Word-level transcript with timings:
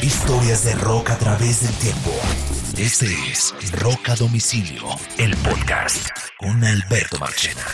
Historias 0.00 0.64
de 0.64 0.74
rock 0.74 1.10
a 1.10 1.18
través 1.18 1.62
del 1.62 1.74
tiempo. 1.74 2.10
Este 2.76 3.06
es 3.30 3.54
Rock 3.80 4.08
a 4.08 4.14
Domicilio, 4.16 4.82
el 5.18 5.36
podcast 5.36 6.08
con 6.38 6.64
Alberto 6.64 7.18
Marchena. 7.18 7.64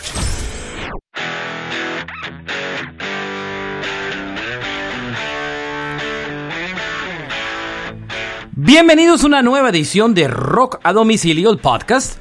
Bienvenidos 8.55 9.23
a 9.23 9.27
una 9.27 9.41
nueva 9.41 9.69
edición 9.69 10.13
de 10.13 10.27
Rock 10.27 10.79
a 10.83 10.93
Domicilio, 10.93 11.51
el 11.51 11.59
podcast. 11.59 12.19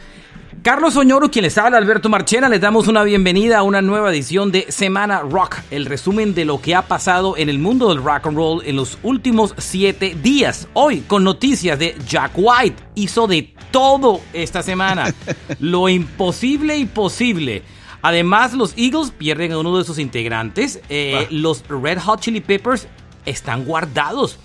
Carlos 0.67 0.97
Oñoro, 0.97 1.31
quien 1.31 1.45
les 1.45 1.59
habla, 1.59 1.79
Alberto 1.79 2.09
Marchena, 2.09 2.49
les 2.49 2.61
damos 2.61 2.89
una 2.89 3.05
bienvenida 3.05 3.59
a 3.59 3.63
una 3.63 3.83
nueva 3.83 4.11
edición 4.11 4.51
de 4.51 4.67
Semana 4.69 5.21
Rock, 5.21 5.59
el 5.71 5.87
resumen 5.87 6.35
de 6.35 6.45
lo 6.45 6.61
que 6.61 6.75
ha 6.75 6.83
pasado 6.83 7.37
en 7.37 7.49
el 7.49 7.61
mundo 7.61 7.89
del 7.89 8.03
rock 8.03 8.27
and 8.27 8.37
roll 8.37 8.63
en 8.67 8.75
los 8.75 8.99
últimos 9.05 9.55
siete 9.59 10.17
días. 10.21 10.67
Hoy, 10.73 11.03
con 11.03 11.23
noticias 11.23 11.79
de 11.79 11.95
Jack 12.09 12.33
White, 12.35 12.83
hizo 12.97 13.29
de 13.29 13.55
todo 13.71 14.21
esta 14.33 14.61
semana, 14.61 15.15
lo 15.61 15.89
imposible 15.89 16.77
y 16.77 16.87
posible. 16.87 17.63
Además, 18.03 18.53
los 18.53 18.77
Eagles 18.77 19.13
pierden 19.17 19.53
a 19.53 19.59
uno 19.59 19.79
de 19.79 19.85
sus 19.85 20.01
integrantes, 20.01 20.81
eh, 20.89 21.29
los 21.31 21.63
Red 21.69 22.01
Hot 22.01 22.19
Chili 22.19 22.41
Peppers 22.41 22.89
están 23.25 23.67
guardados. 23.67 24.41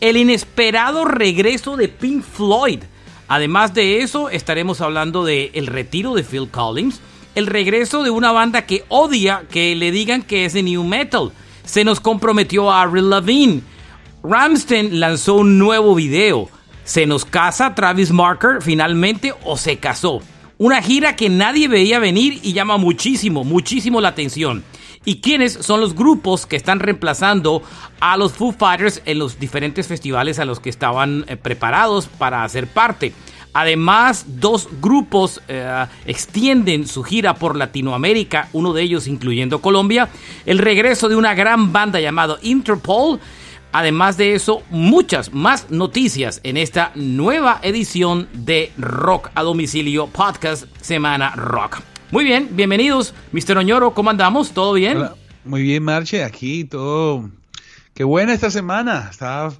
El 0.00 0.16
inesperado 0.16 1.04
regreso 1.04 1.76
de 1.76 1.88
Pink 1.88 2.22
Floyd. 2.22 2.84
Además 3.28 3.74
de 3.74 4.02
eso, 4.02 4.30
estaremos 4.30 4.80
hablando 4.80 5.24
de 5.24 5.50
el 5.54 5.66
retiro 5.66 6.14
de 6.14 6.22
Phil 6.22 6.48
Collins, 6.48 7.00
el 7.34 7.46
regreso 7.46 8.02
de 8.02 8.10
una 8.10 8.32
banda 8.32 8.66
que 8.66 8.84
odia 8.88 9.44
que 9.50 9.74
le 9.74 9.90
digan 9.90 10.22
que 10.22 10.44
es 10.44 10.52
de 10.52 10.62
new 10.62 10.84
metal. 10.84 11.32
Se 11.64 11.84
nos 11.84 12.00
comprometió 12.00 12.70
a 12.70 12.82
Avril 12.82 13.10
Lavigne. 13.10 13.62
Ramstein 14.22 15.00
lanzó 15.00 15.34
un 15.34 15.58
nuevo 15.58 15.94
video. 15.94 16.48
Se 16.84 17.04
nos 17.04 17.24
casa 17.24 17.74
Travis 17.74 18.12
Marker 18.12 18.62
finalmente 18.62 19.34
o 19.44 19.56
se 19.56 19.78
casó. 19.78 20.20
Una 20.58 20.80
gira 20.80 21.16
que 21.16 21.28
nadie 21.28 21.68
veía 21.68 21.98
venir 21.98 22.40
y 22.42 22.52
llama 22.52 22.78
muchísimo, 22.78 23.44
muchísimo 23.44 24.00
la 24.00 24.08
atención. 24.08 24.64
¿Y 25.06 25.20
quiénes 25.20 25.52
son 25.52 25.80
los 25.80 25.94
grupos 25.94 26.46
que 26.46 26.56
están 26.56 26.80
reemplazando 26.80 27.62
a 28.00 28.16
los 28.16 28.32
Foo 28.32 28.50
Fighters 28.50 29.02
en 29.06 29.20
los 29.20 29.38
diferentes 29.38 29.86
festivales 29.86 30.40
a 30.40 30.44
los 30.44 30.58
que 30.58 30.68
estaban 30.68 31.24
eh, 31.28 31.36
preparados 31.36 32.08
para 32.08 32.42
hacer 32.42 32.66
parte? 32.66 33.12
Además, 33.52 34.26
dos 34.40 34.68
grupos 34.82 35.40
eh, 35.46 35.86
extienden 36.06 36.88
su 36.88 37.04
gira 37.04 37.36
por 37.36 37.56
Latinoamérica, 37.56 38.48
uno 38.52 38.72
de 38.72 38.82
ellos 38.82 39.06
incluyendo 39.06 39.62
Colombia, 39.62 40.08
el 40.44 40.58
regreso 40.58 41.08
de 41.08 41.14
una 41.14 41.34
gran 41.34 41.72
banda 41.72 42.00
llamado 42.00 42.40
Interpol. 42.42 43.20
Además 43.70 44.16
de 44.16 44.34
eso, 44.34 44.62
muchas 44.70 45.32
más 45.32 45.70
noticias 45.70 46.40
en 46.42 46.56
esta 46.56 46.90
nueva 46.96 47.60
edición 47.62 48.28
de 48.32 48.72
Rock 48.76 49.30
a 49.36 49.44
Domicilio 49.44 50.08
Podcast 50.08 50.64
Semana 50.82 51.30
Rock. 51.36 51.95
Muy 52.12 52.22
bien, 52.22 52.50
bienvenidos, 52.52 53.14
Mr. 53.32 53.58
Oñoro, 53.58 53.92
¿cómo 53.92 54.10
andamos? 54.10 54.52
¿Todo 54.52 54.74
bien? 54.74 54.98
Hola. 54.98 55.16
Muy 55.44 55.62
bien, 55.62 55.82
Marche, 55.82 56.22
aquí 56.22 56.64
todo. 56.64 57.30
Qué 57.94 58.04
buena 58.04 58.32
esta 58.32 58.48
semana, 58.48 59.08
está 59.10 59.52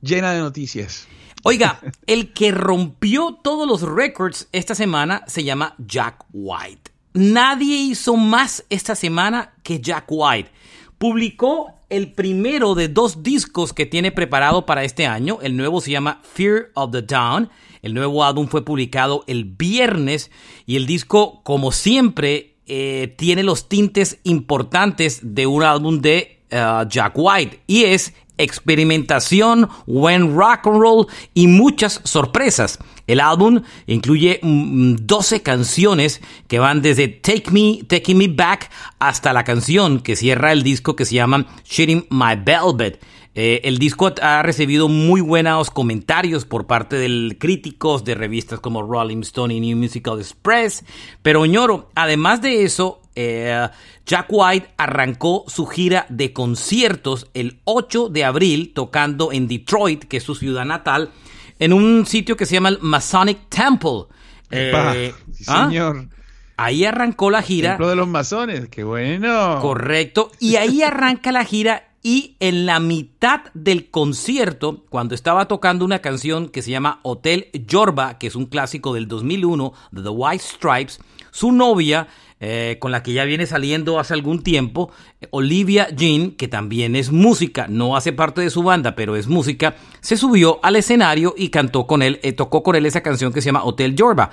llena 0.00 0.32
de 0.32 0.38
noticias. 0.38 1.08
Oiga, 1.42 1.80
el 2.06 2.32
que 2.32 2.52
rompió 2.52 3.40
todos 3.42 3.66
los 3.66 3.82
récords 3.82 4.48
esta 4.52 4.76
semana 4.76 5.24
se 5.26 5.42
llama 5.42 5.74
Jack 5.78 6.24
White. 6.32 6.92
Nadie 7.14 7.76
hizo 7.76 8.16
más 8.16 8.64
esta 8.70 8.94
semana 8.94 9.54
que 9.64 9.80
Jack 9.80 10.04
White. 10.06 10.52
Publicó 10.98 11.80
el 11.88 12.12
primero 12.12 12.76
de 12.76 12.86
dos 12.86 13.24
discos 13.24 13.72
que 13.72 13.86
tiene 13.86 14.12
preparado 14.12 14.66
para 14.66 14.84
este 14.84 15.06
año. 15.06 15.40
El 15.42 15.56
nuevo 15.56 15.80
se 15.80 15.90
llama 15.90 16.20
Fear 16.22 16.70
of 16.74 16.92
the 16.92 17.02
Down. 17.02 17.50
El 17.82 17.94
nuevo 17.94 18.24
álbum 18.24 18.48
fue 18.48 18.64
publicado 18.64 19.24
el 19.26 19.44
viernes 19.44 20.30
y 20.66 20.76
el 20.76 20.86
disco, 20.86 21.42
como 21.42 21.72
siempre, 21.72 22.54
eh, 22.66 23.14
tiene 23.16 23.42
los 23.42 23.68
tintes 23.68 24.18
importantes 24.24 25.20
de 25.22 25.46
un 25.46 25.62
álbum 25.62 26.00
de 26.00 26.40
uh, 26.52 26.86
Jack 26.88 27.14
White 27.16 27.60
y 27.66 27.84
es 27.84 28.12
experimentación, 28.38 29.68
buen 29.86 30.36
rock 30.36 30.66
and 30.66 30.80
roll 30.80 31.06
y 31.34 31.46
muchas 31.46 32.00
sorpresas. 32.04 32.78
El 33.06 33.20
álbum 33.20 33.62
incluye 33.86 34.38
12 34.42 35.42
canciones 35.42 36.20
que 36.46 36.58
van 36.58 36.82
desde 36.82 37.08
Take 37.08 37.50
Me, 37.50 37.84
Taking 37.86 38.18
Me 38.18 38.28
Back 38.28 38.70
hasta 38.98 39.32
la 39.32 39.44
canción 39.44 40.00
que 40.00 40.16
cierra 40.16 40.52
el 40.52 40.62
disco 40.62 40.94
que 40.94 41.04
se 41.04 41.16
llama 41.16 41.46
Shitting 41.64 42.06
My 42.10 42.36
Velvet. 42.36 43.02
Eh, 43.40 43.60
el 43.68 43.78
disco 43.78 44.12
ha 44.20 44.42
recibido 44.42 44.88
muy 44.88 45.20
buenos 45.20 45.70
comentarios 45.70 46.44
por 46.44 46.66
parte 46.66 46.96
de 46.96 47.36
críticos 47.38 48.02
de 48.02 48.16
revistas 48.16 48.58
como 48.58 48.82
Rolling 48.82 49.20
Stone 49.20 49.54
y 49.54 49.60
New 49.60 49.76
Musical 49.76 50.18
Express. 50.18 50.84
Pero 51.22 51.46
Ñoro, 51.46 51.88
además 51.94 52.42
de 52.42 52.64
eso, 52.64 53.00
eh, 53.14 53.68
Jack 54.04 54.26
White 54.28 54.70
arrancó 54.76 55.44
su 55.46 55.66
gira 55.66 56.04
de 56.08 56.32
conciertos 56.32 57.28
el 57.32 57.60
8 57.62 58.08
de 58.08 58.24
abril 58.24 58.72
tocando 58.74 59.30
en 59.30 59.46
Detroit, 59.46 60.06
que 60.06 60.16
es 60.16 60.24
su 60.24 60.34
ciudad 60.34 60.64
natal, 60.64 61.12
en 61.60 61.72
un 61.72 62.06
sitio 62.06 62.36
que 62.36 62.44
se 62.44 62.54
llama 62.54 62.70
el 62.70 62.80
Masonic 62.80 63.48
Temple. 63.48 64.06
Eh, 64.50 65.14
sí, 65.32 65.44
¿ah? 65.46 65.68
señor. 65.68 66.08
Ahí 66.56 66.84
arrancó 66.84 67.30
la 67.30 67.40
gira. 67.42 67.70
Templo 67.70 67.88
de 67.88 67.94
los 67.94 68.08
masones, 68.08 68.68
qué 68.68 68.82
bueno. 68.82 69.60
Correcto. 69.60 70.32
Y 70.40 70.56
ahí 70.56 70.82
arranca 70.82 71.30
la 71.30 71.44
gira 71.44 71.87
y 72.02 72.36
en 72.40 72.66
la 72.66 72.80
mitad 72.80 73.40
del 73.54 73.90
concierto, 73.90 74.84
cuando 74.88 75.14
estaba 75.14 75.48
tocando 75.48 75.84
una 75.84 75.98
canción 75.98 76.48
que 76.48 76.62
se 76.62 76.70
llama 76.70 77.00
Hotel 77.02 77.48
Yorba, 77.66 78.18
que 78.18 78.28
es 78.28 78.36
un 78.36 78.46
clásico 78.46 78.94
del 78.94 79.08
2001 79.08 79.72
de 79.90 80.02
The 80.02 80.08
White 80.08 80.44
Stripes, 80.44 81.00
su 81.30 81.52
novia, 81.52 82.08
eh, 82.40 82.76
con 82.78 82.92
la 82.92 83.02
que 83.02 83.12
ya 83.12 83.24
viene 83.24 83.46
saliendo 83.46 83.98
hace 83.98 84.14
algún 84.14 84.44
tiempo, 84.44 84.92
Olivia 85.30 85.88
Jean, 85.90 86.30
que 86.30 86.46
también 86.46 86.94
es 86.94 87.10
música, 87.10 87.66
no 87.68 87.96
hace 87.96 88.12
parte 88.12 88.42
de 88.42 88.50
su 88.50 88.62
banda, 88.62 88.94
pero 88.94 89.16
es 89.16 89.26
música, 89.26 89.74
se 90.00 90.16
subió 90.16 90.60
al 90.62 90.76
escenario 90.76 91.34
y 91.36 91.48
cantó 91.48 91.88
con 91.88 92.00
él, 92.00 92.20
eh, 92.22 92.32
tocó 92.32 92.62
con 92.62 92.76
él 92.76 92.86
esa 92.86 93.02
canción 93.02 93.32
que 93.32 93.40
se 93.40 93.46
llama 93.46 93.64
Hotel 93.64 93.96
Yorba. 93.96 94.30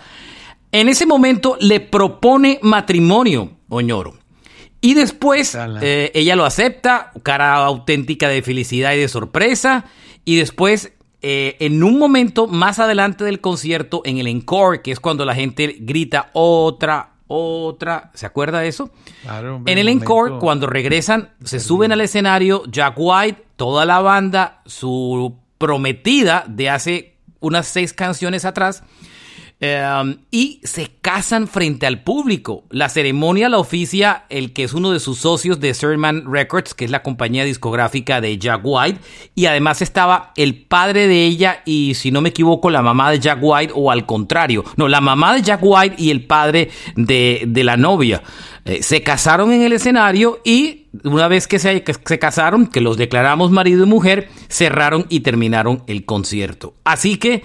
En 0.72 0.88
ese 0.88 1.08
momento 1.08 1.58
le 1.60 1.80
propone 1.80 2.60
matrimonio, 2.62 3.54
Oñoro. 3.70 4.25
Y 4.82 4.94
después 4.94 5.58
eh, 5.82 6.12
ella 6.14 6.36
lo 6.36 6.46
acepta, 6.46 7.12
cara 7.24 7.56
auténtica 7.56 8.30
de 8.30 8.42
felicidad 8.42 8.94
y 8.94 9.00
de 9.00 9.08
sorpresa. 9.08 9.86
Y 10.26 10.38
después, 10.38 10.94
eh, 11.22 11.58
en 11.60 11.84
un 11.84 11.98
momento 11.98 12.48
más 12.48 12.80
adelante 12.80 13.24
del 13.24 13.42
concierto, 13.42 14.02
en 14.06 14.18
el 14.18 14.28
encore, 14.28 14.82
que 14.82 14.92
es 14.92 15.00
cuando 15.00 15.26
la 15.26 15.36
gente 15.36 15.78
grita 15.80 16.30
otra, 16.34 17.14
otra, 17.28 18.12
¿se 18.14 18.26
acuerda 18.26 18.60
de 18.60 18.68
eso? 18.68 18.92
Claro, 19.24 19.62
en 19.66 19.78
el 19.78 19.90
encore, 19.90 20.38
cuando 20.40 20.68
regresan, 20.68 21.32
se 21.44 21.60
suben 21.60 21.92
al 21.92 22.02
escenario 22.02 22.64
Jack 22.70 22.94
White, 22.98 23.46
toda 23.56 23.86
la 23.86 24.02
banda, 24.02 24.62
su 24.66 25.36
prometida 25.58 26.46
de 26.48 26.70
hace 26.70 27.16
unas 27.40 27.68
seis 27.68 27.94
canciones 27.94 28.46
atrás, 28.46 28.84
Um, 29.62 30.18
y 30.32 30.60
se 30.66 30.92
casan 31.02 31.48
frente 31.48 31.88
al 31.88 32.04
público. 32.04 32.66
La 32.70 32.90
ceremonia 32.90 33.48
la 33.48 33.58
oficia 33.58 34.26
el 34.28 34.52
que 34.52 34.66
es 34.66 34.74
uno 34.74 34.92
de 34.92 35.00
sus 35.00 35.20
socios 35.20 35.62
de 35.62 35.74
Sermon 35.74 36.26
Records, 36.30 36.74
que 36.74 36.84
es 36.84 36.92
la 36.92 37.02
compañía 37.02 37.46
discográfica 37.46 38.20
de 38.20 38.38
Jack 38.38 38.60
White. 38.64 39.00
Y 39.34 39.46
además 39.46 39.82
estaba 39.82 40.34
el 40.36 40.66
padre 40.66 41.08
de 41.08 41.24
ella 41.24 41.62
y, 41.66 41.94
si 41.94 42.12
no 42.12 42.20
me 42.20 42.30
equivoco, 42.30 42.70
la 42.70 42.82
mamá 42.82 43.12
de 43.12 43.20
Jack 43.20 43.40
White 43.42 43.72
o 43.74 43.92
al 43.92 44.06
contrario. 44.06 44.66
No, 44.76 44.90
la 44.90 45.00
mamá 45.00 45.34
de 45.34 45.42
Jack 45.42 45.62
White 45.64 45.96
y 45.98 46.12
el 46.12 46.26
padre 46.26 46.70
de, 46.98 47.44
de 47.48 47.64
la 47.64 47.78
novia. 47.78 48.24
Eh, 48.66 48.84
se 48.84 49.04
casaron 49.04 49.54
en 49.54 49.62
el 49.62 49.72
escenario 49.72 50.42
y 50.44 50.88
una 51.04 51.28
vez 51.30 51.48
que 51.48 51.60
se, 51.60 51.84
que 51.84 51.94
se 51.94 52.20
casaron, 52.20 52.68
que 52.68 52.82
los 52.82 52.98
declaramos 52.98 53.52
marido 53.52 53.86
y 53.86 53.88
mujer, 53.88 54.30
cerraron 54.50 55.06
y 55.08 55.22
terminaron 55.22 55.84
el 55.88 56.04
concierto. 56.04 56.74
Así 56.84 57.18
que 57.18 57.44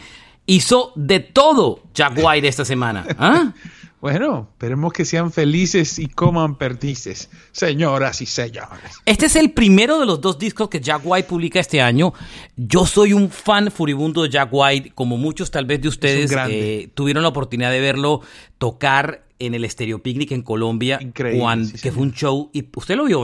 hizo 0.51 0.93
de 0.97 1.21
todo 1.21 1.81
Jack 1.95 2.19
White 2.21 2.49
esta 2.49 2.65
semana. 2.65 3.07
¿ah? 3.19 3.53
Bueno, 4.01 4.49
esperemos 4.53 4.93
que 4.93 5.05
sean 5.05 5.31
felices 5.31 5.99
y 5.99 6.09
coman 6.09 6.57
perdices, 6.57 7.31
señoras 7.53 8.21
y 8.23 8.27
señores. 8.27 8.99
Este 9.05 9.27
es 9.27 9.37
el 9.37 9.53
primero 9.53 10.01
de 10.01 10.07
los 10.07 10.21
dos 10.21 10.39
discos 10.39 10.69
que 10.69 10.81
Jack 10.81 11.03
White 11.05 11.29
publica 11.29 11.61
este 11.61 11.81
año. 11.81 12.15
Yo 12.57 12.87
soy 12.87 13.13
un 13.13 13.31
fan 13.31 13.71
furibundo 13.71 14.23
de 14.23 14.31
Jack 14.31 14.49
White, 14.51 14.93
como 14.95 15.19
muchos 15.19 15.51
tal 15.51 15.67
vez 15.67 15.83
de 15.83 15.89
ustedes 15.89 16.35
eh, 16.49 16.91
tuvieron 16.95 17.23
la 17.23 17.29
oportunidad 17.29 17.71
de 17.71 17.81
verlo 17.81 18.23
tocar 18.59 19.27
en 19.39 19.55
el 19.55 19.69
Stereo 19.71 20.03
Picnic 20.03 20.33
en 20.33 20.43
Colombia, 20.43 20.99
Increíble, 21.01 21.73
que 21.81 21.93
fue 21.93 22.03
un 22.03 22.13
show. 22.13 22.51
¿Y 22.53 22.67
usted 22.75 22.97
lo 22.97 23.05
vio? 23.05 23.23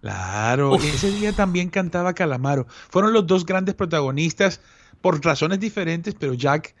Claro, 0.00 0.76
ese 0.76 1.10
día 1.10 1.32
también 1.32 1.68
cantaba 1.68 2.14
Calamaro. 2.14 2.66
Fueron 2.90 3.12
los 3.12 3.26
dos 3.26 3.44
grandes 3.44 3.74
protagonistas 3.74 4.60
por 5.02 5.22
razones 5.24 5.60
diferentes, 5.60 6.14
pero 6.18 6.34
Jack, 6.34 6.74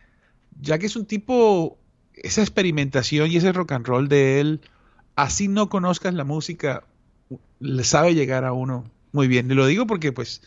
Jack 0.60 0.84
es 0.84 0.96
un 0.96 1.06
tipo 1.06 1.78
esa 2.14 2.40
experimentación 2.40 3.30
y 3.30 3.36
ese 3.36 3.52
rock 3.52 3.72
and 3.72 3.86
roll 3.86 4.08
de 4.08 4.40
él, 4.40 4.60
así 5.16 5.48
no 5.48 5.68
conozcas 5.68 6.14
la 6.14 6.24
música, 6.24 6.84
le 7.60 7.84
sabe 7.84 8.14
llegar 8.14 8.44
a 8.44 8.52
uno 8.52 8.84
muy 9.12 9.28
bien. 9.28 9.50
Y 9.50 9.54
lo 9.54 9.66
digo 9.66 9.86
porque, 9.86 10.12
pues, 10.12 10.42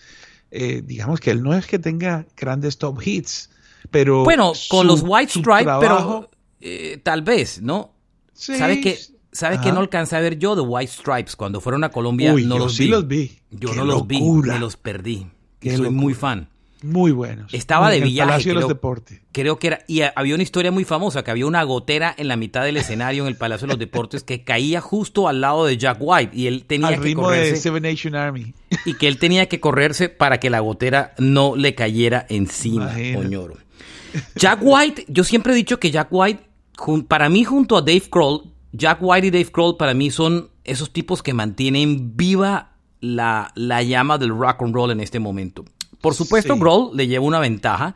eh, 0.52 0.82
digamos 0.86 1.20
que 1.20 1.32
él 1.32 1.44
no 1.44 1.54
es 1.54 1.68
que 1.68 1.80
tenga 1.80 2.26
grandes 2.38 2.78
top 2.78 3.00
hits, 3.06 3.50
pero... 3.92 4.24
Bueno, 4.24 4.54
con 4.70 4.88
los 4.88 5.04
White 5.06 5.34
Stripes, 5.40 5.74
pero 5.80 6.30
eh, 6.62 7.00
tal 7.04 7.22
vez, 7.22 7.62
¿no? 7.62 7.94
Sí, 8.34 8.56
¿Sabes 8.58 8.80
que 8.82 8.98
¿Sabes 9.36 9.60
que 9.60 9.74
no 9.74 9.82
alcancé 9.82 10.16
a 10.16 10.22
ver 10.22 10.40
yo 10.40 10.56
The 10.56 10.62
White 10.62 10.94
Stripes 10.94 11.36
cuando 11.36 11.60
fueron 11.60 11.84
a 11.84 11.90
Colombia? 11.90 12.34
Uy, 12.34 12.46
no 12.46 12.56
yo 12.56 12.64
los 12.64 12.76
sí 12.76 12.86
vi. 12.86 12.90
los 12.90 13.06
vi. 13.06 13.40
Yo 13.52 13.72
Qué 13.72 13.76
no 13.76 13.84
los 13.84 14.08
vi, 14.08 14.22
me 14.22 14.60
los 14.60 14.78
perdí. 14.78 15.28
Qué 15.60 15.72
Soy 15.72 15.80
locura. 15.80 16.02
muy 16.02 16.14
fan. 16.14 16.48
Muy 16.86 17.12
buenos. 17.12 17.54
Estaba 17.54 17.90
de 17.90 18.00
viaje. 18.02 18.30
Palacio 18.30 18.50
de 18.52 18.54
creo, 18.56 18.62
los 18.62 18.70
Deportes. 18.70 19.22
creo 19.32 19.58
que 19.60 19.68
era. 19.68 19.80
Y 19.88 20.02
había 20.16 20.36
una 20.36 20.44
historia 20.44 20.72
muy 20.72 20.84
famosa: 20.84 21.24
que 21.24 21.32
había 21.32 21.46
una 21.48 21.64
gotera 21.64 22.14
en 22.18 22.28
la 22.28 22.36
mitad 22.36 22.64
del 22.64 22.78
escenario 22.78 23.24
en 23.24 23.28
el 23.30 23.36
Palacio 23.38 23.68
de 23.68 23.74
los 23.74 23.80
Deportes 23.80 24.24
que 24.24 24.44
caía 24.44 24.82
justo 24.82 25.28
al 25.28 25.42
lado 25.42 25.66
de 25.66 25.78
Jack 25.78 25.98
White. 26.00 26.32
Y 26.38 26.48
él 26.48 26.66
tenía 26.66 26.90
Al 26.90 26.96
que 26.96 27.02
ritmo 27.02 27.24
correrse. 27.24 27.52
de 27.52 27.58
Seven 27.58 27.84
Nation 27.84 28.16
Army. 28.16 28.54
Y 28.86 28.94
que 28.94 29.08
él 29.08 29.18
tenía 29.18 29.48
que 29.48 29.60
correrse 29.60 30.10
para 30.10 30.40
que 30.40 30.50
la 30.50 30.60
gotera 30.60 31.14
no 31.18 31.56
le 31.56 31.74
cayera 31.76 32.26
encima, 32.30 32.92
Imagínate. 32.92 33.26
Oñoro. 33.26 33.58
Jack 34.36 34.60
White, 34.62 35.06
yo 35.08 35.24
siempre 35.24 35.54
he 35.54 35.56
dicho 35.56 35.80
que 35.80 35.92
Jack 35.92 36.08
White, 36.12 36.44
para 37.08 37.30
mí 37.30 37.44
junto 37.44 37.78
a 37.78 37.82
Dave 37.82 38.04
Kroll, 38.10 38.44
Jack 38.72 39.00
White 39.02 39.28
y 39.28 39.32
Dave 39.32 39.52
Kroll 39.52 39.76
para 39.78 39.94
mí 39.94 40.12
son 40.12 40.50
esos 40.64 40.92
tipos 40.94 41.22
que 41.24 41.34
mantienen 41.34 42.16
viva 42.16 42.74
la, 43.02 43.52
la 43.56 43.84
llama 43.84 44.18
del 44.18 44.30
rock 44.30 44.62
and 44.62 44.74
roll 44.74 44.92
en 44.92 45.00
este 45.00 45.20
momento. 45.20 45.66
Por 46.06 46.16
supuesto, 46.16 46.54
Sí. 46.54 46.60
Grohl 46.60 46.96
le 46.96 47.08
lleva 47.08 47.26
una 47.26 47.40
ventaja, 47.40 47.96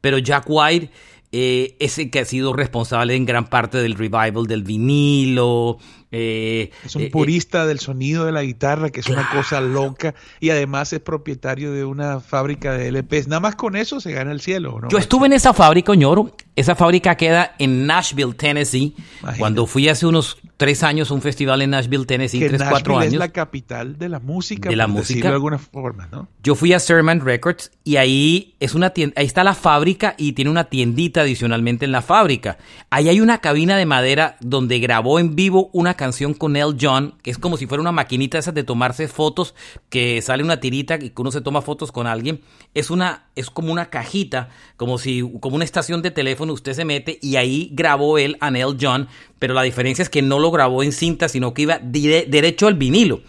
pero 0.00 0.18
Jack 0.18 0.44
White 0.46 0.90
eh, 1.32 1.76
es 1.78 1.98
el 1.98 2.10
que 2.10 2.20
ha 2.20 2.24
sido 2.24 2.52
responsable 2.52 3.14
en 3.14 3.26
gran 3.26 3.46
parte 3.48 3.78
del 3.78 3.94
revival 3.94 4.46
del 4.46 4.62
vinilo. 4.62 5.78
Eh, 6.10 6.70
Es 6.84 6.96
un 6.96 7.02
eh, 7.02 7.10
purista 7.10 7.66
del 7.66 7.80
sonido 7.80 8.24
de 8.24 8.32
la 8.32 8.42
guitarra, 8.42 8.90
que 8.90 9.00
es 9.00 9.08
una 9.08 9.28
cosa 9.30 9.60
loca, 9.60 10.14
y 10.40 10.50
además 10.50 10.92
es 10.92 11.00
propietario 11.00 11.72
de 11.72 11.84
una 11.84 12.20
fábrica 12.20 12.72
de 12.72 12.90
LPs. 12.90 13.28
Nada 13.28 13.40
más 13.40 13.56
con 13.56 13.76
eso 13.76 14.00
se 14.00 14.12
gana 14.12 14.32
el 14.32 14.40
cielo, 14.40 14.78
¿no? 14.80 14.88
Yo 14.88 14.98
estuve 14.98 15.26
en 15.26 15.32
esa 15.34 15.52
fábrica, 15.52 15.92
Oñoro. 15.92 16.34
Esa 16.56 16.74
fábrica 16.74 17.16
queda 17.16 17.54
en 17.60 17.86
Nashville, 17.86 18.34
Tennessee. 18.34 18.94
Imagínate. 19.20 19.38
Cuando 19.38 19.66
fui 19.66 19.88
hace 19.88 20.06
unos 20.06 20.38
tres 20.56 20.82
años 20.82 21.10
a 21.10 21.14
un 21.14 21.22
festival 21.22 21.62
en 21.62 21.70
Nashville, 21.70 22.04
Tennessee, 22.04 22.40
que 22.40 22.48
tres, 22.48 22.62
cuatro 22.68 22.94
Nashville 22.94 23.02
años. 23.02 23.12
es 23.14 23.18
la 23.20 23.28
capital 23.28 23.96
de 23.96 24.08
la 24.08 24.18
música, 24.18 24.68
De 24.68 24.74
la 24.74 24.86
por 24.86 24.96
música. 24.96 25.28
de 25.28 25.34
alguna 25.34 25.58
forma, 25.58 26.08
¿no? 26.10 26.28
Yo 26.42 26.56
fui 26.56 26.72
a 26.72 26.80
Sermon 26.80 27.20
Records 27.20 27.70
y 27.84 27.94
ahí 27.96 28.56
es 28.58 28.74
una 28.74 28.90
tienda, 28.90 29.14
ahí 29.20 29.26
está 29.26 29.44
la 29.44 29.54
fábrica 29.54 30.16
y 30.18 30.32
tiene 30.32 30.50
una 30.50 30.64
tiendita 30.64 31.20
adicionalmente 31.20 31.84
en 31.84 31.92
la 31.92 32.02
fábrica. 32.02 32.58
Ahí 32.90 33.08
hay 33.08 33.20
una 33.20 33.38
cabina 33.38 33.76
de 33.76 33.86
madera 33.86 34.36
donde 34.40 34.80
grabó 34.80 35.20
en 35.20 35.36
vivo 35.36 35.70
una 35.72 35.94
canción 35.98 36.32
con 36.32 36.56
El 36.56 36.78
John, 36.80 37.16
que 37.22 37.30
es 37.30 37.36
como 37.36 37.58
si 37.58 37.66
fuera 37.66 37.82
una 37.82 37.92
maquinita 37.92 38.38
esas 38.38 38.54
de 38.54 38.64
tomarse 38.64 39.06
fotos, 39.08 39.54
que 39.90 40.22
sale 40.22 40.42
una 40.42 40.60
tirita 40.60 40.94
y 40.94 41.10
que 41.10 41.20
uno 41.20 41.30
se 41.30 41.42
toma 41.42 41.60
fotos 41.60 41.92
con 41.92 42.06
alguien. 42.06 42.40
Es 42.72 42.90
una, 42.90 43.26
es 43.36 43.50
como 43.50 43.70
una 43.70 43.90
cajita, 43.90 44.48
como 44.78 44.96
si, 44.96 45.20
como 45.40 45.56
una 45.56 45.66
estación 45.66 46.00
de 46.00 46.10
teléfono, 46.10 46.54
usted 46.54 46.72
se 46.72 46.86
mete 46.86 47.18
y 47.20 47.36
ahí 47.36 47.68
grabó 47.74 48.16
él 48.16 48.38
a 48.40 48.50
Neil 48.50 48.78
John, 48.80 49.08
pero 49.38 49.52
la 49.52 49.62
diferencia 49.62 50.02
es 50.02 50.08
que 50.08 50.22
no 50.22 50.38
lo 50.38 50.50
grabó 50.50 50.82
en 50.82 50.92
cinta, 50.92 51.28
sino 51.28 51.52
que 51.52 51.62
iba 51.62 51.78
dire- 51.80 52.24
derecho 52.26 52.66
al 52.66 52.74
vinilo. 52.74 53.20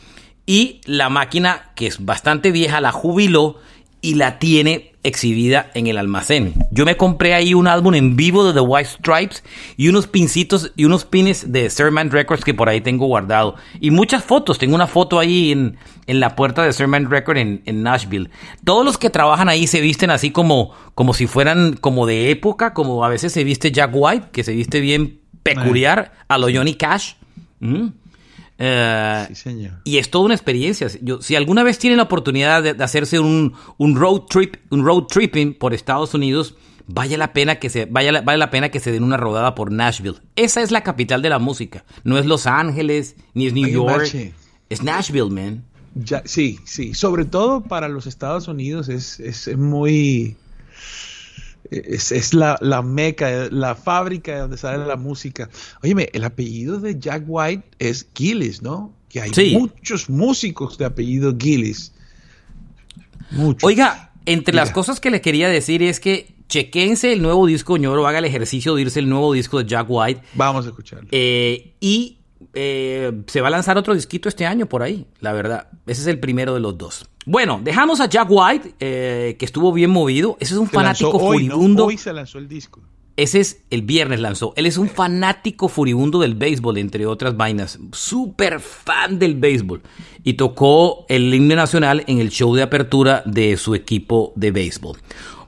Y 0.45 0.79
la 0.85 1.09
máquina, 1.09 1.73
que 1.75 1.87
es 1.87 2.05
bastante 2.05 2.51
vieja, 2.51 2.79
la 2.79 2.91
jubiló 2.93 3.57
y 4.01 4.15
la 4.15 4.39
tiene 4.39 4.93
exhibida 5.03 5.71
en 5.73 5.87
el 5.87 5.97
almacén. 5.97 6.53
Yo 6.71 6.85
me 6.85 6.97
compré 6.97 7.33
ahí 7.33 7.53
un 7.53 7.67
álbum 7.67 7.95
en 7.95 8.15
vivo 8.15 8.45
de 8.45 8.53
The 8.53 8.59
White 8.59 8.89
Stripes 8.89 9.43
y 9.77 9.87
unos 9.87 10.07
pincitos 10.07 10.71
y 10.75 10.85
unos 10.85 11.05
pines 11.05 11.51
de 11.51 11.69
Sermon 11.69 12.11
Records 12.11 12.43
que 12.43 12.53
por 12.53 12.69
ahí 12.69 12.81
tengo 12.81 13.05
guardado. 13.07 13.55
Y 13.79 13.91
muchas 13.91 14.23
fotos. 14.23 14.57
Tengo 14.57 14.75
una 14.75 14.87
foto 14.87 15.19
ahí 15.19 15.51
en, 15.51 15.77
en 16.07 16.19
la 16.19 16.35
puerta 16.35 16.63
de 16.63 16.73
Sermon 16.73 17.09
Record 17.09 17.37
en, 17.37 17.61
en 17.65 17.83
Nashville. 17.83 18.29
Todos 18.63 18.85
los 18.85 18.97
que 18.97 19.09
trabajan 19.09 19.49
ahí 19.49 19.67
se 19.67 19.81
visten 19.81 20.11
así 20.11 20.31
como, 20.31 20.73
como 20.95 21.13
si 21.13 21.27
fueran 21.27 21.77
como 21.77 22.05
de 22.05 22.31
época, 22.31 22.73
como 22.73 23.03
a 23.05 23.09
veces 23.09 23.31
se 23.31 23.43
viste 23.43 23.71
Jack 23.71 23.91
White, 23.93 24.27
que 24.31 24.43
se 24.43 24.53
viste 24.53 24.81
bien 24.81 25.21
peculiar, 25.43 26.13
a 26.27 26.37
lo 26.37 26.47
Johnny 26.53 26.75
Cash. 26.75 27.13
Mm. 27.59 27.87
Eh, 28.61 29.25
Sí, 29.29 29.35
señor. 29.35 29.71
y 29.85 29.97
es 29.97 30.09
toda 30.11 30.25
una 30.25 30.33
experiencia. 30.35 30.87
Yo, 31.01 31.21
si 31.21 31.35
alguna 31.35 31.63
vez 31.63 31.79
tienen 31.79 31.97
la 31.97 32.03
oportunidad 32.03 32.61
de, 32.61 32.73
de 32.73 32.83
hacerse 32.83 33.19
un, 33.19 33.53
un 33.77 33.95
road 33.95 34.23
trip, 34.29 34.57
un 34.69 34.83
road 34.85 35.03
tripping 35.03 35.53
por 35.53 35.73
Estados 35.73 36.13
Unidos, 36.13 36.55
vaya 36.85 37.17
la 37.17 37.31
pena 37.33 37.55
que 37.57 37.69
se, 37.69 37.85
vaya 37.85 38.11
la- 38.11 38.21
vale 38.21 38.37
la 38.37 38.49
pena 38.51 38.69
que 38.69 38.79
se 38.81 38.91
den 38.91 39.03
una 39.03 39.15
rodada 39.17 39.55
por 39.55 39.71
Nashville. 39.71 40.17
Esa 40.35 40.61
es 40.61 40.71
la 40.71 40.83
capital 40.83 41.21
de 41.21 41.29
la 41.29 41.39
música. 41.39 41.85
No 42.03 42.17
es 42.17 42.25
Los 42.25 42.47
Ángeles, 42.47 43.15
ni 43.33 43.47
es 43.47 43.53
New 43.53 43.67
York. 43.67 44.13
Es 44.69 44.83
Nashville, 44.83 45.29
man. 45.31 45.63
Ya, 45.95 46.21
sí, 46.25 46.59
sí. 46.65 46.93
Sobre 46.93 47.25
todo 47.25 47.61
para 47.63 47.87
los 47.87 48.07
Estados 48.07 48.47
Unidos 48.47 48.89
es, 48.89 49.19
es 49.19 49.57
muy... 49.57 50.35
Es, 51.71 52.11
es 52.11 52.33
la, 52.33 52.57
la 52.61 52.81
meca, 52.81 53.47
la 53.51 53.75
fábrica 53.75 54.33
de 54.33 54.39
donde 54.39 54.57
sale 54.57 54.85
la 54.85 54.95
música. 54.95 55.49
Óyeme, 55.83 56.09
el 56.13 56.23
apellido 56.23 56.79
de 56.79 56.99
Jack 56.99 57.23
White 57.27 57.63
es 57.79 58.07
Gillis, 58.15 58.61
¿no? 58.61 58.93
Que 59.09 59.21
hay 59.21 59.31
Sí. 59.33 59.55
muchos 59.57 60.09
músicos 60.09 60.77
de 60.77 60.85
apellido 60.85 61.35
Gillis. 61.39 61.93
Muchos. 63.31 63.63
Oiga, 63.63 64.11
entre 64.25 64.53
las 64.55 64.71
cosas 64.71 64.99
que 64.99 65.09
le 65.11 65.21
quería 65.21 65.49
decir 65.49 65.83
es 65.83 65.99
que 65.99 66.33
chequense 66.47 67.13
el 67.13 67.21
nuevo 67.21 67.45
disco, 67.45 67.77
ñoro, 67.77 68.07
haga 68.07 68.19
el 68.19 68.25
ejercicio 68.25 68.73
de 68.75 68.81
irse 68.83 68.99
el 68.99 69.09
nuevo 69.09 69.33
disco 69.33 69.59
de 69.59 69.69
Jack 69.69 69.85
White. 69.89 70.21
Vamos 70.33 70.65
a 70.65 70.69
escucharlo. 70.69 71.07
Eh, 71.11 71.73
y 71.79 72.18
eh, 72.53 73.23
se 73.27 73.41
va 73.41 73.47
a 73.47 73.51
lanzar 73.51 73.77
otro 73.77 73.93
disquito 73.93 74.29
este 74.29 74.45
año 74.45 74.65
por 74.65 74.83
ahí, 74.83 75.05
la 75.19 75.33
verdad. 75.33 75.67
Ese 75.85 76.01
es 76.01 76.07
el 76.07 76.19
primero 76.19 76.53
de 76.53 76.59
los 76.59 76.77
dos. 76.77 77.05
Bueno, 77.25 77.59
dejamos 77.63 77.99
a 78.01 78.07
Jack 78.07 78.27
White, 78.29 78.75
eh, 78.79 79.35
que 79.37 79.45
estuvo 79.45 79.71
bien 79.71 79.91
movido. 79.91 80.37
Ese 80.39 80.53
es 80.53 80.59
un 80.59 80.67
Se 80.67 80.73
fanático 80.73 81.11
hoy, 81.11 81.47
¿no? 81.47 81.55
furibundo. 81.55 81.85
Hoy 81.85 81.97
se 81.97 82.11
lanzó 82.13 82.39
el 82.39 82.47
disco. 82.47 82.81
Ese 83.19 83.41
es 83.41 83.63
el 83.69 83.81
viernes 83.81 84.21
lanzó. 84.21 84.53
Él 84.55 84.65
es 84.65 84.77
un 84.77 84.87
fanático 84.87 85.67
furibundo 85.67 86.19
del 86.19 86.35
béisbol, 86.35 86.77
entre 86.77 87.05
otras 87.05 87.35
vainas. 87.35 87.77
Súper 87.91 88.61
fan 88.61 89.19
del 89.19 89.35
béisbol. 89.35 89.81
Y 90.23 90.35
tocó 90.35 91.05
el 91.09 91.33
himno 91.33 91.55
nacional 91.55 92.05
en 92.07 92.19
el 92.19 92.29
show 92.29 92.55
de 92.55 92.63
apertura 92.63 93.21
de 93.25 93.57
su 93.57 93.75
equipo 93.75 94.31
de 94.37 94.51
béisbol. 94.51 94.99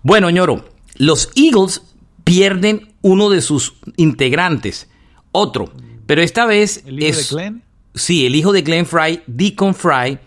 Bueno, 0.04 0.30
ñoro, 0.30 0.66
los 0.98 1.30
Eagles 1.36 1.82
pierden 2.26 2.94
uno 3.02 3.30
de 3.30 3.40
sus 3.40 3.76
integrantes. 3.96 4.90
Otro. 5.32 5.72
Pero 6.12 6.24
esta 6.24 6.46
vez 6.46 6.84
¿El 6.86 7.02
hijo 7.02 7.10
es... 7.18 7.30
de 7.30 7.36
Glenn? 7.36 7.64
Sí, 7.96 8.26
el 8.26 8.36
hijo 8.36 8.52
de 8.52 8.64
Glenn 8.64 8.86
Fry, 8.86 9.22
Deacon 9.28 9.74
Fry, 9.74 10.20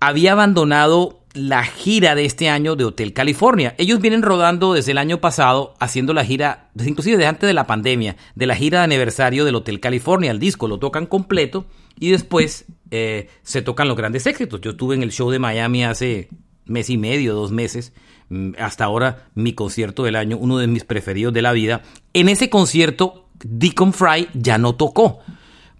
había 0.00 0.32
abandonado 0.32 1.20
la 1.34 1.64
gira 1.64 2.14
de 2.14 2.24
este 2.24 2.48
año 2.48 2.76
de 2.76 2.86
Hotel 2.86 3.12
California. 3.12 3.74
Ellos 3.76 4.00
vienen 4.00 4.22
rodando 4.22 4.72
desde 4.72 4.92
el 4.92 4.96
año 4.96 5.20
pasado, 5.20 5.74
haciendo 5.80 6.14
la 6.14 6.24
gira, 6.24 6.70
inclusive 6.82 7.18
desde 7.18 7.28
antes 7.28 7.46
de 7.46 7.52
la 7.52 7.66
pandemia, 7.66 8.16
de 8.36 8.46
la 8.46 8.56
gira 8.56 8.78
de 8.78 8.84
aniversario 8.84 9.44
del 9.44 9.56
Hotel 9.56 9.80
California. 9.80 10.30
El 10.30 10.38
disco 10.38 10.66
lo 10.66 10.78
tocan 10.78 11.04
completo 11.04 11.66
y 12.00 12.10
después 12.10 12.64
eh, 12.90 13.28
se 13.42 13.60
tocan 13.60 13.86
los 13.86 13.98
grandes 13.98 14.24
éxitos. 14.24 14.62
Yo 14.62 14.70
estuve 14.70 14.94
en 14.94 15.02
el 15.02 15.12
show 15.12 15.30
de 15.30 15.38
Miami 15.38 15.84
hace 15.84 16.30
mes 16.64 16.88
y 16.88 16.96
medio, 16.96 17.34
dos 17.34 17.52
meses, 17.52 17.92
mm, 18.30 18.52
hasta 18.58 18.84
ahora 18.84 19.28
mi 19.34 19.52
concierto 19.52 20.04
del 20.04 20.16
año, 20.16 20.38
uno 20.38 20.56
de 20.56 20.68
mis 20.68 20.84
preferidos 20.84 21.34
de 21.34 21.42
la 21.42 21.52
vida. 21.52 21.82
En 22.14 22.30
ese 22.30 22.48
concierto, 22.48 23.27
Deacon 23.44 23.92
Fry 23.92 24.28
ya 24.34 24.58
no 24.58 24.74
tocó 24.74 25.20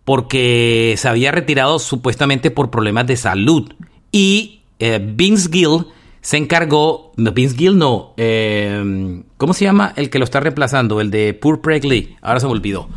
porque 0.09 0.95
se 0.97 1.07
había 1.07 1.33
retirado 1.33 1.79
supuestamente 1.79 2.51
por 2.51 2.71
problemas 2.71 3.07
de 3.07 3.17
salud. 3.19 3.75
Y 4.11 4.63
eh, 4.79 4.99
Vince 5.03 5.51
Gill 5.53 5.85
se 6.23 6.39
encargó, 6.39 7.13
no, 7.17 7.33
Vince 7.33 7.57
Gill 7.57 7.77
no, 7.77 8.15
eh, 8.17 9.23
¿cómo 9.37 9.53
se 9.53 9.67
llama 9.67 9.93
el 9.97 10.09
que 10.09 10.19
lo 10.19 10.25
está 10.25 10.41
reemplazando? 10.41 11.03
El 11.03 11.11
de 11.11 11.35
Poor 11.35 11.61
Craig 11.61 11.85
Lee, 11.85 12.17
ahora 12.23 12.41
se 12.41 12.47
me 12.47 12.53
olvidó. 12.53 12.89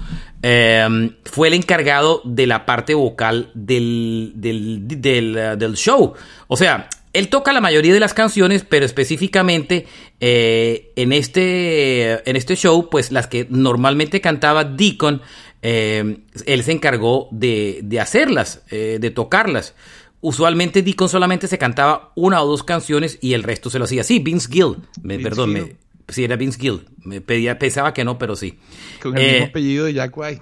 Eh, 0.41 1.11
fue 1.25 1.49
el 1.49 1.53
encargado 1.53 2.21
de 2.23 2.47
la 2.47 2.65
parte 2.65 2.93
vocal 2.93 3.51
del, 3.53 4.31
del, 4.35 4.87
del, 4.87 5.73
show. 5.75 6.13
O 6.47 6.55
sea, 6.55 6.87
él 7.13 7.29
toca 7.29 7.53
la 7.53 7.61
mayoría 7.61 7.93
de 7.93 7.99
las 7.99 8.13
canciones, 8.13 8.65
pero 8.67 8.85
específicamente 8.85 9.85
en, 10.19 11.13
este, 11.13 12.29
en 12.29 12.35
este 12.35 12.55
show, 12.55 12.89
pues 12.89 13.11
las 13.11 13.27
que 13.27 13.47
normalmente 13.49 14.21
cantaba 14.21 14.63
Deacon 14.63 15.21
eh, 15.61 16.17
él 16.45 16.63
se 16.63 16.71
encargó 16.71 17.27
de, 17.31 17.97
hacerlas, 18.01 18.63
eh, 18.69 18.97
de 18.99 19.11
tocarlas. 19.11 19.75
Usualmente 20.19 20.81
Deacon 20.81 21.09
solamente 21.09 21.47
se 21.47 21.57
cantaba 21.57 22.11
una 22.15 22.41
o 22.41 22.47
dos 22.47 22.63
canciones 22.63 23.17
y 23.21 23.33
el 23.33 23.43
resto 23.43 23.69
se 23.69 23.79
lo 23.79 23.85
hacía. 23.85 24.03
Sí, 24.03 24.19
Vince 24.19 24.49
Gill, 24.51 24.77
me, 25.01 25.19
perdón, 25.19 25.53
Me, 25.53 25.75
sí 26.07 26.23
era 26.23 26.35
Vince 26.35 26.59
Gill, 26.59 26.85
me 27.03 27.21
pedía, 27.21 27.57
pensaba 27.57 27.93
que 27.93 28.03
no, 28.03 28.17
pero 28.17 28.35
sí. 28.35 28.59
Con 29.01 29.17
el 29.17 29.23
mismo 29.23 29.45
eh, 29.45 29.49
apellido 29.49 29.85
de 29.85 29.93
Jack 29.93 30.15
White. 30.15 30.41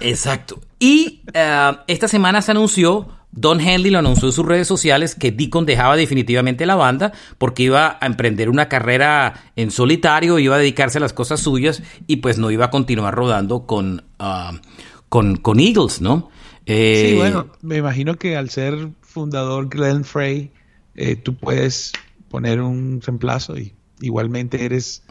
Exacto. 0.00 0.60
Y 0.78 1.22
esta 1.88 2.06
semana 2.06 2.42
se 2.42 2.52
anunció 2.52 3.08
Don 3.36 3.60
Henley 3.60 3.90
lo 3.90 3.98
anunció 3.98 4.28
en 4.28 4.32
sus 4.32 4.46
redes 4.46 4.68
sociales 4.68 5.16
que 5.16 5.32
Deacon 5.32 5.66
dejaba 5.66 5.96
definitivamente 5.96 6.66
la 6.66 6.76
banda 6.76 7.12
porque 7.36 7.64
iba 7.64 7.98
a 8.00 8.06
emprender 8.06 8.48
una 8.48 8.68
carrera 8.68 9.50
en 9.56 9.70
solitario, 9.70 10.38
iba 10.38 10.54
a 10.54 10.58
dedicarse 10.58 10.98
a 10.98 11.00
las 11.00 11.12
cosas 11.12 11.40
suyas 11.40 11.82
y 12.06 12.16
pues 12.16 12.38
no 12.38 12.50
iba 12.52 12.66
a 12.66 12.70
continuar 12.70 13.14
rodando 13.14 13.66
con, 13.66 14.04
ah, 14.20 14.52
con, 15.08 15.60
Eagles, 15.60 16.00
¿no? 16.00 16.30
Eh, 16.66 17.08
sí, 17.10 17.16
bueno, 17.16 17.48
me 17.60 17.76
imagino 17.76 18.16
que 18.16 18.36
al 18.36 18.50
ser 18.50 18.90
fundador 19.00 19.68
Glenn 19.68 20.04
Frey, 20.04 20.52
eh, 20.94 21.16
tú 21.16 21.34
puedes 21.34 21.92
poner 22.28 22.60
un 22.60 23.00
reemplazo 23.00 23.58
y 23.58 23.74
igualmente 24.00 24.64
eres 24.64 25.02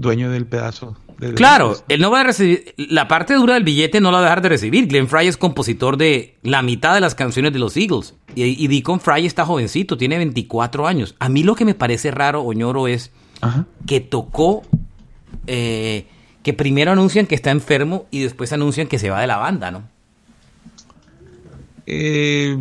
dueño 0.00 0.30
del 0.30 0.46
pedazo 0.46 0.96
Claro, 1.34 1.76
él 1.88 2.00
no 2.00 2.10
va 2.10 2.20
a 2.20 2.24
recibir. 2.24 2.74
La 2.76 3.08
parte 3.08 3.34
dura 3.34 3.54
del 3.54 3.64
billete 3.64 4.00
no 4.00 4.10
la 4.10 4.18
va 4.18 4.24
a 4.24 4.28
dejar 4.28 4.42
de 4.42 4.50
recibir. 4.50 4.86
Glenn 4.86 5.08
Fry 5.08 5.26
es 5.26 5.38
compositor 5.38 5.96
de 5.96 6.36
la 6.42 6.60
mitad 6.60 6.94
de 6.94 7.00
las 7.00 7.14
canciones 7.14 7.54
de 7.54 7.58
los 7.58 7.76
Eagles. 7.76 8.14
Y, 8.34 8.62
y 8.62 8.68
Deacon 8.68 9.00
Fry 9.00 9.24
está 9.24 9.46
jovencito, 9.46 9.96
tiene 9.96 10.18
24 10.18 10.86
años. 10.86 11.14
A 11.18 11.30
mí 11.30 11.42
lo 11.42 11.54
que 11.54 11.64
me 11.64 11.74
parece 11.74 12.10
raro, 12.10 12.42
Oñoro, 12.42 12.86
es 12.86 13.12
que 13.86 14.00
tocó. 14.00 14.62
Eh, 15.46 16.06
que 16.42 16.52
primero 16.52 16.92
anuncian 16.92 17.26
que 17.26 17.34
está 17.34 17.50
enfermo 17.50 18.06
y 18.10 18.20
después 18.20 18.52
anuncian 18.52 18.86
que 18.86 19.00
se 19.00 19.10
va 19.10 19.20
de 19.20 19.26
la 19.26 19.36
banda, 19.36 19.70
¿no? 19.70 19.82
Eh 21.86 22.56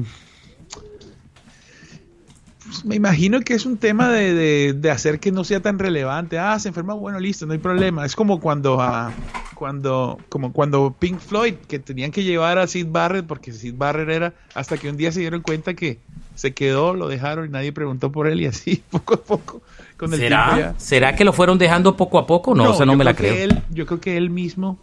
me 2.84 2.96
imagino 2.96 3.42
que 3.42 3.54
es 3.54 3.66
un 3.66 3.78
tema 3.78 4.10
de, 4.10 4.90
hacer 4.92 5.20
que 5.20 5.32
no 5.32 5.44
sea 5.44 5.60
tan 5.60 5.80
relevante. 5.80 6.40
Ah, 6.40 6.58
se 6.60 6.70
enferma, 6.70 6.94
bueno, 6.94 7.20
listo, 7.20 7.46
no 7.46 7.54
hay 7.54 7.60
problema. 7.60 8.06
Es 8.06 8.16
como 8.16 8.40
cuando, 8.40 8.82
ah, 8.82 9.12
cuando, 9.54 10.20
como 10.30 10.52
cuando 10.52 10.96
Pink 10.98 11.20
Floyd, 11.20 11.56
que 11.68 11.80
tenían 11.80 12.12
que 12.12 12.24
llevar 12.24 12.58
a 12.58 12.68
Sid 12.68 12.88
Barrett, 12.90 13.26
porque 13.26 13.52
Sid 13.52 13.76
Barrett 13.78 14.10
era, 14.10 14.34
hasta 14.54 14.78
que 14.78 14.90
un 14.90 14.98
día 14.98 15.12
se 15.12 15.20
dieron 15.20 15.42
cuenta 15.42 15.74
que 15.74 16.00
se 16.36 16.54
quedó, 16.54 16.94
lo 16.94 17.08
dejaron 17.08 17.46
y 17.46 17.50
nadie 17.50 17.72
preguntó 17.72 18.12
por 18.12 18.28
él 18.28 18.42
y 18.42 18.46
así, 18.48 18.84
poco 18.90 19.16
a 19.16 19.22
poco. 19.22 19.62
Con 19.98 20.14
el 20.14 20.20
¿Será? 20.20 20.76
¿Será 20.78 21.16
que 21.16 21.24
lo 21.24 21.34
fueron 21.34 21.58
dejando 21.58 21.96
poco 21.96 22.20
a 22.20 22.28
poco? 22.28 22.54
No, 22.54 22.78
no, 22.78 22.86
no 22.86 22.96
me 22.96 23.04
la 23.04 23.14
creo. 23.14 23.50
yo 23.70 23.86
creo 23.86 24.02
que 24.02 24.18
él 24.18 24.30
mismo, 24.30 24.78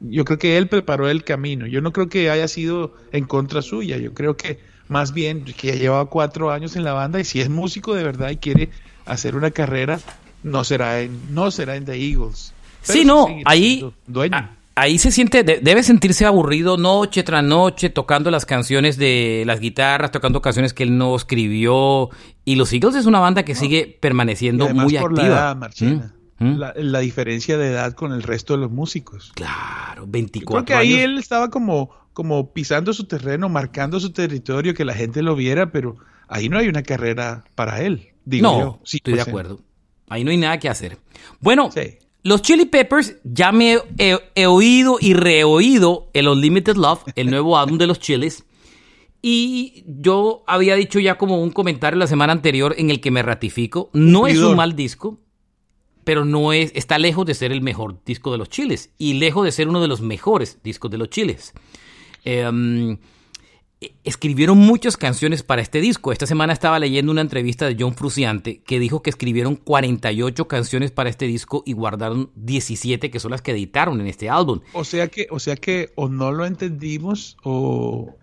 yo 0.00 0.24
creo 0.24 0.38
que 0.38 0.58
él 0.58 0.68
preparó 0.68 1.08
el 1.08 1.24
camino. 1.24 1.66
Yo 1.66 1.80
no 1.80 1.92
creo 1.92 2.08
que 2.08 2.28
haya 2.28 2.48
sido 2.48 2.94
en 3.12 3.24
contra 3.24 3.62
suya. 3.62 3.96
Yo 3.96 4.12
creo 4.12 4.36
que 4.36 4.58
más 4.88 5.12
bien 5.12 5.44
que 5.44 5.68
ya 5.68 5.74
lleva 5.74 6.04
cuatro 6.06 6.50
años 6.50 6.76
en 6.76 6.84
la 6.84 6.92
banda 6.92 7.20
y 7.20 7.24
si 7.24 7.40
es 7.40 7.48
músico 7.48 7.94
de 7.94 8.04
verdad 8.04 8.30
y 8.30 8.36
quiere 8.36 8.70
hacer 9.06 9.36
una 9.36 9.50
carrera, 9.50 10.00
no 10.42 10.64
será 10.64 11.00
en, 11.00 11.34
no 11.34 11.50
será 11.50 11.76
en 11.76 11.84
The 11.84 11.94
Eagles. 11.94 12.52
sí, 12.82 13.04
no, 13.04 13.28
ahí, 13.44 13.84
ahí 14.74 14.98
se 14.98 15.10
siente, 15.10 15.42
debe 15.42 15.82
sentirse 15.82 16.26
aburrido 16.26 16.76
noche 16.76 17.22
tras 17.22 17.42
noche 17.42 17.90
tocando 17.90 18.30
las 18.30 18.46
canciones 18.46 18.96
de 18.96 19.44
las 19.46 19.60
guitarras, 19.60 20.10
tocando 20.10 20.42
canciones 20.42 20.74
que 20.74 20.82
él 20.82 20.96
no 20.96 21.16
escribió. 21.16 22.10
Y 22.44 22.56
los 22.56 22.72
Eagles 22.72 22.94
es 22.94 23.06
una 23.06 23.20
banda 23.20 23.44
que 23.44 23.54
sigue 23.54 23.98
permaneciendo 24.00 24.68
muy 24.68 24.96
activa. 24.96 25.54
¿Mm? 25.80 26.00
¿Mm? 26.38 26.58
La, 26.76 26.98
diferencia 26.98 27.56
de 27.56 27.68
edad 27.68 27.92
con 27.92 28.12
el 28.12 28.22
resto 28.22 28.54
de 28.54 28.60
los 28.60 28.70
músicos. 28.70 29.32
Claro, 29.34 30.04
24 30.06 30.64
Creo 30.64 30.64
que 30.64 30.74
ahí 30.74 30.94
él 30.94 31.16
estaba 31.16 31.48
como 31.48 31.90
como 32.14 32.52
pisando 32.52 32.94
su 32.94 33.04
terreno, 33.04 33.48
marcando 33.48 34.00
su 34.00 34.12
territorio, 34.12 34.72
que 34.72 34.84
la 34.84 34.94
gente 34.94 35.20
lo 35.20 35.34
viera, 35.36 35.70
pero 35.70 35.96
ahí 36.28 36.48
no 36.48 36.58
hay 36.58 36.68
una 36.68 36.82
carrera 36.82 37.44
para 37.54 37.82
él. 37.82 38.12
Digo 38.24 38.50
no, 38.50 38.80
estoy 38.84 39.14
de 39.14 39.20
acuerdo. 39.20 39.60
Ahí 40.08 40.24
no 40.24 40.30
hay 40.30 40.36
nada 40.36 40.58
que 40.58 40.68
hacer. 40.68 40.98
Bueno, 41.40 41.70
los 42.22 42.40
Chili 42.40 42.64
Peppers 42.66 43.16
ya 43.24 43.52
me 43.52 43.78
he, 43.98 44.46
oído 44.46 44.96
y 45.00 45.12
reoído 45.12 46.08
el 46.14 46.28
Unlimited 46.28 46.76
Love, 46.76 47.04
el 47.16 47.30
nuevo 47.30 47.58
álbum 47.58 47.76
de 47.76 47.86
los 47.86 47.98
Chilis. 47.98 48.44
Y 49.20 49.84
yo 49.86 50.44
había 50.46 50.74
dicho 50.74 51.00
ya 51.00 51.16
como 51.16 51.42
un 51.42 51.50
comentario 51.50 51.98
la 51.98 52.06
semana 52.06 52.32
anterior 52.32 52.74
en 52.78 52.90
el 52.90 53.00
que 53.00 53.10
me 53.10 53.22
ratifico. 53.22 53.90
No 53.92 54.26
es 54.26 54.38
un 54.38 54.56
mal 54.56 54.76
disco, 54.76 55.18
pero 56.04 56.24
no 56.24 56.52
es, 56.52 56.70
está 56.74 56.98
lejos 56.98 57.26
de 57.26 57.34
ser 57.34 57.50
el 57.50 57.62
mejor 57.62 58.04
disco 58.04 58.30
de 58.30 58.38
los 58.38 58.50
Chiles 58.50 58.90
y 58.98 59.14
lejos 59.14 59.44
de 59.44 59.52
ser 59.52 59.68
uno 59.68 59.80
de 59.80 59.88
los 59.88 60.02
mejores 60.02 60.58
discos 60.62 60.90
de 60.90 60.98
los 60.98 61.08
Chiles. 61.08 61.54
Em, 62.24 62.98
escribieron 64.02 64.58
muchas 64.58 64.96
canciones 64.96 65.42
para 65.42 65.62
este 65.62 65.80
disco. 65.80 66.12
Esta 66.12 66.26
semana 66.26 66.52
estaba 66.52 66.78
leyendo 66.78 67.12
una 67.12 67.20
entrevista 67.20 67.66
de 67.66 67.76
John 67.78 67.94
Fruciante 67.94 68.62
que 68.62 68.78
dijo 68.78 69.02
que 69.02 69.10
escribieron 69.10 69.56
48 69.56 70.48
canciones 70.48 70.90
para 70.90 71.10
este 71.10 71.26
disco 71.26 71.62
y 71.66 71.72
guardaron 71.72 72.30
17 72.36 73.10
que 73.10 73.20
son 73.20 73.30
las 73.30 73.42
que 73.42 73.52
editaron 73.52 74.00
en 74.00 74.06
este 74.06 74.30
álbum. 74.30 74.60
O 74.72 74.84
sea 74.84 75.08
que, 75.08 75.26
o 75.30 75.38
sea 75.38 75.56
que 75.56 75.92
o 75.96 76.08
no 76.08 76.32
lo 76.32 76.46
entendimos 76.46 77.36
o, 77.42 78.14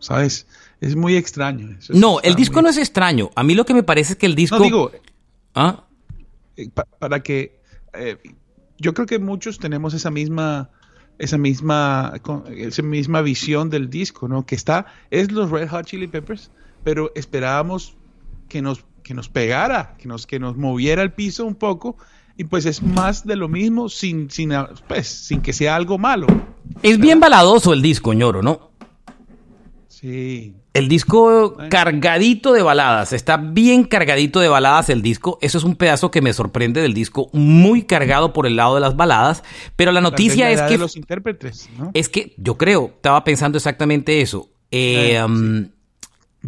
sabes, 0.00 0.46
es 0.80 0.96
muy 0.96 1.16
extraño. 1.16 1.76
no, 1.90 2.20
el 2.20 2.34
disco 2.34 2.62
no 2.62 2.68
es 2.68 2.76
extraño. 2.76 3.30
A 3.34 3.42
mí 3.42 3.54
lo 3.54 3.64
que 3.64 3.74
me 3.74 3.82
parece 3.82 4.14
es 4.14 4.18
que 4.18 4.26
el 4.26 4.34
disco. 4.34 4.58
No 4.58 4.64
digo. 4.64 4.90
¿Ah? 5.54 5.84
Eh, 6.56 6.68
para 6.98 7.22
que 7.22 7.60
eh, 7.94 8.16
yo 8.78 8.92
creo 8.92 9.06
que 9.06 9.18
muchos 9.18 9.58
tenemos 9.58 9.94
esa 9.94 10.10
misma 10.10 10.70
esa 11.18 11.38
misma, 11.38 12.14
esa 12.56 12.82
misma 12.82 13.22
visión 13.22 13.70
del 13.70 13.90
disco, 13.90 14.28
¿no? 14.28 14.44
Que 14.46 14.54
está, 14.54 14.86
es 15.10 15.32
los 15.32 15.50
Red 15.50 15.68
Hot 15.68 15.86
Chili 15.86 16.06
Peppers, 16.06 16.50
pero 16.82 17.12
esperábamos 17.14 17.96
que 18.48 18.62
nos, 18.62 18.84
que 19.02 19.14
nos 19.14 19.28
pegara, 19.28 19.96
que 19.98 20.08
nos, 20.08 20.26
que 20.26 20.38
nos 20.38 20.56
moviera 20.56 21.02
el 21.02 21.12
piso 21.12 21.44
un 21.44 21.54
poco, 21.54 21.96
y 22.36 22.44
pues 22.44 22.66
es 22.66 22.82
más 22.82 23.26
de 23.26 23.36
lo 23.36 23.48
mismo 23.48 23.88
sin, 23.88 24.30
sin, 24.30 24.52
pues, 24.88 25.06
sin 25.06 25.40
que 25.40 25.52
sea 25.52 25.76
algo 25.76 25.98
malo. 25.98 26.26
Es 26.82 26.98
bien 26.98 27.20
baladoso 27.20 27.72
el 27.72 27.82
disco, 27.82 28.12
ñoro, 28.12 28.42
¿no? 28.42 28.70
Sí. 30.04 30.54
El 30.74 30.90
disco 30.90 31.56
cargadito 31.70 32.52
de 32.52 32.60
baladas, 32.60 33.14
está 33.14 33.38
bien 33.38 33.84
cargadito 33.84 34.38
de 34.40 34.48
baladas 34.48 34.90
el 34.90 35.00
disco. 35.00 35.38
Eso 35.40 35.56
es 35.56 35.64
un 35.64 35.76
pedazo 35.76 36.10
que 36.10 36.20
me 36.20 36.34
sorprende 36.34 36.82
del 36.82 36.92
disco, 36.92 37.30
muy 37.32 37.84
cargado 37.84 38.34
por 38.34 38.46
el 38.46 38.56
lado 38.56 38.74
de 38.74 38.82
las 38.82 38.96
baladas. 38.96 39.42
Pero 39.76 39.92
la 39.92 40.02
noticia 40.02 40.50
es 40.50 40.60
que. 40.60 40.76
los 40.76 40.96
intérpretes, 40.96 41.70
Es 41.94 42.10
que 42.10 42.34
yo 42.36 42.58
creo, 42.58 42.92
estaba 42.96 43.24
pensando 43.24 43.56
exactamente 43.56 44.20
eso. 44.20 44.50
Eh, 44.70 45.22
um, 45.24 45.70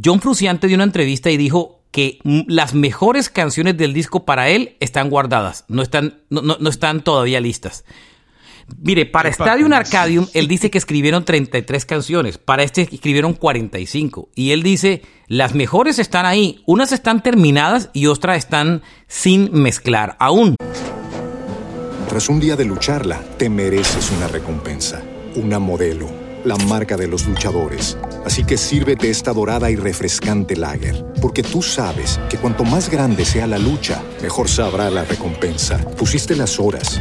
John 0.04 0.20
Fruciante 0.20 0.66
dio 0.66 0.74
una 0.74 0.84
entrevista 0.84 1.30
y 1.30 1.38
dijo 1.38 1.80
que 1.92 2.18
las 2.48 2.74
mejores 2.74 3.30
canciones 3.30 3.78
del 3.78 3.94
disco 3.94 4.26
para 4.26 4.50
él 4.50 4.76
están 4.80 5.08
guardadas, 5.08 5.64
no 5.68 5.80
están, 5.80 6.20
no 6.28 6.68
están 6.68 7.02
todavía 7.02 7.40
listas. 7.40 7.86
Mire, 8.78 9.06
para 9.06 9.28
Stadium 9.28 9.72
Arcadium, 9.72 10.26
él 10.34 10.48
dice 10.48 10.70
que 10.70 10.78
escribieron 10.78 11.24
33 11.24 11.86
canciones. 11.86 12.38
Para 12.38 12.62
este 12.62 12.82
escribieron 12.82 13.34
45. 13.34 14.30
Y 14.34 14.50
él 14.50 14.62
dice, 14.62 15.02
las 15.28 15.54
mejores 15.54 15.98
están 15.98 16.26
ahí. 16.26 16.62
Unas 16.66 16.92
están 16.92 17.22
terminadas 17.22 17.90
y 17.92 18.06
otras 18.06 18.38
están 18.38 18.82
sin 19.06 19.50
mezclar 19.52 20.16
aún. 20.18 20.56
Tras 22.08 22.28
un 22.28 22.40
día 22.40 22.56
de 22.56 22.64
lucharla, 22.64 23.20
te 23.36 23.48
mereces 23.48 24.10
una 24.10 24.28
recompensa. 24.28 25.02
Una 25.36 25.58
modelo. 25.58 26.08
La 26.44 26.56
marca 26.56 26.96
de 26.96 27.08
los 27.08 27.26
luchadores. 27.26 27.98
Así 28.24 28.44
que 28.44 28.56
sírvete 28.56 29.10
esta 29.10 29.32
dorada 29.32 29.70
y 29.70 29.76
refrescante 29.76 30.54
lager. 30.54 31.04
Porque 31.20 31.42
tú 31.42 31.60
sabes 31.60 32.20
que 32.30 32.38
cuanto 32.38 32.62
más 32.62 32.88
grande 32.88 33.24
sea 33.24 33.48
la 33.48 33.58
lucha, 33.58 34.00
mejor 34.22 34.48
sabrá 34.48 34.88
la 34.90 35.04
recompensa. 35.04 35.78
Pusiste 35.96 36.36
las 36.36 36.60
horas 36.60 37.00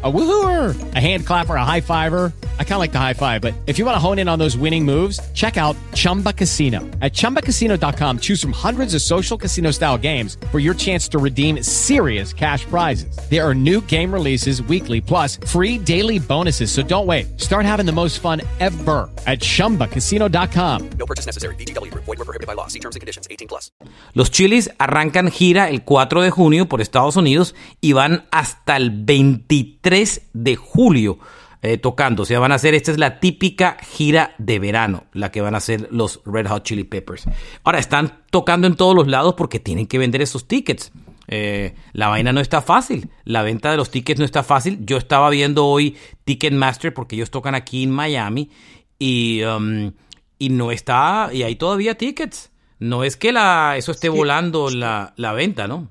A 0.00 0.12
woohooer, 0.12 0.94
a 0.94 1.00
hand 1.00 1.26
clapper, 1.26 1.56
a 1.56 1.64
high 1.64 1.80
fiver. 1.80 2.32
I 2.60 2.62
kind 2.62 2.74
of 2.74 2.78
like 2.78 2.92
the 2.92 3.00
high 3.00 3.14
five, 3.14 3.40
but 3.40 3.52
if 3.66 3.78
you 3.80 3.84
want 3.84 3.96
to 3.96 3.98
hone 3.98 4.20
in 4.20 4.28
on 4.28 4.38
those 4.38 4.56
winning 4.56 4.84
moves, 4.84 5.18
check 5.32 5.56
out 5.56 5.74
Chumba 5.94 6.32
Casino. 6.32 6.78
At 7.02 7.14
ChumbaCasino.com, 7.14 8.20
choose 8.20 8.40
from 8.40 8.52
hundreds 8.52 8.94
of 8.94 9.02
social 9.02 9.36
casino 9.36 9.72
style 9.72 9.98
games 9.98 10.36
for 10.52 10.60
your 10.60 10.74
chance 10.74 11.08
to 11.08 11.18
redeem 11.18 11.60
serious 11.64 12.32
cash 12.32 12.64
prizes. 12.66 13.18
There 13.28 13.44
are 13.44 13.56
new 13.56 13.80
game 13.86 14.14
releases 14.14 14.62
weekly, 14.62 15.00
plus 15.00 15.36
free 15.48 15.78
daily 15.78 16.20
bonuses. 16.20 16.70
So 16.70 16.82
don't 16.82 17.06
wait. 17.06 17.40
Start 17.40 17.66
having 17.66 17.86
the 17.86 17.92
most 17.92 18.20
fun 18.20 18.40
ever 18.60 19.10
at 19.26 19.40
ChumbaCasino.com. 19.40 20.90
No 20.90 21.06
purchase 21.06 21.26
necessary. 21.26 21.56
BGW. 21.56 21.92
Void 21.92 22.06
were 22.06 22.16
prohibited 22.18 22.46
by 22.46 22.54
law. 22.54 22.68
See 22.68 22.78
terms 22.78 22.94
and 22.94 23.00
conditions. 23.00 23.26
18 23.28 23.48
plus. 23.48 23.72
Los 24.14 24.30
Chilis 24.30 24.70
arrancan 24.78 25.28
gira 25.32 25.68
el 25.70 25.82
4 25.82 26.22
de 26.22 26.30
junio 26.30 26.68
por 26.68 26.80
Estados 26.80 27.16
Unidos 27.16 27.56
y 27.80 27.94
van 27.94 28.26
hasta 28.30 28.76
el 28.76 28.90
23 28.90 29.87
de 30.32 30.56
julio. 30.56 31.18
Eh, 31.60 31.76
tocando, 31.76 32.22
o 32.22 32.24
sea, 32.24 32.38
van 32.38 32.52
a 32.52 32.54
hacer, 32.54 32.76
esta 32.76 32.92
es 32.92 32.98
la 32.98 33.18
típica 33.18 33.78
gira 33.80 34.32
de 34.38 34.60
verano, 34.60 35.06
la 35.12 35.32
que 35.32 35.40
van 35.40 35.54
a 35.54 35.58
hacer 35.58 35.88
los 35.90 36.20
Red 36.24 36.46
Hot 36.46 36.62
Chili 36.62 36.84
Peppers. 36.84 37.24
Ahora, 37.64 37.80
están 37.80 38.22
tocando 38.30 38.68
en 38.68 38.76
todos 38.76 38.94
los 38.94 39.08
lados 39.08 39.34
porque 39.36 39.58
tienen 39.58 39.88
que 39.88 39.98
vender 39.98 40.22
esos 40.22 40.46
tickets. 40.46 40.92
Eh, 41.26 41.74
la 41.92 42.08
vaina 42.08 42.32
no 42.32 42.40
está 42.40 42.62
fácil, 42.62 43.10
la 43.24 43.42
venta 43.42 43.72
de 43.72 43.76
los 43.76 43.90
tickets 43.90 44.20
no 44.20 44.24
está 44.24 44.44
fácil. 44.44 44.78
Yo 44.86 44.98
estaba 44.98 45.30
viendo 45.30 45.66
hoy 45.66 45.96
Ticketmaster 46.24 46.94
porque 46.94 47.16
ellos 47.16 47.32
tocan 47.32 47.56
aquí 47.56 47.82
en 47.82 47.90
Miami 47.90 48.50
y, 48.98 49.42
um, 49.42 49.92
y 50.38 50.50
no 50.50 50.70
está, 50.70 51.30
y 51.32 51.42
hay 51.42 51.56
todavía 51.56 51.96
tickets. 51.96 52.50
No 52.78 53.02
es 53.02 53.16
que 53.16 53.32
la, 53.32 53.76
eso 53.76 53.90
esté 53.90 54.08
volando 54.08 54.70
la, 54.70 55.12
la, 55.16 55.32
venta, 55.32 55.66
¿no? 55.66 55.90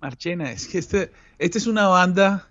Marchena, 0.00 0.52
es 0.52 0.68
que 0.68 0.78
este, 0.78 1.10
esta 1.38 1.58
es 1.58 1.66
una 1.66 1.88
banda 1.88 2.49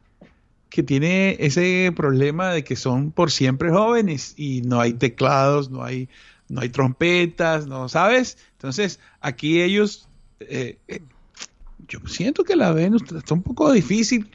que 0.69 0.83
tiene 0.83 1.35
ese 1.39 1.91
problema 1.95 2.51
de 2.51 2.63
que 2.63 2.75
son 2.75 3.11
por 3.11 3.31
siempre 3.31 3.71
jóvenes 3.71 4.33
y 4.37 4.61
no 4.61 4.79
hay 4.79 4.93
teclados, 4.93 5.69
no 5.69 5.83
hay, 5.83 6.09
no 6.47 6.61
hay 6.61 6.69
trompetas, 6.69 7.67
¿no 7.67 7.89
sabes? 7.89 8.37
Entonces, 8.53 8.99
aquí 9.19 9.61
ellos, 9.61 10.07
eh, 10.39 10.77
eh, 10.87 11.01
yo 11.87 11.99
siento 12.07 12.43
que 12.43 12.55
la 12.55 12.71
ven, 12.71 12.95
está 12.95 13.33
un 13.33 13.41
poco 13.41 13.71
difícil, 13.71 14.29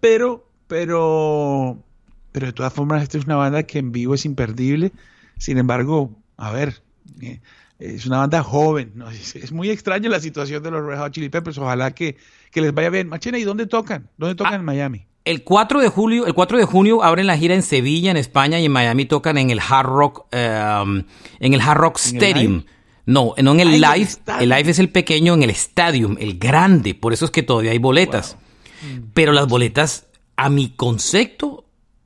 pero, 0.00 0.46
pero, 0.68 1.82
pero 2.30 2.46
de 2.46 2.52
todas 2.52 2.72
formas, 2.72 3.02
esta 3.02 3.18
es 3.18 3.24
una 3.24 3.36
banda 3.36 3.64
que 3.64 3.80
en 3.80 3.90
vivo 3.90 4.14
es 4.14 4.24
imperdible. 4.24 4.92
Sin 5.38 5.58
embargo, 5.58 6.16
a 6.36 6.52
ver, 6.52 6.82
eh, 7.20 7.40
es 7.80 8.06
una 8.06 8.18
banda 8.18 8.44
joven, 8.44 8.92
¿no? 8.94 9.10
es, 9.10 9.34
es, 9.34 9.50
muy 9.50 9.70
extraña 9.70 10.08
la 10.08 10.20
situación 10.20 10.62
de 10.62 10.70
los 10.70 10.84
Red 10.84 10.98
Hot 10.98 11.12
Chili 11.12 11.30
Peppers, 11.30 11.58
ojalá 11.58 11.90
que, 11.90 12.16
que 12.52 12.60
les 12.60 12.72
vaya 12.72 12.90
bien. 12.90 13.08
Machena, 13.08 13.38
¿y 13.38 13.44
dónde 13.44 13.66
tocan? 13.66 14.08
¿Dónde 14.18 14.36
tocan 14.36 14.52
ah, 14.52 14.56
en 14.56 14.64
Miami? 14.64 15.09
El 15.24 15.44
4 15.44 15.80
de 15.80 15.88
julio, 15.88 16.26
el 16.26 16.34
4 16.34 16.58
de 16.58 16.64
junio 16.64 17.02
abren 17.02 17.26
la 17.26 17.36
gira 17.36 17.54
en 17.54 17.62
Sevilla, 17.62 18.10
en 18.10 18.16
España 18.16 18.58
y 18.58 18.64
en 18.64 18.72
Miami 18.72 19.04
tocan 19.04 19.36
en 19.38 19.50
el 19.50 19.60
Hard 19.60 19.86
Rock, 19.86 20.26
um, 20.32 21.02
en 21.40 21.54
el 21.54 21.60
Hard 21.60 21.78
Rock 21.78 21.98
Stadium. 21.98 22.64
No, 23.06 23.34
no 23.42 23.52
en 23.52 23.60
el 23.60 23.80
live. 23.80 24.08
El, 24.38 24.42
el 24.42 24.48
live 24.48 24.70
es 24.70 24.78
el 24.78 24.88
pequeño, 24.88 25.34
en 25.34 25.42
el 25.42 25.50
Stadium, 25.50 26.16
el 26.20 26.38
grande. 26.38 26.94
Por 26.94 27.12
eso 27.12 27.24
es 27.24 27.30
que 27.30 27.42
todavía 27.42 27.72
hay 27.72 27.78
boletas. 27.78 28.36
Wow. 28.82 29.10
Pero 29.12 29.32
las 29.32 29.46
boletas, 29.46 30.06
a 30.36 30.48
mi 30.48 30.70
concepto, 30.70 31.64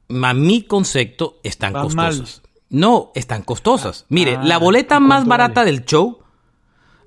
a 0.09 0.35
mi 0.35 0.63
concepto, 0.63 1.39
están 1.43 1.73
Van 1.73 1.85
costosas. 1.85 2.43
No, 2.71 3.13
están 3.15 3.43
costosas. 3.43 4.07
Mire, 4.09 4.37
ah, 4.37 4.43
la 4.45 4.59
boleta 4.59 4.99
más 4.99 5.27
barata 5.27 5.61
vale? 5.61 5.71
del 5.71 5.85
show. 5.85 6.19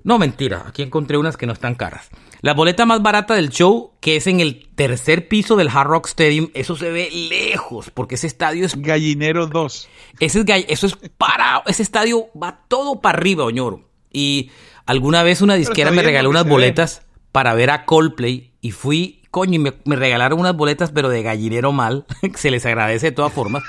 No, 0.04 0.18
mentira. 0.18 0.64
Aquí 0.66 0.82
encontré 0.82 1.18
unas 1.18 1.36
que 1.36 1.46
no 1.46 1.52
están 1.52 1.74
caras. 1.74 2.08
La 2.40 2.54
boleta 2.54 2.86
más 2.86 3.02
barata 3.02 3.34
del 3.34 3.50
show, 3.50 3.92
que 4.00 4.16
es 4.16 4.26
en 4.28 4.40
el 4.40 4.68
tercer 4.76 5.26
piso 5.26 5.56
del 5.56 5.68
Hard 5.68 5.88
Rock 5.88 6.06
Stadium, 6.06 6.50
eso 6.54 6.76
se 6.76 6.90
ve 6.90 7.10
lejos, 7.10 7.90
porque 7.90 8.14
ese 8.14 8.28
estadio 8.28 8.64
es... 8.64 8.80
Gallinero 8.80 9.48
2. 9.48 9.88
Ese 10.20 10.40
es, 10.40 10.64
eso 10.68 10.86
es 10.86 10.96
para... 11.16 11.62
Ese 11.66 11.82
estadio 11.82 12.28
va 12.40 12.60
todo 12.68 13.00
para 13.00 13.18
arriba, 13.18 13.44
Oñoro. 13.44 13.88
Y 14.12 14.50
alguna 14.86 15.24
vez 15.24 15.42
una 15.42 15.54
disquera 15.54 15.90
me 15.90 16.02
regaló 16.02 16.30
unas 16.30 16.46
boletas 16.46 17.00
ve. 17.00 17.20
para 17.32 17.54
ver 17.54 17.70
a 17.70 17.84
Coldplay 17.84 18.52
y 18.60 18.70
fui, 18.70 19.22
coño, 19.32 19.54
y 19.54 19.58
me, 19.58 19.74
me 19.84 19.96
regalaron 19.96 20.38
unas 20.38 20.56
boletas, 20.56 20.92
pero 20.92 21.08
de 21.08 21.22
gallinero 21.22 21.72
mal, 21.72 22.06
se 22.36 22.50
les 22.52 22.64
agradece 22.66 23.06
de 23.06 23.12
todas 23.12 23.32
formas. 23.32 23.64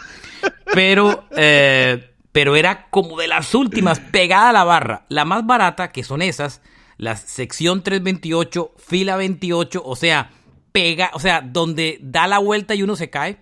Pero... 0.73 1.25
Eh, 1.35 2.05
pero 2.31 2.55
era 2.55 2.87
como 2.91 3.17
de 3.17 3.27
las 3.27 3.55
últimas, 3.55 3.99
pegada 3.99 4.49
a 4.49 4.53
la 4.53 4.63
barra. 4.63 5.05
La 5.09 5.25
más 5.25 5.47
barata, 5.47 5.91
que 5.91 6.03
son 6.03 6.21
esas, 6.21 6.61
la 6.99 7.15
sección 7.15 7.81
328, 7.81 8.73
fila 8.77 9.15
28, 9.15 9.81
o 9.83 9.95
sea, 9.95 10.31
pega, 10.73 11.11
o 11.13 11.19
sea, 11.19 11.41
donde 11.41 11.97
da 12.01 12.27
la 12.27 12.39
vuelta 12.39 12.75
y 12.75 12.83
uno 12.83 12.97
se 12.97 13.09
cae, 13.09 13.39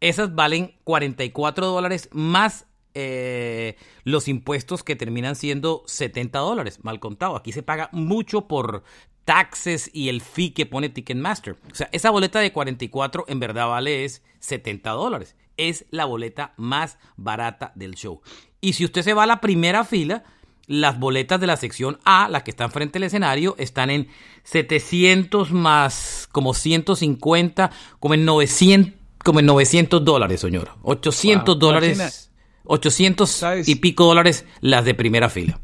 esas 0.00 0.36
valen 0.36 0.76
44 0.84 1.66
dólares 1.66 2.08
más 2.12 2.66
eh, 2.94 3.76
los 4.04 4.28
impuestos 4.28 4.84
que 4.84 4.94
terminan 4.94 5.34
siendo 5.34 5.82
70 5.86 6.38
dólares, 6.38 6.84
mal 6.84 7.00
contado. 7.00 7.34
Aquí 7.34 7.50
se 7.50 7.64
paga 7.64 7.88
mucho 7.90 8.46
por 8.46 8.84
taxes 9.24 9.90
y 9.92 10.08
el 10.08 10.20
fee 10.20 10.52
que 10.52 10.66
pone 10.66 10.88
Ticketmaster. 10.88 11.56
O 11.72 11.74
sea, 11.74 11.88
esa 11.90 12.10
boleta 12.10 12.38
de 12.38 12.52
44 12.52 13.24
en 13.26 13.40
verdad 13.40 13.66
vale 13.66 14.04
es 14.04 14.22
70 14.38 14.90
dólares. 14.90 15.34
Es 15.56 15.86
la 15.90 16.04
boleta 16.04 16.54
más 16.56 16.98
barata 17.16 17.72
del 17.74 17.96
show. 17.96 18.20
Y 18.60 18.74
si 18.74 18.84
usted 18.84 19.02
se 19.02 19.14
va 19.14 19.24
a 19.24 19.26
la 19.26 19.40
primera 19.40 19.82
fila, 19.84 20.22
las 20.66 20.98
boletas 20.98 21.40
de 21.40 21.46
la 21.46 21.56
sección 21.56 21.98
A, 22.04 22.28
las 22.28 22.42
que 22.42 22.50
están 22.50 22.70
frente 22.70 22.98
al 22.98 23.04
escenario, 23.04 23.54
están 23.58 23.90
en 23.90 24.08
700 24.44 25.52
más 25.52 26.28
como 26.32 26.54
150, 26.54 27.70
como 27.98 28.14
en 28.14 28.24
900, 28.24 28.92
como 29.24 29.40
en 29.40 29.46
900 29.46 30.04
dólares, 30.04 30.40
señor. 30.40 30.70
800 30.82 31.46
wow. 31.46 31.58
dólares, 31.58 32.30
800 32.64 33.30
¿Sabes? 33.30 33.68
y 33.68 33.76
pico 33.76 34.04
dólares 34.04 34.44
las 34.60 34.84
de 34.84 34.94
primera 34.94 35.28
fila. 35.28 35.60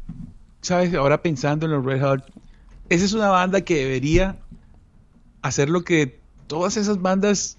¿Sabes? 0.61 0.93
Ahora 0.93 1.21
pensando 1.21 1.65
en 1.65 1.71
los 1.71 1.85
Red 1.85 2.01
Hot, 2.01 2.23
esa 2.89 3.05
es 3.05 3.13
una 3.13 3.29
banda 3.29 3.61
que 3.61 3.75
debería 3.75 4.37
hacer 5.41 5.69
lo 5.69 5.83
que 5.83 6.19
todas 6.47 6.75
esas 6.77 7.01
bandas 7.01 7.57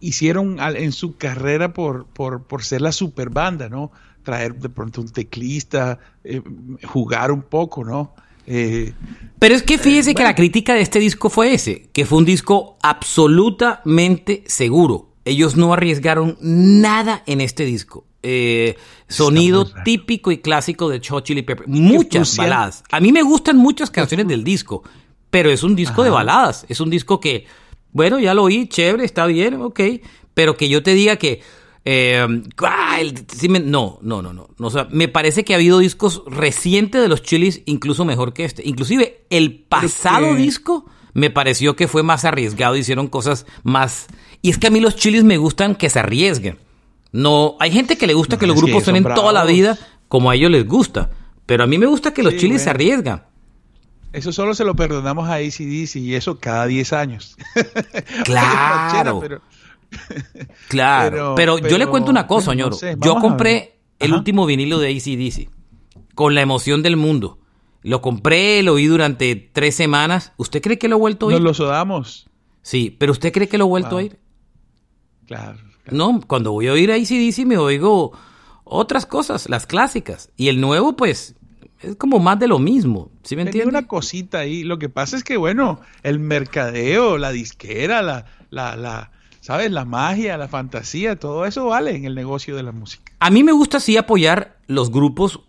hicieron 0.00 0.58
en 0.60 0.92
su 0.92 1.16
carrera 1.16 1.72
por, 1.72 2.06
por, 2.06 2.44
por 2.44 2.64
ser 2.64 2.80
la 2.80 2.92
super 2.92 3.30
banda, 3.30 3.68
¿no? 3.68 3.92
Traer 4.22 4.54
de 4.54 4.68
pronto 4.68 5.00
un 5.00 5.08
teclista, 5.08 5.98
eh, 6.24 6.42
jugar 6.84 7.30
un 7.32 7.42
poco, 7.42 7.84
¿no? 7.84 8.14
Eh, 8.50 8.94
Pero 9.38 9.54
es 9.54 9.62
que 9.62 9.76
fíjese 9.76 10.10
eh, 10.10 10.14
bueno. 10.14 10.16
que 10.16 10.22
la 10.24 10.34
crítica 10.34 10.74
de 10.74 10.80
este 10.80 10.98
disco 10.98 11.28
fue 11.28 11.52
ese, 11.52 11.90
que 11.92 12.06
fue 12.06 12.18
un 12.18 12.24
disco 12.24 12.78
absolutamente 12.82 14.42
seguro. 14.46 15.10
Ellos 15.26 15.56
no 15.56 15.74
arriesgaron 15.74 16.38
nada 16.40 17.22
en 17.26 17.42
este 17.42 17.66
disco. 17.66 18.06
Eh, 18.22 18.76
sonido 19.06 19.66
típico 19.84 20.32
y 20.32 20.38
clásico 20.38 20.88
de 20.88 21.00
Hot 21.06 21.24
Chili 21.24 21.42
Pepper. 21.42 21.68
Muchas 21.68 22.36
baladas. 22.36 22.82
A 22.90 23.00
mí 23.00 23.12
me 23.12 23.22
gustan 23.22 23.58
muchas 23.58 23.90
canciones 23.90 24.26
del 24.26 24.42
disco, 24.44 24.82
pero 25.30 25.50
es 25.50 25.62
un 25.62 25.76
disco 25.76 26.00
Ajá. 26.00 26.04
de 26.04 26.10
baladas. 26.10 26.66
Es 26.68 26.80
un 26.80 26.88
disco 26.88 27.20
que, 27.20 27.46
bueno, 27.92 28.18
ya 28.18 28.32
lo 28.32 28.44
oí, 28.44 28.66
chévere, 28.66 29.04
está 29.04 29.26
bien, 29.26 29.60
ok. 29.60 29.80
Pero 30.32 30.56
que 30.56 30.70
yo 30.70 30.82
te 30.82 30.94
diga 30.94 31.16
que 31.16 31.42
eh, 31.90 32.26
sí 33.34 33.48
me, 33.48 33.60
no, 33.60 33.98
no, 34.02 34.20
no, 34.20 34.34
no. 34.34 34.50
O 34.58 34.70
sea, 34.70 34.88
me 34.90 35.08
parece 35.08 35.42
que 35.42 35.54
ha 35.54 35.56
habido 35.56 35.78
discos 35.78 36.22
recientes 36.26 37.00
de 37.00 37.08
los 37.08 37.22
Chilis 37.22 37.62
incluso 37.64 38.04
mejor 38.04 38.34
que 38.34 38.44
este. 38.44 38.62
Inclusive 38.68 39.24
el 39.30 39.54
pasado 39.54 40.34
disco 40.34 40.84
me 41.14 41.30
pareció 41.30 41.76
que 41.76 41.88
fue 41.88 42.02
más 42.02 42.26
arriesgado, 42.26 42.76
hicieron 42.76 43.06
cosas 43.06 43.46
más... 43.62 44.08
Y 44.42 44.50
es 44.50 44.58
que 44.58 44.66
a 44.66 44.70
mí 44.70 44.80
los 44.80 44.96
Chilis 44.96 45.24
me 45.24 45.38
gustan 45.38 45.74
que 45.74 45.88
se 45.88 45.98
arriesguen. 45.98 46.58
No, 47.10 47.56
hay 47.58 47.70
gente 47.70 47.96
que 47.96 48.06
le 48.06 48.12
gusta 48.12 48.36
no, 48.36 48.40
que 48.40 48.46
los 48.46 48.56
grupos 48.56 48.84
suenen 48.84 49.04
toda 49.04 49.32
la 49.32 49.46
vida 49.46 49.78
como 50.08 50.30
a 50.30 50.34
ellos 50.34 50.50
les 50.50 50.66
gusta. 50.66 51.10
Pero 51.46 51.64
a 51.64 51.66
mí 51.66 51.78
me 51.78 51.86
gusta 51.86 52.12
que 52.12 52.22
los 52.22 52.34
sí, 52.34 52.40
Chilis 52.40 52.56
bueno. 52.56 52.64
se 52.64 52.70
arriesgan. 52.70 53.22
Eso 54.12 54.30
solo 54.30 54.54
se 54.54 54.64
lo 54.64 54.76
perdonamos 54.76 55.26
a 55.30 55.36
ACDC 55.36 55.96
y 55.96 56.14
eso 56.14 56.38
cada 56.38 56.66
10 56.66 56.92
años. 56.92 57.36
Claro. 58.24 59.20
pero, 59.20 59.40
Claro, 60.68 61.34
pero, 61.34 61.58
yo 61.58 61.78
le 61.78 61.86
cuento 61.86 62.10
una 62.10 62.26
cosa, 62.26 62.50
señor. 62.50 62.70
no 62.70 62.76
sé, 62.76 62.96
yo 63.00 63.16
a 63.16 63.20
compré 63.20 63.78
el 63.98 64.12
último 64.12 64.44
vinilo 64.46 64.78
de 64.78 64.90
ACDC 64.90 65.48
con 66.14 66.34
la 66.34 66.42
emoción 66.42 66.82
del 66.82 66.96
mundo. 66.96 67.38
Lo 67.82 68.02
compré, 68.02 68.62
lo 68.62 68.74
oí 68.74 68.86
durante 68.86 69.34
tres 69.36 69.74
semanas. 69.76 70.32
¿Usted 70.36 70.60
cree 70.60 70.78
que 70.78 70.88
lo 70.88 70.96
he 70.96 70.98
vuelto 70.98 71.26
a 71.26 71.28
oír? 71.28 71.36
Nos 71.38 71.44
lo 71.44 71.54
sodamos. 71.54 72.28
Sí, 72.60 72.94
pero 72.98 73.12
¿usted 73.12 73.32
cree 73.32 73.48
que 73.48 73.56
lo 73.56 73.64
he 73.64 73.68
vuelto 73.68 73.90
Wow. 73.90 73.98
a 73.98 74.02
oír? 74.02 74.18
Claro. 75.26 75.58
No, 75.90 76.20
cuando 76.26 76.52
voy 76.52 76.66
a 76.68 76.72
oír 76.72 76.90
ACDC 76.92 77.46
me 77.46 77.56
oigo 77.56 78.12
otras 78.64 79.06
cosas, 79.06 79.48
las 79.48 79.66
clásicas. 79.66 80.30
Y 80.36 80.48
el 80.48 80.60
nuevo, 80.60 80.96
pues, 80.96 81.34
es 81.80 81.96
como 81.96 82.18
más 82.18 82.38
de 82.38 82.48
lo 82.48 82.58
mismo. 82.58 83.10
¿Sí 83.22 83.36
me 83.36 83.44
Tenía 83.44 83.62
entiende? 83.62 83.78
una 83.78 83.86
cosita 83.86 84.40
ahí. 84.40 84.64
Lo 84.64 84.78
que 84.78 84.88
pasa 84.90 85.16
es 85.16 85.24
que, 85.24 85.36
bueno, 85.38 85.80
el 86.02 86.18
mercadeo, 86.18 87.16
la 87.16 87.30
disquera, 87.30 88.02
la, 88.02 88.26
la, 88.50 88.76
la, 88.76 89.12
¿sabes? 89.40 89.70
La 89.70 89.84
magia, 89.84 90.36
la 90.36 90.48
fantasía, 90.48 91.16
todo 91.16 91.44
eso 91.46 91.66
vale 91.66 91.96
en 91.96 92.04
el 92.04 92.14
negocio 92.14 92.56
de 92.56 92.62
la 92.62 92.72
música. 92.72 93.12
A 93.20 93.30
mí 93.30 93.42
me 93.42 93.52
gusta 93.52 93.80
sí 93.80 93.96
apoyar 93.96 94.58
los 94.66 94.90
grupos 94.90 95.40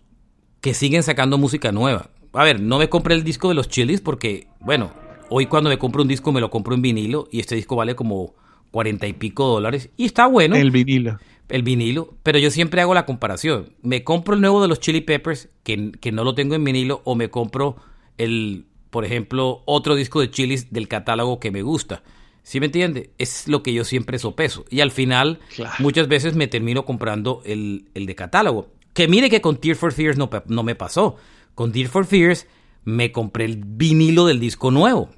que 0.60 0.74
siguen 0.74 1.02
sacando 1.02 1.38
música 1.38 1.72
nueva. 1.72 2.10
A 2.32 2.44
ver, 2.44 2.60
no 2.60 2.78
me 2.78 2.88
compré 2.88 3.14
el 3.14 3.24
disco 3.24 3.48
de 3.48 3.54
los 3.54 3.68
Chilis 3.68 4.00
porque, 4.00 4.46
bueno, 4.60 4.92
hoy 5.28 5.46
cuando 5.46 5.70
me 5.70 5.78
compro 5.78 6.02
un 6.02 6.08
disco 6.08 6.32
me 6.32 6.40
lo 6.40 6.50
compro 6.50 6.74
en 6.74 6.82
vinilo 6.82 7.28
y 7.30 7.40
este 7.40 7.54
disco 7.54 7.76
vale 7.76 7.94
como 7.94 8.34
cuarenta 8.70 9.06
y 9.06 9.12
pico 9.12 9.46
dólares 9.46 9.90
y 9.96 10.04
está 10.04 10.26
bueno. 10.26 10.56
El 10.56 10.70
vinilo. 10.70 11.18
el 11.48 11.62
vinilo, 11.62 12.14
pero 12.22 12.38
yo 12.38 12.50
siempre 12.50 12.80
hago 12.80 12.94
la 12.94 13.06
comparación. 13.06 13.72
Me 13.82 14.04
compro 14.04 14.34
el 14.34 14.40
nuevo 14.40 14.62
de 14.62 14.68
los 14.68 14.80
Chili 14.80 15.00
Peppers, 15.00 15.48
que, 15.64 15.92
que 15.92 16.12
no 16.12 16.24
lo 16.24 16.34
tengo 16.34 16.54
en 16.54 16.64
vinilo, 16.64 17.02
o 17.04 17.16
me 17.16 17.30
compro 17.30 17.76
el, 18.18 18.66
por 18.90 19.04
ejemplo, 19.04 19.62
otro 19.66 19.94
disco 19.94 20.20
de 20.20 20.30
Chilis 20.30 20.72
del 20.72 20.88
catálogo 20.88 21.40
que 21.40 21.50
me 21.50 21.62
gusta. 21.62 22.02
¿Sí 22.42 22.58
me 22.60 22.66
entiende? 22.66 23.10
Es 23.18 23.46
lo 23.48 23.62
que 23.62 23.72
yo 23.72 23.84
siempre 23.84 24.18
sopeso. 24.18 24.64
Y 24.70 24.80
al 24.80 24.90
final, 24.90 25.40
Claro. 25.54 25.74
muchas 25.78 26.08
veces 26.08 26.34
me 26.34 26.48
termino 26.48 26.84
comprando 26.84 27.42
el, 27.44 27.86
el 27.94 28.06
de 28.06 28.14
catálogo. 28.14 28.68
Que 28.94 29.06
mire 29.08 29.30
que 29.30 29.40
con 29.40 29.56
Tear 29.58 29.76
for 29.76 29.92
Fears 29.92 30.16
no, 30.18 30.28
no 30.46 30.62
me 30.62 30.74
pasó. 30.74 31.16
Con 31.54 31.70
Tear 31.72 31.88
for 31.88 32.06
Fears 32.06 32.46
me 32.84 33.12
compré 33.12 33.44
el 33.44 33.56
vinilo 33.64 34.26
del 34.26 34.40
disco 34.40 34.70
nuevo. 34.70 35.10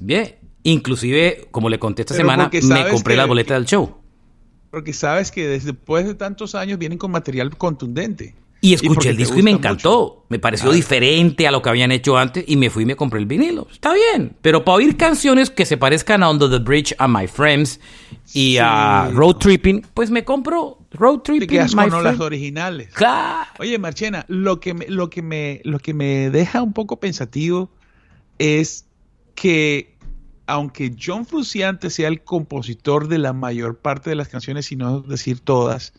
Bien. 0.00 0.36
Inclusive, 0.62 1.48
como 1.50 1.68
le 1.68 1.78
conté 1.78 2.02
esta 2.02 2.14
Pero 2.14 2.24
semana, 2.24 2.50
me 2.52 2.90
compré 2.90 3.14
que- 3.14 3.16
la 3.16 3.26
boleta 3.26 3.54
del 3.54 3.64
show. 3.64 3.96
Porque 4.70 4.92
sabes 4.92 5.30
que 5.30 5.46
después 5.48 6.06
de 6.06 6.14
tantos 6.14 6.54
años 6.54 6.78
vienen 6.78 6.98
con 6.98 7.10
material 7.10 7.56
contundente. 7.56 8.34
Y 8.60 8.74
escuché 8.74 9.10
el 9.10 9.16
disco 9.16 9.38
y 9.38 9.42
me 9.42 9.52
encantó. 9.52 10.00
mucho. 10.00 10.24
Me 10.30 10.38
pareció 10.40 10.64
Claro. 10.64 10.76
diferente 10.76 11.46
a 11.46 11.52
lo 11.52 11.62
que 11.62 11.68
habían 11.68 11.92
hecho 11.92 12.18
antes 12.18 12.44
y 12.46 12.56
me 12.56 12.70
fui 12.70 12.82
y 12.82 12.86
me 12.86 12.96
compré 12.96 13.20
el 13.20 13.26
vinilo. 13.26 13.68
Está 13.70 13.94
bien. 13.94 14.36
Pero 14.42 14.64
para 14.64 14.76
oír 14.78 14.96
canciones 14.96 15.48
que 15.50 15.64
se 15.64 15.76
parezcan 15.76 16.22
a 16.22 16.30
Under 16.30 16.50
the 16.50 16.58
Bridge, 16.58 16.94
a 16.98 17.06
My 17.08 17.26
Friends 17.28 17.80
y 18.34 18.56
a. 18.60 19.10
Road 19.12 19.36
Tripping, 19.36 19.82
pues 19.94 20.10
me 20.10 20.24
compro 20.24 20.78
Road 20.90 21.20
Tripping, 21.20 21.60
My 21.76 21.88
con 21.88 22.02
las 22.04 22.20
originales. 22.20 22.92
Claro. 22.94 23.48
Oye, 23.60 23.78
Marchena, 23.78 24.24
lo 24.28 24.58
que, 24.60 24.74
me, 24.74 24.86
lo, 24.88 25.08
que 25.08 25.22
me, 25.22 25.60
lo 25.64 25.78
que 25.78 25.94
me 25.94 26.28
deja 26.30 26.60
un 26.62 26.72
poco 26.74 26.98
pensativo 27.00 27.70
es 28.38 28.86
que 29.34 29.96
aunque 30.46 30.94
John 31.00 31.24
Frusciante 31.26 31.90
sea 31.90 32.08
el 32.08 32.22
compositor 32.22 33.08
de 33.08 33.18
la 33.18 33.32
mayor 33.32 33.78
parte 33.78 34.10
de 34.10 34.16
las 34.16 34.28
canciones, 34.28 34.66
si 34.66 34.76
no 34.76 35.00
decir 35.00 35.40
todas, 35.40 35.92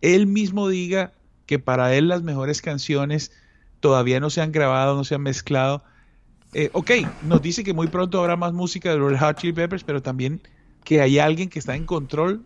él 0.00 0.26
mismo 0.26 0.68
diga 0.68 1.13
que 1.46 1.58
para 1.58 1.94
él 1.94 2.08
las 2.08 2.22
mejores 2.22 2.62
canciones 2.62 3.32
todavía 3.80 4.20
no 4.20 4.30
se 4.30 4.40
han 4.40 4.52
grabado, 4.52 4.96
no 4.96 5.04
se 5.04 5.14
han 5.14 5.22
mezclado. 5.22 5.82
Eh, 6.54 6.70
ok, 6.72 6.90
nos 7.22 7.42
dice 7.42 7.64
que 7.64 7.74
muy 7.74 7.88
pronto 7.88 8.20
habrá 8.20 8.36
más 8.36 8.52
música 8.52 8.90
de 8.90 8.98
Red 8.98 9.18
Hot 9.18 9.38
Chili 9.38 9.52
Peppers, 9.52 9.84
pero 9.84 10.02
también 10.02 10.40
que 10.84 11.00
hay 11.00 11.18
alguien 11.18 11.48
que 11.48 11.58
está 11.58 11.74
en 11.74 11.84
control 11.84 12.44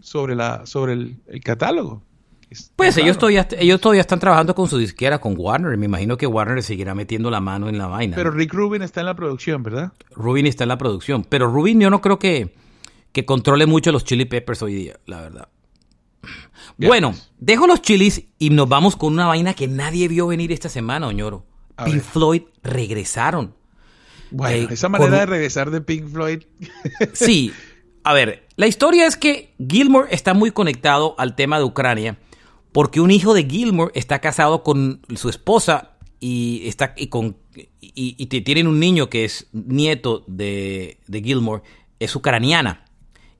sobre, 0.00 0.34
la, 0.34 0.64
sobre 0.66 0.92
el, 0.92 1.16
el 1.26 1.40
catálogo. 1.40 2.02
Es 2.50 2.70
Pues 2.76 2.96
ellos 2.98 3.18
todavía, 3.18 3.48
ellos 3.58 3.80
todavía 3.80 4.02
están 4.02 4.20
trabajando 4.20 4.54
con 4.54 4.68
su 4.68 4.78
disquera, 4.78 5.20
con 5.20 5.34
Warner. 5.36 5.76
Me 5.76 5.86
imagino 5.86 6.16
que 6.16 6.26
Warner 6.26 6.62
seguirá 6.62 6.94
metiendo 6.94 7.30
la 7.30 7.40
mano 7.40 7.68
en 7.68 7.78
la 7.78 7.86
vaina. 7.86 8.14
Pero 8.14 8.30
Rick 8.30 8.52
Rubin 8.52 8.82
está 8.82 9.00
en 9.00 9.06
la 9.06 9.16
producción, 9.16 9.62
¿verdad? 9.62 9.92
Rubin 10.14 10.46
está 10.46 10.64
en 10.64 10.68
la 10.68 10.78
producción. 10.78 11.24
Pero 11.24 11.50
Rubin 11.50 11.80
yo 11.80 11.90
no 11.90 12.00
creo 12.00 12.18
que, 12.18 12.54
que 13.12 13.24
controle 13.24 13.66
mucho 13.66 13.90
los 13.90 14.04
Chili 14.04 14.26
Peppers 14.26 14.62
hoy 14.62 14.74
día, 14.74 15.00
la 15.06 15.20
verdad. 15.22 15.48
Bien, 16.76 16.88
Bueno, 16.88 17.14
dejo 17.38 17.66
los 17.66 17.82
chilis 17.82 18.24
y 18.38 18.50
nos 18.50 18.68
vamos 18.68 18.96
con 18.96 19.12
una 19.12 19.26
vaina 19.26 19.54
que 19.54 19.68
nadie 19.68 20.08
vio 20.08 20.26
venir 20.26 20.52
esta 20.52 20.68
semana, 20.68 21.06
Oñoro. 21.08 21.44
A 21.76 21.84
Pink 21.84 21.96
ver. 21.96 22.04
Floyd 22.04 22.42
regresaron. 22.62 23.54
Bueno, 24.30 24.70
Eh, 24.70 24.74
esa 24.74 24.88
manera 24.88 25.20
de 25.20 25.26
regresar 25.26 25.70
de 25.70 25.80
Pink 25.80 26.08
Floyd. 26.08 26.42
Sí, 27.12 27.52
a 28.04 28.12
ver, 28.14 28.46
la 28.56 28.66
historia 28.66 29.06
es 29.06 29.16
que 29.16 29.54
Gilmore 29.68 30.08
está 30.10 30.34
muy 30.34 30.50
conectado 30.50 31.14
al 31.18 31.34
tema 31.36 31.58
de 31.58 31.64
Ucrania 31.64 32.18
porque 32.72 33.00
un 33.00 33.10
hijo 33.10 33.34
de 33.34 33.44
Gilmore 33.44 33.92
está 33.94 34.20
casado 34.20 34.62
con 34.62 35.02
su 35.14 35.28
esposa 35.28 35.90
y 36.20 36.62
está 36.66 36.94
y 36.96 37.08
con 37.08 37.36
y, 37.54 38.16
y 38.18 38.26
tienen 38.26 38.66
un 38.66 38.80
niño 38.80 39.10
que 39.10 39.24
es 39.24 39.48
nieto 39.52 40.24
de, 40.26 40.98
de 41.06 41.22
Gilmore, 41.22 41.62
es 42.00 42.16
ucraniana 42.16 42.84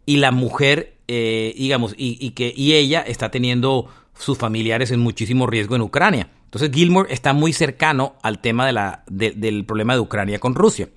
y 0.05 0.17
la 0.17 0.31
mujer, 0.33 0.92
eh, 1.09 1.55
digamos, 1.57 1.95
y, 1.97 2.17
y 2.21 2.31
que 2.31 2.53
y 2.57 2.75
ella 2.75 3.01
está 3.01 3.31
teniendo 3.31 3.87
sus 4.19 4.39
familiares 4.39 4.91
en 4.91 5.01
muchísimo 5.01 5.47
riesgo 5.47 5.75
en 5.77 5.83
Ucrania. 5.83 6.31
Entonces 6.45 6.71
Gilmore 6.73 7.13
está 7.13 7.33
muy 7.33 7.53
cercano 7.53 8.15
al 8.23 8.41
tema 8.41 8.67
de 8.67 8.73
la, 8.73 9.05
de- 9.09 9.31
del 9.33 9.65
problema 9.65 9.95
de 9.95 10.01
Ucrania 10.01 10.39
con 10.39 10.55
Rusia. 10.55 10.89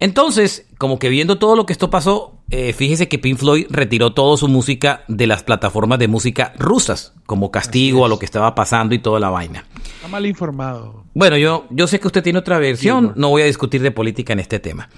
Entonces, 0.00 0.66
como 0.76 0.98
que 0.98 1.08
viendo 1.08 1.38
todo 1.38 1.54
lo 1.56 1.66
que 1.66 1.72
esto 1.72 1.88
pasó, 1.88 2.40
eh, 2.50 2.72
fíjese 2.72 3.08
que 3.08 3.18
Pink 3.18 3.38
Floyd 3.38 3.66
retiró 3.70 4.12
toda 4.12 4.36
su 4.36 4.48
música 4.48 5.04
de 5.08 5.26
las 5.26 5.42
plataformas 5.44 5.98
de 6.00 6.08
música 6.08 6.52
rusas, 6.58 7.14
como 7.26 7.50
castigo 7.50 8.04
a 8.04 8.08
lo 8.08 8.18
que 8.18 8.24
estaba 8.26 8.54
pasando 8.54 8.94
y 8.94 8.98
toda 8.98 9.20
la 9.20 9.30
vaina. 9.30 9.64
Está 9.96 10.08
mal 10.08 10.26
informado. 10.26 11.04
Bueno, 11.14 11.36
yo, 11.38 11.66
yo 11.70 11.86
sé 11.86 12.00
que 12.00 12.08
usted 12.08 12.22
tiene 12.22 12.40
otra 12.40 12.58
versión, 12.58 12.98
Gilmore. 12.98 13.20
no 13.20 13.30
voy 13.30 13.42
a 13.42 13.46
discutir 13.46 13.80
de 13.82 13.92
política 13.92 14.32
en 14.32 14.40
este 14.40 14.58
tema. 14.58 14.90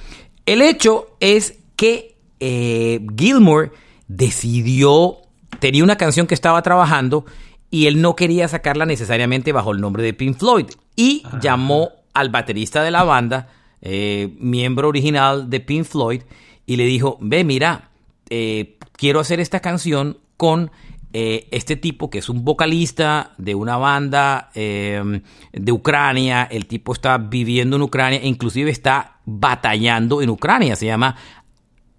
El 0.46 0.62
hecho 0.62 1.08
es 1.20 1.58
que 1.76 2.16
eh, 2.40 3.06
Gilmore 3.16 3.70
decidió, 4.08 5.18
tenía 5.58 5.84
una 5.84 5.96
canción 5.96 6.26
que 6.26 6.34
estaba 6.34 6.62
trabajando 6.62 7.24
y 7.70 7.86
él 7.86 8.00
no 8.00 8.14
quería 8.16 8.48
sacarla 8.48 8.86
necesariamente 8.86 9.52
bajo 9.52 9.72
el 9.72 9.80
nombre 9.80 10.02
de 10.02 10.14
Pink 10.14 10.38
Floyd 10.38 10.66
y 10.94 11.22
llamó 11.42 11.90
al 12.14 12.30
baterista 12.30 12.82
de 12.82 12.90
la 12.90 13.04
banda, 13.04 13.48
eh, 13.82 14.34
miembro 14.38 14.88
original 14.88 15.50
de 15.50 15.60
Pink 15.60 15.84
Floyd, 15.84 16.22
y 16.64 16.76
le 16.76 16.84
dijo, 16.84 17.18
ve, 17.20 17.44
mira, 17.44 17.90
eh, 18.30 18.78
quiero 18.92 19.20
hacer 19.20 19.40
esta 19.40 19.60
canción 19.60 20.18
con 20.36 20.70
eh, 21.12 21.48
este 21.50 21.76
tipo 21.76 22.10
que 22.10 22.18
es 22.18 22.28
un 22.28 22.44
vocalista 22.44 23.32
de 23.38 23.54
una 23.54 23.76
banda 23.76 24.50
eh, 24.54 25.22
de 25.52 25.72
Ucrania. 25.72 26.44
El 26.50 26.66
tipo 26.66 26.92
está 26.92 27.18
viviendo 27.18 27.76
en 27.76 27.82
Ucrania 27.82 28.18
e 28.18 28.26
inclusive 28.26 28.70
está 28.70 29.18
batallando 29.24 30.20
en 30.22 30.30
Ucrania. 30.30 30.76
Se 30.76 30.86
llama 30.86 31.16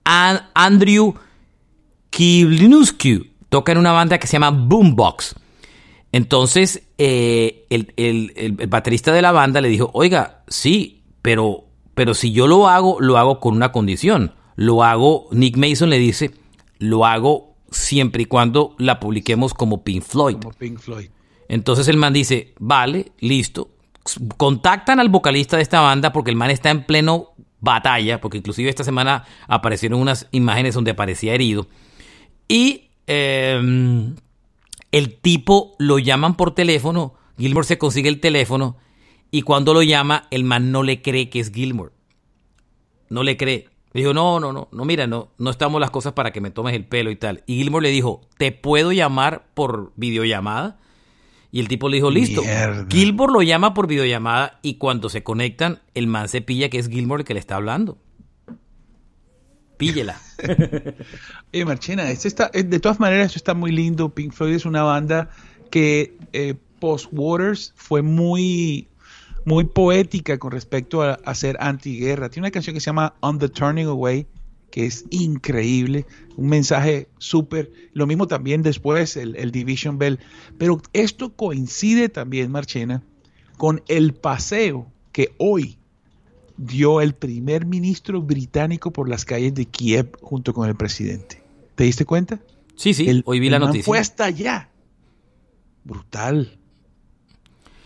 An- 0.03 0.49
Andrew 0.53 1.15
Kivlinusky. 2.17 3.31
Toca 3.49 3.71
en 3.71 3.77
una 3.77 3.91
banda 3.91 4.17
que 4.17 4.25
se 4.25 4.33
llama 4.33 4.49
Boombox. 4.49 5.35
Entonces, 6.11 6.81
eh, 6.97 7.65
el, 7.69 7.93
el- 7.95 8.33
el- 8.35 8.67
baterista 8.67 9.13
de 9.13 9.21
la 9.21 9.31
banda 9.31 9.61
le 9.61 9.69
dijo, 9.69 9.91
oiga, 9.93 10.43
sí, 10.47 11.03
pero, 11.21 11.65
pero 11.93 12.13
si 12.15 12.31
yo 12.31 12.47
lo 12.47 12.67
hago, 12.67 12.99
lo 12.99 13.17
hago 13.17 13.39
con 13.39 13.55
una 13.55 13.71
condición. 13.71 14.33
Lo 14.55 14.83
hago, 14.83 15.27
Nick 15.31 15.57
Mason 15.57 15.91
le 15.91 15.99
dice, 15.99 16.31
lo 16.79 17.05
hago 17.05 17.55
siempre 17.69 18.23
y 18.23 18.25
cuando 18.25 18.75
la 18.79 18.99
publiquemos 18.99 19.53
como 19.53 19.83
Pink 19.83 20.01
Floyd. 20.03 20.37
Como 20.37 20.53
Pink 20.53 20.79
Floyd. 20.79 21.09
Entonces 21.49 21.87
el 21.87 21.97
man 21.97 22.13
dice, 22.13 22.53
vale, 22.59 23.11
listo. 23.19 23.69
Contactan 24.37 24.99
al 24.99 25.09
vocalista 25.09 25.57
de 25.57 25.63
esta 25.63 25.81
banda 25.81 26.11
porque 26.13 26.31
el 26.31 26.35
man 26.37 26.49
está 26.49 26.71
en 26.71 26.83
pleno 26.85 27.29
batalla, 27.59 28.19
porque 28.21 28.37
inclusive 28.39 28.69
esta 28.69 28.83
semana 28.83 29.23
aparecieron 29.47 29.99
unas 30.01 30.27
imágenes 30.31 30.73
donde 30.73 30.93
parecía 30.95 31.33
herido. 31.35 31.67
Y 32.47 32.89
eh, 33.07 34.13
el 34.91 35.13
tipo 35.15 35.75
lo 35.79 35.99
llaman 35.99 36.35
por 36.35 36.53
teléfono, 36.53 37.13
Gilmore 37.37 37.67
se 37.67 37.77
consigue 37.77 38.09
el 38.09 38.19
teléfono 38.19 38.77
y 39.31 39.41
cuando 39.41 39.73
lo 39.73 39.83
llama 39.83 40.27
el 40.31 40.43
man 40.43 40.71
no 40.71 40.83
le 40.83 41.01
cree 41.01 41.29
que 41.29 41.39
es 41.39 41.51
Gilmore. 41.51 41.91
No 43.09 43.23
le 43.23 43.37
cree. 43.37 43.69
Le 43.93 44.01
dijo, 44.01 44.13
no, 44.13 44.39
no, 44.39 44.51
no, 44.53 44.67
no, 44.71 44.85
mira, 44.85 45.07
no, 45.07 45.29
no 45.37 45.49
estamos 45.49 45.79
las 45.79 45.91
cosas 45.91 46.13
para 46.13 46.31
que 46.31 46.41
me 46.41 46.51
tomes 46.51 46.75
el 46.75 46.85
pelo 46.85 47.09
y 47.09 47.15
tal. 47.15 47.43
Y 47.45 47.55
Gilmore 47.55 47.83
le 47.83 47.89
dijo, 47.89 48.21
¿te 48.37 48.51
puedo 48.51 48.91
llamar 48.91 49.47
por 49.53 49.91
videollamada? 49.95 50.77
Y 51.51 51.59
el 51.59 51.67
tipo 51.67 51.89
le 51.89 51.97
dijo, 51.97 52.11
listo. 52.11 52.41
Mierda. 52.41 52.85
Gilmore 52.89 53.33
lo 53.33 53.41
llama 53.41 53.73
por 53.73 53.87
videollamada 53.87 54.59
y 54.61 54.75
cuando 54.75 55.09
se 55.09 55.23
conectan, 55.23 55.81
el 55.93 56.07
man 56.07 56.27
se 56.27 56.41
pilla 56.41 56.69
que 56.69 56.79
es 56.79 56.89
Gilmore 56.89 57.21
el 57.21 57.25
que 57.25 57.33
le 57.33 57.39
está 57.39 57.55
hablando. 57.55 57.97
Píllela. 59.77 60.19
Oye, 61.53 61.65
Marchena, 61.65 62.09
este 62.09 62.27
está, 62.27 62.49
eh, 62.53 62.63
de 62.63 62.79
todas 62.79 62.99
maneras, 62.99 63.27
esto 63.27 63.37
está 63.37 63.53
muy 63.53 63.71
lindo. 63.71 64.09
Pink 64.09 64.33
Floyd 64.33 64.55
es 64.55 64.65
una 64.65 64.83
banda 64.83 65.29
que 65.69 66.17
eh, 66.33 66.55
post 66.79 67.07
Waters 67.11 67.73
fue 67.75 68.01
muy, 68.01 68.87
muy 69.45 69.65
poética 69.65 70.37
con 70.37 70.51
respecto 70.51 71.01
a, 71.01 71.13
a 71.13 71.35
ser 71.35 71.57
antiguerra. 71.59 72.29
Tiene 72.29 72.47
una 72.47 72.51
canción 72.51 72.73
que 72.73 72.79
se 72.79 72.87
llama 72.87 73.15
On 73.21 73.39
the 73.39 73.49
Turning 73.49 73.87
Away, 73.87 74.27
que 74.71 74.85
es 74.85 75.05
increíble, 75.09 76.05
un 76.35 76.49
mensaje 76.49 77.07
súper, 77.17 77.71
lo 77.93 78.05
mismo 78.05 78.27
también 78.27 78.61
después 78.61 79.17
el, 79.17 79.35
el 79.35 79.51
Division 79.51 79.97
Bell, 79.97 80.19
pero 80.57 80.81
esto 80.93 81.33
coincide 81.35 82.09
también, 82.09 82.51
Marchena, 82.51 83.03
con 83.57 83.81
el 83.87 84.13
paseo 84.13 84.91
que 85.11 85.33
hoy 85.37 85.77
dio 86.57 87.01
el 87.01 87.13
primer 87.13 87.65
ministro 87.65 88.21
británico 88.21 88.91
por 88.91 89.07
las 89.07 89.25
calles 89.25 89.53
de 89.53 89.65
Kiev 89.65 90.17
junto 90.21 90.53
con 90.53 90.67
el 90.67 90.75
presidente. 90.75 91.41
¿Te 91.75 91.83
diste 91.83 92.05
cuenta? 92.05 92.39
Sí, 92.75 92.93
sí, 92.93 93.07
El- 93.09 93.23
hoy 93.25 93.39
vi 93.39 93.47
el 93.47 93.51
la 93.53 93.59
man 93.59 93.67
noticia. 93.69 93.85
Fue 93.85 93.99
hasta 93.99 94.25
allá. 94.25 94.69
Brutal. 95.83 96.57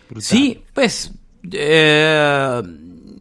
Brutal. 0.10 0.24
Sí, 0.24 0.64
pues 0.74 1.14
eh, 1.52 2.62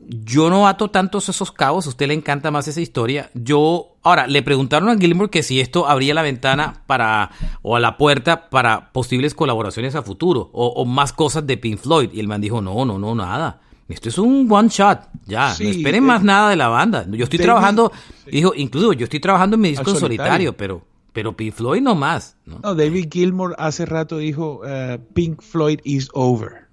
yo 0.08 0.50
no 0.50 0.66
ato 0.66 0.90
tantos 0.90 1.28
esos 1.28 1.52
cabos, 1.52 1.86
a 1.86 1.90
usted 1.90 2.08
le 2.08 2.14
encanta 2.14 2.50
más 2.50 2.66
esa 2.66 2.80
historia. 2.80 3.30
Yo, 3.34 3.96
ahora, 4.02 4.26
le 4.26 4.42
preguntaron 4.42 4.88
a 4.88 4.96
Gilmore 4.98 5.30
que 5.30 5.42
si 5.42 5.60
esto 5.60 5.86
abría 5.88 6.14
la 6.14 6.22
ventana 6.22 6.82
para, 6.86 7.30
o 7.62 7.76
a 7.76 7.80
la 7.80 7.96
puerta 7.96 8.48
para 8.50 8.90
posibles 8.92 9.34
colaboraciones 9.34 9.94
a 9.94 10.02
futuro, 10.02 10.50
o, 10.52 10.66
o 10.68 10.84
más 10.84 11.12
cosas 11.12 11.46
de 11.46 11.56
Pink 11.56 11.78
Floyd, 11.78 12.10
y 12.12 12.20
el 12.20 12.26
man 12.28 12.40
dijo, 12.40 12.60
no, 12.60 12.84
no, 12.84 12.98
no, 12.98 13.14
nada. 13.14 13.60
Esto 13.90 14.08
es 14.08 14.18
un 14.18 14.46
one 14.50 14.68
shot, 14.68 15.00
ya, 15.26 15.52
Sí, 15.54 15.64
no 15.64 15.70
esperen 15.70 16.04
eh, 16.04 16.06
más 16.06 16.22
nada 16.22 16.50
de 16.50 16.56
la 16.56 16.68
banda. 16.68 17.04
Yo 17.10 17.24
estoy 17.24 17.38
trabajando, 17.40 17.92
dijo, 18.30 18.52
incluso 18.56 18.92
yo 18.92 19.04
estoy 19.04 19.20
trabajando 19.20 19.56
en 19.56 19.60
mi 19.62 19.68
disco 19.70 19.90
en 19.90 19.96
solitario, 19.96 20.56
pero, 20.56 20.86
pero 21.12 21.36
Pink 21.36 21.52
Floyd 21.54 21.82
no 21.82 21.94
más. 21.94 22.36
¿no? 22.46 22.60
No, 22.62 22.74
David 22.74 23.08
Gilmour 23.12 23.54
hace 23.58 23.86
rato 23.86 24.18
dijo 24.18 24.62
eh, 24.66 24.98
Pink 25.14 25.42
Floyd 25.42 25.80
is 25.84 26.08
over. 26.12 26.68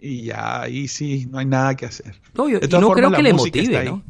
Y 0.00 0.22
ya 0.24 0.62
ahí 0.62 0.88
sí, 0.88 1.26
no 1.30 1.38
hay 1.38 1.46
nada 1.46 1.76
que 1.76 1.86
hacer. 1.86 2.20
No, 2.34 2.48
yo- 2.48 2.58
y 2.58 2.62
no 2.62 2.80
formas, 2.88 2.96
creo 2.96 3.10
que 3.12 3.22
le 3.22 3.32
motive. 3.32 3.84
¿no? 3.84 4.02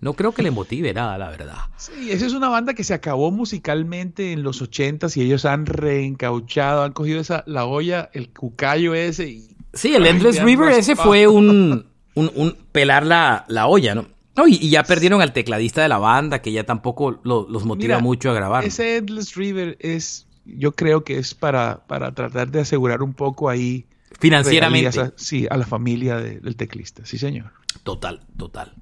No 0.00 0.14
creo 0.14 0.32
que 0.32 0.42
le 0.42 0.50
motive 0.50 0.94
nada, 0.94 1.18
la 1.18 1.28
verdad. 1.30 1.56
Sí, 1.76 2.10
esa 2.10 2.24
es 2.26 2.32
una 2.32 2.48
banda 2.48 2.72
que 2.74 2.82
se 2.84 2.94
acabó 2.94 3.30
musicalmente 3.30 4.32
en 4.32 4.42
los 4.42 4.62
ochentas 4.62 5.16
y 5.16 5.22
ellos 5.22 5.44
han 5.44 5.66
reencauchado, 5.66 6.82
han 6.84 6.92
cogido 6.92 7.20
esa, 7.20 7.44
la 7.46 7.66
olla, 7.66 8.10
el 8.14 8.30
cucayo 8.30 8.94
ese 8.94 9.28
y... 9.28 9.56
Sí, 9.72 9.94
el 9.94 10.06
Endless 10.06 10.42
River 10.42 10.70
ese 10.72 10.96
fue 10.96 11.26
un, 11.28 11.86
un, 12.14 12.30
un 12.34 12.56
pelar 12.72 13.06
la, 13.06 13.44
la 13.48 13.66
olla, 13.66 13.94
¿no? 13.94 14.06
No, 14.36 14.46
y, 14.48 14.54
y 14.60 14.70
ya 14.70 14.82
perdieron 14.84 15.20
al 15.22 15.32
tecladista 15.32 15.82
de 15.82 15.88
la 15.88 15.98
banda, 15.98 16.40
que 16.40 16.52
ya 16.52 16.64
tampoco 16.64 17.20
lo- 17.24 17.46
los 17.48 17.64
motiva 17.64 17.96
Mira, 17.96 17.98
mucho 18.00 18.30
a 18.30 18.34
grabar. 18.34 18.64
Ese 18.64 18.96
Endless 18.96 19.34
River 19.34 19.76
es, 19.80 20.26
yo 20.44 20.72
creo 20.72 21.04
que 21.04 21.18
es 21.18 21.34
para, 21.34 21.86
para 21.86 22.12
tratar 22.14 22.50
de 22.50 22.60
asegurar 22.60 23.02
un 23.02 23.12
poco 23.12 23.48
ahí... 23.48 23.86
Financieramente. 24.18 25.00
a- 25.00 25.12
sí, 25.16 25.46
a 25.50 25.56
la 25.56 25.66
familia 25.66 26.16
de- 26.16 26.40
del 26.40 26.56
teclista, 26.56 27.04
sí 27.06 27.18
señor. 27.18 27.52
Total, 27.84 28.20
total. 28.36 28.72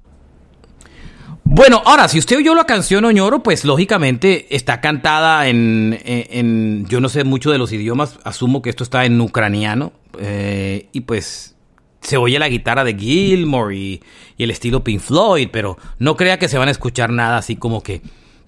Bueno, 1.43 1.81
ahora, 1.85 2.07
si 2.07 2.19
usted 2.19 2.37
oyó 2.37 2.53
la 2.55 2.65
canción 2.65 3.05
Oñoro, 3.05 3.41
pues 3.41 3.65
lógicamente 3.65 4.55
está 4.55 4.81
cantada 4.81 5.47
en, 5.47 5.97
en- 6.03 6.25
en- 6.29 6.85
yo 6.87 6.99
no 7.01 7.09
sé 7.09 7.23
mucho 7.23 7.51
de 7.51 7.57
los 7.57 7.71
idiomas, 7.71 8.19
asumo 8.23 8.61
que 8.61 8.69
esto 8.69 8.83
está 8.83 9.05
en 9.05 9.19
ucraniano, 9.19 9.93
eh, 10.19 10.89
y 10.91 11.01
pues 11.01 11.55
se 12.01 12.17
oye 12.17 12.39
la 12.39 12.47
guitarra 12.49 12.83
de 12.83 12.95
Gilmore 12.95 13.75
y, 13.75 14.01
y 14.37 14.43
el 14.43 14.51
estilo 14.51 14.83
Pink 14.83 15.01
Floyd, 15.01 15.49
pero 15.51 15.77
no 15.99 16.15
crea 16.15 16.39
que 16.39 16.47
se 16.47 16.57
van 16.57 16.67
a 16.67 16.71
escuchar 16.71 17.11
nada 17.11 17.37
así 17.37 17.55
como 17.55 17.81
que, 17.83 18.01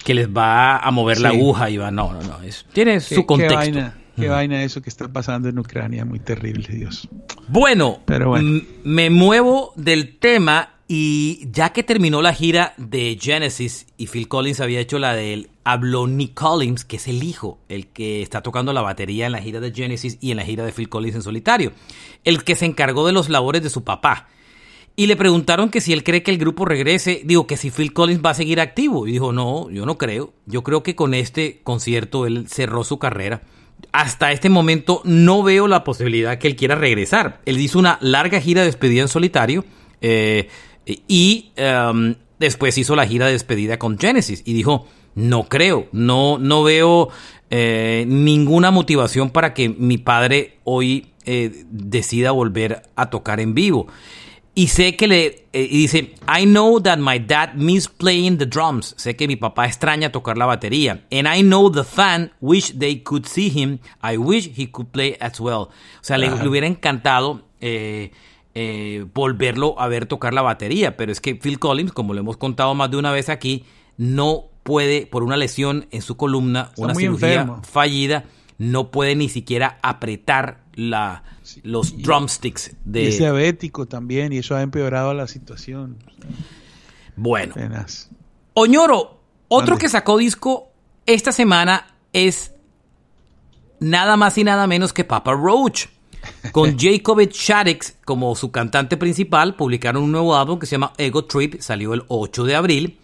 que 0.04 0.14
les 0.14 0.30
va 0.30 0.78
a 0.78 0.92
mover 0.92 1.20
la 1.20 1.30
aguja 1.30 1.70
y 1.70 1.78
va, 1.78 1.92
no, 1.92 2.14
no, 2.14 2.22
no, 2.22 2.42
es- 2.44 2.66
tiene 2.74 3.00
su 3.00 3.26
contexto. 3.26 3.58
Qué 3.60 3.72
vaina, 3.72 3.98
qué 4.16 4.28
vaina 4.30 4.64
eso 4.64 4.82
que 4.82 4.90
está 4.90 5.12
pasando 5.12 5.50
en 5.50 5.60
Ucrania, 5.60 6.06
muy 6.06 6.20
terrible, 6.20 6.68
Dios. 6.70 7.08
Bueno, 7.48 8.00
Pero 8.06 8.30
bueno. 8.30 8.62
me 8.84 9.10
muevo 9.10 9.74
del 9.76 10.18
tema 10.18 10.76
y 10.94 11.48
ya 11.54 11.72
que 11.72 11.84
terminó 11.84 12.22
la 12.22 12.34
gira 12.34 12.74
de 12.76 13.18
Genesis 13.18 13.88
y 13.96 14.08
Phil 14.08 14.28
Collins 14.28 14.60
había 14.60 14.82
hecho 14.82 15.00
la 15.00 15.14
del 15.14 15.50
habló 15.64 16.06
Nick 16.06 16.34
Collins, 16.34 16.84
que 16.84 16.98
es 16.98 17.08
el 17.08 17.24
hijo, 17.24 17.60
el 17.70 17.88
que 17.88 18.22
está 18.22 18.42
tocando 18.42 18.74
la 18.74 18.82
batería 18.82 19.26
en 19.26 19.32
la 19.32 19.42
gira 19.42 19.62
de 19.62 19.72
Genesis 19.72 20.18
y 20.20 20.32
en 20.32 20.38
la 20.38 20.44
gira 20.44 20.66
de 20.66 20.74
Phil 20.74 20.90
Collins 20.90 21.16
en 21.16 21.22
solitario, 21.22 21.72
el 22.26 22.44
que 22.44 22.58
se 22.58 22.66
encargó 22.66 23.08
de 23.08 23.14
los 23.14 23.30
labores 23.30 23.64
de 23.64 23.70
su 23.70 23.86
papá. 23.86 24.28
Y 24.98 25.08
le 25.08 25.16
preguntaron 25.16 25.70
que 25.70 25.80
si 25.80 25.94
él 25.94 26.04
cree 26.04 26.24
que 26.24 26.32
el 26.32 26.38
grupo 26.38 26.66
regrese, 26.66 27.22
digo 27.24 27.48
que 27.48 27.56
si 27.56 27.72
Phil 27.72 27.94
Collins 27.94 28.22
va 28.22 28.32
a 28.32 28.34
seguir 28.34 28.60
activo. 28.60 29.08
Y 29.08 29.14
dijo, 29.14 29.32
no, 29.32 29.70
yo 29.70 29.86
no 29.86 29.98
creo. 29.98 30.34
Yo 30.46 30.62
creo 30.62 30.84
que 30.84 30.98
con 30.98 31.14
este 31.14 31.62
concierto 31.64 32.26
él 32.26 32.50
cerró 32.50 32.84
su 32.84 33.00
carrera. 33.00 33.44
Hasta 33.94 34.34
este 34.34 34.50
momento 34.50 35.02
no 35.06 35.42
veo 35.42 35.70
la 35.70 35.86
posibilidad 35.86 36.38
que 36.38 36.50
él 36.50 36.58
quiera 36.58 36.76
regresar. 36.76 37.40
Él 37.46 37.62
hizo 37.62 37.80
una 37.80 37.98
larga 38.02 38.42
gira 38.42 38.60
de 38.60 38.68
despedida 38.68 39.04
en 39.04 39.08
solitario 39.08 39.64
eh, 40.02 40.50
y 41.08 41.52
em, 41.56 42.16
después 42.40 42.78
hizo 42.78 42.96
la 42.96 43.08
gira 43.08 43.28
de 43.28 43.34
despedida 43.34 43.78
con 43.78 43.98
Genesis. 43.98 44.44
Y 44.46 44.54
dijo, 44.54 44.88
no 45.16 45.48
creo, 45.48 45.88
no, 45.92 46.38
no 46.38 46.64
veo 46.64 47.10
eh, 47.50 48.06
ninguna 48.08 48.72
motivación 48.72 49.30
para 49.30 49.54
que 49.54 49.70
mi 49.70 49.98
padre 49.98 50.58
hoy 50.64 51.12
eh, 51.26 51.66
decida 51.70 52.32
volver 52.32 52.84
a 52.96 53.10
tocar 53.10 53.40
en 53.40 53.54
vivo. 53.54 53.88
Y 54.54 54.68
sé 54.68 54.98
que 54.98 55.08
le 55.08 55.26
eh, 55.54 55.68
y 55.70 55.78
dice, 55.78 56.14
I 56.28 56.46
know 56.46 56.82
that 56.82 56.98
my 56.98 57.20
dad 57.20 57.54
miss 57.56 57.88
playing 57.88 58.38
the 58.38 58.46
drums. 58.46 58.94
Sé 58.98 59.16
que 59.16 59.28
mi 59.28 59.38
papá 59.38 59.66
extraña 59.66 60.12
tocar 60.12 60.38
la 60.38 60.46
batería. 60.46 61.06
And 61.12 61.28
I 61.28 61.42
know 61.42 61.72
the 61.72 61.86
fan 61.86 62.32
wish 62.42 62.74
they 62.78 63.02
could 63.02 63.26
see 63.26 63.50
him. 63.50 63.80
I 64.02 64.18
wish 64.18 64.52
he 64.54 64.70
could 64.70 64.90
play 64.92 65.16
as 65.22 65.40
well. 65.40 65.70
O 65.70 65.72
sea, 66.02 66.18
le, 66.18 66.30
hubiera 66.48 66.68
encantado 66.68 67.44
eh, 67.62 68.12
eh, 68.56 69.06
volverlo 69.14 69.80
a 69.80 69.88
ver 69.88 70.06
tocar 70.06 70.34
la 70.34 70.42
batería. 70.42 70.98
Pero 70.98 71.12
es 71.12 71.22
que 71.22 71.36
Phil 71.36 71.60
Collins, 71.60 71.92
como 71.92 72.14
lo 72.14 72.20
hemos 72.20 72.38
contado 72.38 72.74
más 72.76 72.92
de 72.92 72.98
una 72.98 73.12
vez 73.12 73.30
aquí, 73.30 73.66
no 73.98 74.46
puede, 74.64 75.06
por 75.06 75.24
una 75.24 75.38
lesión 75.38 75.88
en 75.92 76.02
su 76.02 76.18
columna, 76.18 76.70
Está 76.70 76.84
una 76.84 76.96
cirugía 76.96 77.34
enfermo. 77.42 77.62
fallida, 77.64 78.26
no 78.58 78.92
puede 78.92 79.16
ni 79.16 79.30
siquiera 79.30 79.80
apretar 79.82 80.64
la, 80.76 81.24
los 81.64 82.02
drumsticks 82.02 82.70
Y 82.70 82.76
de... 82.86 83.08
es 83.08 83.18
diabético 83.18 83.88
también 83.88 84.34
y 84.34 84.38
eso 84.38 84.56
ha 84.56 84.62
empeorado 84.62 85.14
la 85.14 85.28
situación. 85.28 85.98
Bueno. 87.16 87.54
Apenas. 87.54 88.10
Oñoro, 88.54 89.20
otro 89.48 89.78
que 89.78 89.90
sacó 89.90 90.18
disco 90.18 90.72
esta 91.06 91.32
semana 91.32 91.88
es 92.14 92.54
nada 93.80 94.16
más 94.18 94.38
y 94.38 94.44
nada 94.44 94.68
menos 94.68 94.94
que 94.94 95.04
Papa 95.04 95.34
Roach. 95.34 95.88
Con 96.52 96.78
Jacob 96.80 97.20
Shaddix 97.22 97.96
como 98.06 98.36
su 98.36 98.52
cantante 98.52 98.98
principal, 98.98 99.56
publicaron 99.56 100.04
un 100.04 100.12
nuevo 100.12 100.36
álbum 100.36 100.60
que 100.60 100.66
se 100.66 100.74
llama 100.74 100.94
Ego 100.98 101.26
Trip, 101.26 101.60
salió 101.60 101.94
el 101.94 102.04
8 102.08 102.44
de 102.44 102.56
abril. 102.56 102.98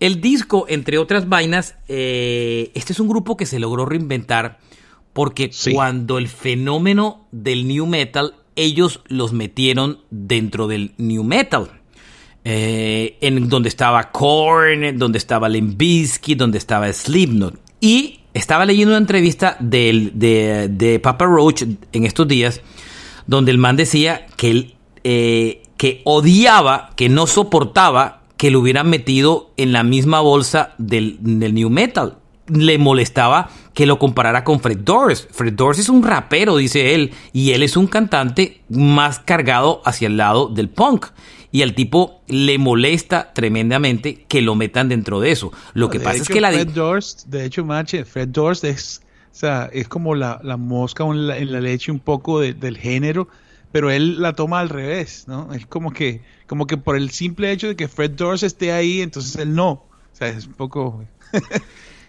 El 0.00 0.20
disco, 0.20 0.66
entre 0.68 0.98
otras 0.98 1.28
vainas, 1.28 1.76
eh, 1.88 2.72
este 2.74 2.92
es 2.92 3.00
un 3.00 3.08
grupo 3.08 3.36
que 3.36 3.46
se 3.46 3.60
logró 3.60 3.86
reinventar 3.86 4.58
porque 5.12 5.50
cuando 5.72 6.18
el 6.18 6.28
fenómeno 6.28 7.26
del 7.32 7.68
new 7.68 7.86
metal, 7.86 8.34
ellos 8.56 9.00
los 9.06 9.32
metieron 9.32 10.00
dentro 10.10 10.66
del 10.66 10.94
new 10.96 11.22
metal. 11.22 11.70
Eh, 12.44 13.18
en 13.20 13.48
donde 13.48 13.68
estaba 13.68 14.10
Korn, 14.10 14.98
donde 14.98 15.18
estaba 15.18 15.48
Limp 15.48 15.76
Bizkit, 15.78 16.38
donde 16.38 16.58
estaba 16.58 16.92
Slipknot. 16.92 17.60
Y 17.80 18.21
estaba 18.34 18.64
leyendo 18.64 18.92
una 18.92 18.98
entrevista 18.98 19.56
de, 19.60 20.10
de 20.70 21.00
Papa 21.00 21.26
Roach 21.26 21.62
en 21.62 22.04
estos 22.06 22.26
días, 22.28 22.60
donde 23.26 23.50
el 23.50 23.58
man 23.58 23.76
decía 23.76 24.26
que 24.36 24.50
él 24.50 24.74
eh, 25.04 25.62
que 25.76 26.00
odiaba, 26.04 26.90
que 26.94 27.08
no 27.08 27.26
soportaba 27.26 28.22
que 28.36 28.52
lo 28.52 28.60
hubieran 28.60 28.88
metido 28.88 29.50
en 29.56 29.72
la 29.72 29.82
misma 29.82 30.20
bolsa 30.20 30.74
del, 30.78 31.16
del 31.20 31.54
new 31.54 31.70
metal. 31.70 32.18
Le 32.46 32.78
molestaba 32.78 33.50
que 33.74 33.86
lo 33.86 33.98
comparara 33.98 34.44
con 34.44 34.60
Fred 34.60 34.78
Durst. 34.78 35.28
Fred 35.32 35.54
Durst 35.54 35.80
es 35.80 35.88
un 35.88 36.04
rapero, 36.04 36.56
dice 36.56 36.94
él, 36.94 37.12
y 37.32 37.50
él 37.50 37.64
es 37.64 37.76
un 37.76 37.88
cantante 37.88 38.62
más 38.68 39.18
cargado 39.18 39.82
hacia 39.84 40.06
el 40.06 40.16
lado 40.16 40.46
del 40.46 40.68
punk. 40.68 41.06
Y 41.52 41.62
al 41.62 41.74
tipo 41.74 42.22
le 42.28 42.58
molesta 42.58 43.32
tremendamente 43.34 44.24
que 44.26 44.40
lo 44.40 44.54
metan 44.54 44.88
dentro 44.88 45.20
de 45.20 45.30
eso. 45.30 45.52
Lo 45.74 45.90
que 45.90 45.98
De 45.98 46.04
pasa 46.04 46.16
hecho, 46.16 46.22
es 46.24 46.28
que 46.30 46.40
la... 46.40 46.50
Fred 46.50 46.68
Durst, 46.70 47.26
de 47.26 47.44
hecho, 47.44 47.64
Mache, 47.64 48.04
Fred 48.06 48.28
Durst 48.28 48.64
es, 48.64 49.02
o 49.30 49.34
sea, 49.34 49.68
es 49.72 49.86
como 49.86 50.14
la, 50.14 50.40
la 50.42 50.56
mosca 50.56 51.04
en 51.04 51.26
la, 51.26 51.36
en 51.38 51.52
la 51.52 51.60
leche 51.60 51.92
un 51.92 52.00
poco 52.00 52.40
de- 52.40 52.54
del 52.54 52.78
género, 52.78 53.28
pero 53.70 53.90
él 53.90 54.20
la 54.20 54.32
toma 54.32 54.60
al 54.60 54.70
revés, 54.70 55.24
¿no? 55.28 55.52
Es 55.52 55.66
como 55.66 55.92
que, 55.92 56.22
como 56.46 56.66
que 56.66 56.78
por 56.78 56.96
el 56.96 57.10
simple 57.10 57.52
hecho 57.52 57.68
de 57.68 57.76
que 57.76 57.86
Fred 57.88 58.12
Durst 58.12 58.44
esté 58.44 58.72
ahí, 58.72 59.02
entonces 59.02 59.36
él 59.36 59.54
no. 59.54 59.68
O 59.70 59.86
sea, 60.14 60.28
es 60.28 60.46
un 60.46 60.54
poco... 60.54 61.04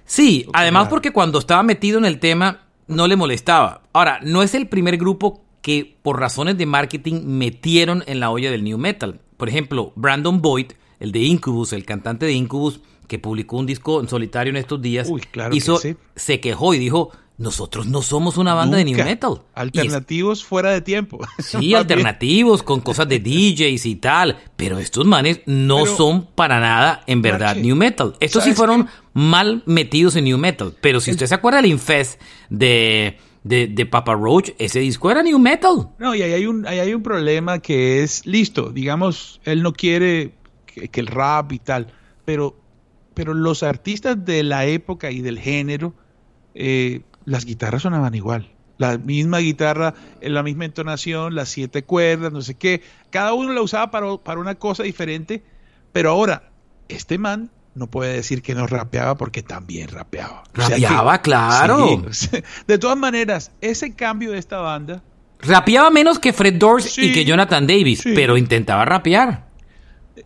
Sí, 0.05 0.45
además 0.53 0.89
porque 0.89 1.11
cuando 1.11 1.39
estaba 1.39 1.63
metido 1.63 1.97
en 1.97 2.05
el 2.05 2.19
tema 2.19 2.61
no 2.87 3.07
le 3.07 3.15
molestaba. 3.15 3.83
Ahora, 3.93 4.19
no 4.21 4.43
es 4.43 4.53
el 4.53 4.67
primer 4.67 4.97
grupo 4.97 5.41
que 5.61 5.95
por 6.01 6.19
razones 6.19 6.57
de 6.57 6.65
marketing 6.65 7.21
metieron 7.23 8.03
en 8.05 8.19
la 8.19 8.29
olla 8.29 8.51
del 8.51 8.63
new 8.65 8.77
metal. 8.77 9.21
Por 9.43 9.49
ejemplo, 9.49 9.91
Brandon 9.97 10.41
Boyd, 10.41 10.67
el 11.01 11.11
de 11.11 11.19
Incubus, 11.19 11.73
el 11.73 11.83
cantante 11.83 12.25
de 12.25 12.31
Incubus, 12.31 12.79
que 13.09 13.19
publicó 13.19 13.57
un 13.57 13.65
disco 13.65 13.99
en 13.99 14.07
solitario 14.07 14.51
en 14.51 14.55
estos 14.55 14.81
días, 14.81 15.09
Uy, 15.09 15.19
claro 15.19 15.51
que 15.51 15.57
hizo, 15.57 15.77
sí. 15.79 15.97
se 16.15 16.39
quejó 16.39 16.73
y 16.73 16.79
dijo, 16.79 17.11
nosotros 17.37 17.85
no 17.85 18.01
somos 18.01 18.37
una 18.37 18.53
banda 18.53 18.77
de 18.77 18.85
new 18.85 19.03
metal. 19.03 19.41
Alternativos 19.53 20.45
fuera 20.45 20.71
de 20.71 20.79
tiempo. 20.79 21.19
Sí, 21.39 21.73
alternativos, 21.75 22.63
con 22.63 22.79
cosas 22.79 23.09
de 23.09 23.19
DJs 23.19 23.85
y 23.85 23.95
tal. 23.97 24.37
Pero 24.55 24.79
estos 24.79 25.05
manes 25.05 25.41
no 25.45 25.79
Pero- 25.83 25.97
son 25.97 26.25
para 26.35 26.61
nada, 26.61 27.03
en 27.05 27.21
verdad, 27.21 27.57
new 27.57 27.75
metal. 27.75 28.15
Estos 28.21 28.45
sí 28.45 28.51
¿sabes 28.51 28.57
fueron 28.59 28.87
mal 29.11 29.61
metidos 29.65 30.15
en 30.15 30.23
new 30.23 30.37
metal. 30.37 30.73
Pero 30.79 31.01
si 31.01 31.11
usted 31.11 31.25
se 31.25 31.35
acuerda 31.35 31.61
del 31.61 31.69
Infest 31.69 32.17
de, 32.49 33.17
de, 33.43 33.67
de 33.67 33.85
Papa 33.85 34.13
Roach, 34.13 34.51
ese 34.57 34.79
disco 34.79 35.11
era 35.11 35.21
new 35.21 35.39
metal. 35.39 35.89
No, 35.99 36.15
y 36.15 36.21
ahí 36.21 36.33
hay 36.33 36.45
un, 36.45 36.65
hay 36.65 36.93
un 36.93 37.03
problema 37.03 37.59
que 37.59 38.01
es, 38.01 38.25
listo, 38.25 38.71
digamos, 38.71 39.41
él 39.43 39.61
no 39.61 39.73
quiere 39.73 40.33
que, 40.65 40.99
el 40.99 41.07
rap 41.07 41.51
y 41.51 41.59
tal, 41.59 41.87
pero, 42.25 42.55
pero 43.13 43.33
los 43.33 43.63
artistas 43.63 44.23
de 44.23 44.43
la 44.43 44.65
época 44.65 45.11
y 45.11 45.21
del 45.21 45.39
género, 45.39 45.93
eh, 46.55 47.01
las 47.25 47.45
guitarras 47.45 47.83
sonaban 47.83 48.15
igual. 48.15 48.49
La 48.77 48.97
misma 48.97 49.37
guitarra, 49.37 49.93
en 50.19 50.33
la 50.33 50.41
misma 50.41 50.65
entonación, 50.65 51.35
las 51.35 51.49
siete 51.49 51.83
cuerdas, 51.83 52.33
no 52.33 52.41
sé 52.41 52.55
qué. 52.55 52.81
Cada 53.11 53.33
uno 53.33 53.53
la 53.53 53.61
usaba 53.61 53.91
para, 53.91 54.17
para 54.17 54.39
una 54.39 54.55
cosa 54.55 54.83
diferente, 54.83 55.43
pero 55.91 56.09
ahora, 56.09 56.51
este 56.89 57.17
man 57.17 57.51
no 57.75 57.87
puede 57.87 58.13
decir 58.13 58.41
que 58.41 58.53
no 58.55 58.67
rapeaba 58.67 59.15
porque 59.15 59.41
también 59.43 59.87
rapeaba. 59.87 60.43
O 60.53 60.61
sea 60.61 60.75
que- 60.75 60.83
Rapeaba, 60.83 61.21
claro. 61.21 62.03
Sí, 62.11 62.29
de 62.67 62.77
todas 62.77 62.97
maneras, 62.97 63.51
ese 63.61 63.95
cambio 63.95 64.31
de 64.31 64.39
esta 64.39 64.59
banda 64.59 65.01
Rapeaba 65.45 65.89
menos 65.89 66.19
que 66.19 66.31
Fred 66.33 66.55
Durst 66.55 66.97
y 66.97 67.11
que 67.11 67.25
Jonathan 67.25 67.67
Davis, 67.67 67.99
sí. 67.99 68.13
pero 68.15 68.37
intentaba 68.37 68.85
rapear. 68.85 69.47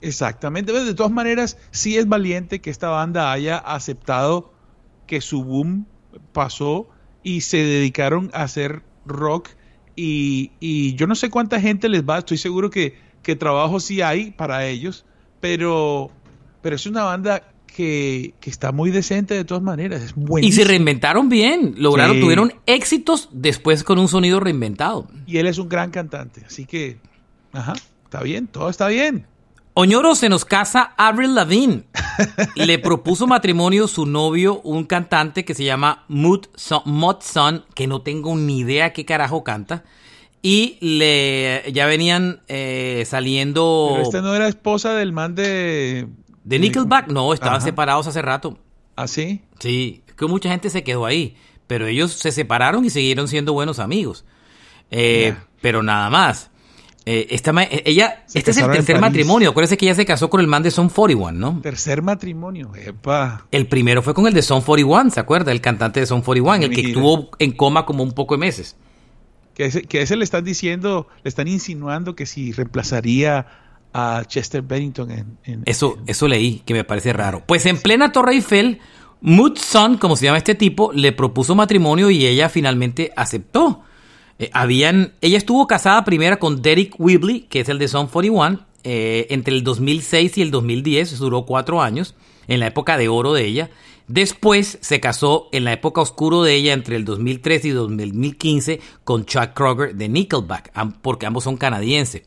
Exactamente. 0.02 0.72
De 0.72 0.94
todas 0.94 1.12
maneras, 1.12 1.58
sí 1.72 1.98
es 1.98 2.08
valiente 2.08 2.62
que 2.62 2.70
esta 2.70 2.90
banda 2.90 3.32
haya 3.32 3.58
aceptado 3.58 4.54
que 5.08 5.22
su 5.22 5.44
boom 5.44 5.88
pasó 6.34 6.90
y 7.24 7.42
se 7.42 7.58
dedicaron 7.58 8.30
a 8.34 8.44
hacer 8.44 8.84
rock. 9.06 9.50
Y, 9.96 10.52
y 10.60 10.94
yo 10.96 11.08
no 11.08 11.16
sé 11.16 11.30
cuánta 11.32 11.60
gente 11.60 11.90
les 11.90 12.04
va, 12.04 12.20
estoy 12.20 12.38
seguro 12.38 12.70
que, 12.70 13.00
que 13.24 13.36
trabajo 13.36 13.80
sí 13.80 14.02
hay 14.02 14.32
para 14.32 14.68
ellos, 14.68 15.06
pero, 15.40 16.12
pero 16.62 16.76
es 16.76 16.86
una 16.86 17.04
banda 17.04 17.43
que, 17.67 18.34
que 18.39 18.50
está 18.50 18.72
muy 18.72 18.89
decente 18.91 19.34
de 19.36 19.43
todas 19.43 19.63
maneras. 19.63 20.02
Es 20.02 20.12
Y 20.12 20.13
buenísima. 20.22 20.63
se 20.63 20.67
reinventaron 20.70 21.30
bien, 21.30 21.76
lograron, 21.78 22.15
Sí. 22.15 22.22
tuvieron 22.22 22.54
éxitos 22.65 23.30
después 23.32 23.84
con 23.84 24.00
un 24.00 24.08
sonido 24.08 24.39
reinventado. 24.39 25.08
Y 25.28 25.38
él 25.38 25.48
es 25.48 25.58
un 25.58 25.70
gran 25.70 25.91
cantante, 25.91 26.43
así 26.46 26.65
que, 26.65 26.98
ajá, 27.54 27.74
está 28.06 28.22
bien, 28.24 28.48
todo 28.48 28.70
está 28.70 28.88
bien. 28.88 29.28
Oñoro 29.80 30.15
se 30.15 30.28
nos 30.28 30.43
casa 30.43 30.96
Avril 30.98 31.36
Lavigne. 31.36 31.84
Le 32.56 32.80
propuso 32.80 33.28
matrimonio 33.28 33.88
su 33.88 34.08
novio, 34.08 34.60
un 34.62 34.86
cantante 34.86 35.46
que 35.46 35.54
se 35.54 35.63
llama 35.65 36.04
Mod 36.08 36.46
Son, 36.56 37.63
que 37.76 37.86
no 37.86 38.02
tengo 38.02 38.36
ni 38.36 38.58
idea 38.60 38.91
qué 38.91 39.06
carajo 39.06 39.43
canta. 39.43 39.84
Y 40.41 40.78
le 40.82 41.63
ya 41.74 41.86
venían 41.86 42.41
eh, 42.48 43.04
saliendo 43.06 43.89
Pero 43.93 44.04
esta 44.04 44.22
no 44.22 44.34
era 44.34 44.48
esposa 44.48 44.93
del 44.93 45.12
man 45.12 45.36
de... 45.36 46.08
de 46.48 46.60
Nickelback. 46.60 47.10
No, 47.10 47.34
estaban 47.34 47.58
Ajá. 47.58 47.66
separados 47.66 48.08
hace 48.08 48.22
rato. 48.22 48.58
¿Ah, 48.96 49.08
sí? 49.08 49.42
Sí, 49.60 50.04
que 50.18 50.26
mucha 50.28 50.50
gente 50.50 50.70
se 50.70 50.84
quedó 50.84 51.06
ahí. 51.06 51.36
Pero 51.68 51.86
ellos 51.86 52.14
se 52.14 52.32
separaron 52.32 52.86
y 52.86 52.90
siguieron 52.90 53.28
siendo 53.28 53.52
buenos 53.52 53.80
amigos. 53.80 54.24
Eh. 54.90 55.36
Pero 55.62 55.84
nada 55.84 56.10
más. 56.10 56.50
Eh, 57.06 57.28
esta 57.32 57.52
eh, 57.64 57.84
ella, 57.86 58.24
Se 58.26 58.40
este 58.40 58.52
es 58.52 58.58
el 58.58 58.72
tercer 58.72 59.00
matrimonio. 59.00 59.50
Acuérdese 59.50 59.78
que 59.78 59.86
ella 59.86 59.96
se 59.96 60.06
casó 60.06 60.30
con 60.30 60.40
el 60.40 60.48
man 60.48 60.64
de 60.64 60.72
Son 60.72 60.90
41, 60.90 61.32
¿no? 61.38 61.62
Tercer 61.62 62.02
matrimonio, 62.02 62.72
epa. 62.76 63.46
El 63.52 63.68
primero 63.68 64.02
fue 64.02 64.14
con 64.14 64.28
el 64.28 64.34
de 64.34 64.42
Son 64.42 64.62
41, 64.62 65.12
¿se 65.12 65.20
acuerda? 65.20 65.52
El 65.52 65.62
cantante 65.62 66.00
de 66.00 66.06
Son 66.06 66.22
41, 66.22 66.66
el 66.66 66.72
que 66.72 66.82
estuvo 66.88 67.30
en 67.40 67.52
coma 67.52 67.86
como 67.86 68.04
un 68.04 68.14
poco 68.14 68.36
de 68.36 68.40
meses. 68.40 68.76
Que 69.54 69.66
ese, 69.66 69.84
que 69.84 70.02
ese 70.02 70.16
le 70.18 70.24
están 70.24 70.44
diciendo, 70.44 71.08
le 71.24 71.30
están 71.30 71.48
insinuando 71.48 72.16
que 72.16 72.26
si 72.26 72.52
reemplazaría 72.52 73.48
a 73.98 74.26
Chester 74.26 74.62
Bennington 74.62 75.12
en... 75.12 75.38
en- 75.44 75.64
Eso, 75.66 75.98
eso 76.08 76.28
leí, 76.28 76.62
que 76.66 76.74
me 76.74 76.84
parece 76.84 77.14
raro. 77.14 77.44
Pues 77.46 77.66
en 77.66 77.78
plena 77.80 78.12
Torre 78.12 78.34
Eiffel, 78.34 78.80
Mood 79.22 79.58
Son, 79.58 79.98
como 79.98 80.16
se 80.16 80.26
llama 80.26 80.38
este 80.38 80.56
tipo, 80.56 80.92
le 80.94 81.12
propuso 81.12 81.56
matrimonio 81.56 82.10
y 82.12 82.26
ella 82.26 82.50
finalmente 82.50 83.12
aceptó. 83.16 83.82
Eh, 84.40 84.50
habían, 84.54 85.14
ella 85.22 85.38
estuvo 85.38 85.66
casada 85.66 86.06
primero 86.06 86.38
con 86.38 86.62
Derek 86.62 86.94
Whibley, 87.00 87.42
que 87.50 87.62
es 87.62 87.70
el 87.70 87.80
de 87.80 87.88
Son 87.88 88.08
41, 88.08 88.60
eh, 88.84 89.26
entre 89.32 89.56
el 89.56 89.64
2006 89.64 90.38
y 90.38 90.42
el 90.44 90.52
2010, 90.52 91.18
duró 91.18 91.46
cuatro 91.46 91.82
años, 91.82 92.14
en 92.48 92.60
la 92.60 92.68
época 92.68 92.98
de 92.98 93.08
oro 93.10 93.34
de 93.34 93.46
ella. 93.46 93.72
Después 94.08 94.78
se 94.82 95.02
casó 95.02 95.50
en 95.52 95.66
la 95.66 95.74
época 95.74 96.00
oscuro 96.00 96.44
de 96.44 96.54
ella, 96.54 96.72
entre 96.74 96.96
el 96.96 97.04
2013 97.04 97.68
y 97.68 97.72
2015, 97.72 98.80
con 99.04 99.26
Chuck 99.26 99.54
Kroger 99.54 99.96
de 99.96 100.08
Nickelback, 100.08 100.72
porque 101.02 101.26
ambos 101.26 101.44
son 101.44 101.58
canadienses. 101.58 102.22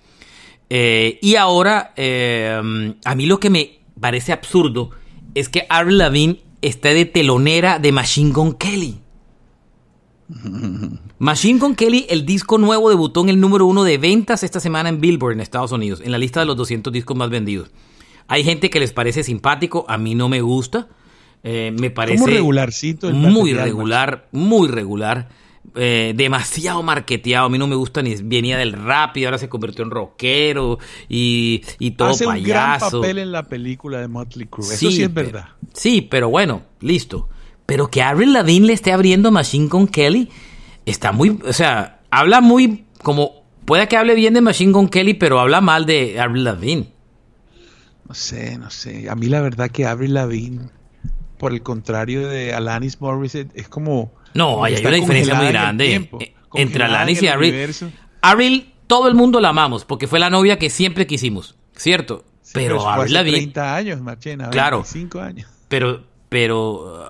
Eh, 0.70 1.18
y 1.20 1.34
ahora, 1.34 1.92
eh, 1.96 2.94
a 3.04 3.14
mí 3.14 3.26
lo 3.26 3.40
que 3.40 3.50
me 3.50 3.80
parece 4.00 4.32
absurdo 4.32 4.90
es 5.34 5.48
que 5.48 5.66
Avril 5.68 5.98
Lavigne 5.98 6.40
está 6.62 6.90
de 6.90 7.04
telonera 7.04 7.78
de 7.78 7.92
Machine 7.92 8.32
Gun 8.32 8.54
Kelly. 8.54 9.00
Machine 11.18 11.58
Gun 11.58 11.74
Kelly, 11.74 12.06
el 12.08 12.24
disco 12.24 12.56
nuevo 12.56 12.88
debutó 12.88 13.22
en 13.22 13.30
el 13.30 13.40
número 13.40 13.66
uno 13.66 13.84
de 13.84 13.98
ventas 13.98 14.42
esta 14.42 14.60
semana 14.60 14.88
en 14.88 15.00
Billboard 15.00 15.34
en 15.34 15.40
Estados 15.40 15.72
Unidos, 15.72 16.00
en 16.02 16.12
la 16.12 16.18
lista 16.18 16.40
de 16.40 16.46
los 16.46 16.56
200 16.56 16.92
discos 16.92 17.16
más 17.16 17.30
vendidos. 17.30 17.70
Hay 18.28 18.44
gente 18.44 18.70
que 18.70 18.78
les 18.78 18.92
parece 18.92 19.24
simpático, 19.24 19.84
a 19.88 19.98
mí 19.98 20.14
no 20.14 20.28
me 20.28 20.40
gusta. 20.40 20.88
Eh, 21.42 21.74
me 21.78 21.90
parece 21.90 22.18
Como 22.18 22.28
regularcito 22.28 23.08
el 23.08 23.14
muy 23.14 23.54
regular, 23.54 24.28
muy 24.30 24.68
regular, 24.68 25.28
eh, 25.74 26.12
demasiado 26.16 26.82
marketeado. 26.82 27.46
A 27.46 27.48
mí 27.48 27.58
no 27.58 27.66
me 27.66 27.76
gusta 27.76 28.02
ni 28.02 28.14
venía 28.16 28.56
del 28.58 28.72
rap 28.72 29.16
y 29.16 29.24
ahora 29.24 29.38
se 29.38 29.48
convirtió 29.48 29.84
en 29.84 29.90
rockero 29.90 30.78
y, 31.08 31.62
y 31.78 31.92
todo 31.92 32.08
Hace 32.08 32.26
un 32.26 32.42
gran 32.42 32.78
payaso. 32.78 33.00
papel 33.00 33.18
en 33.18 33.32
la 33.32 33.42
película 33.44 34.00
de 34.00 34.08
Motley 34.08 34.46
Crue. 34.46 34.66
Eso 34.66 34.76
Sí, 34.76 34.92
sí 34.96 35.02
es 35.04 35.08
pero- 35.10 35.26
verdad. 35.32 35.48
Sí, 35.74 36.02
pero 36.02 36.28
bueno, 36.28 36.62
listo. 36.80 37.28
Pero 37.66 37.88
que 37.88 38.02
Avril 38.02 38.32
Lavigne 38.32 38.66
le 38.66 38.72
esté 38.72 38.92
abriendo 38.92 39.30
Machine 39.30 39.68
Gun 39.68 39.86
Kelly 39.86 40.28
está 40.86 41.12
muy, 41.12 41.38
o 41.46 41.52
sea, 41.52 42.00
habla 42.10 42.40
muy 42.40 42.84
como 43.02 43.44
puede 43.64 43.86
que 43.86 43.96
hable 43.96 44.16
bien 44.16 44.34
de 44.34 44.40
Machine 44.40 44.72
Gun 44.72 44.88
Kelly, 44.88 45.14
pero 45.14 45.38
habla 45.38 45.60
mal 45.60 45.86
de 45.86 46.18
Avril 46.18 46.42
Lavigne. 46.42 46.92
No 48.08 48.14
sé, 48.14 48.58
no 48.58 48.70
sé. 48.70 49.08
A 49.08 49.14
mí 49.14 49.26
la 49.26 49.40
verdad 49.40 49.70
que 49.70 49.86
Avril 49.86 50.14
Lavigne, 50.14 50.68
por 51.38 51.52
el 51.52 51.62
contrario 51.62 52.26
de 52.28 52.52
Alanis 52.52 53.00
Morissette, 53.00 53.52
es 53.54 53.68
como... 53.68 54.12
No, 54.34 54.62
hay, 54.64 54.74
hay 54.74 54.86
una 54.86 54.96
diferencia 54.96 55.34
muy 55.34 55.46
en 55.46 55.52
grande 55.52 55.86
tiempo, 55.86 56.18
eh, 56.20 56.34
entre 56.54 56.84
Alanis 56.84 57.22
y 57.22 57.28
universo. 57.28 57.90
Avril, 58.22 58.72
todo 58.86 59.08
el 59.08 59.14
mundo 59.14 59.40
la 59.40 59.50
amamos 59.50 59.84
porque 59.84 60.06
fue 60.06 60.18
la 60.18 60.30
novia 60.30 60.58
que 60.58 60.70
siempre 60.70 61.06
quisimos, 61.06 61.56
¿cierto? 61.76 62.24
Sí, 62.42 62.52
pero 62.54 62.80
fue 62.80 62.92
Avril 62.92 63.12
Lavigne, 63.14 63.38
30 63.38 63.76
años, 63.76 64.00
Marchena, 64.00 64.50
Claro. 64.50 64.78
25 64.78 65.20
años. 65.20 65.48
pero 65.68 66.02
pero 66.28 67.06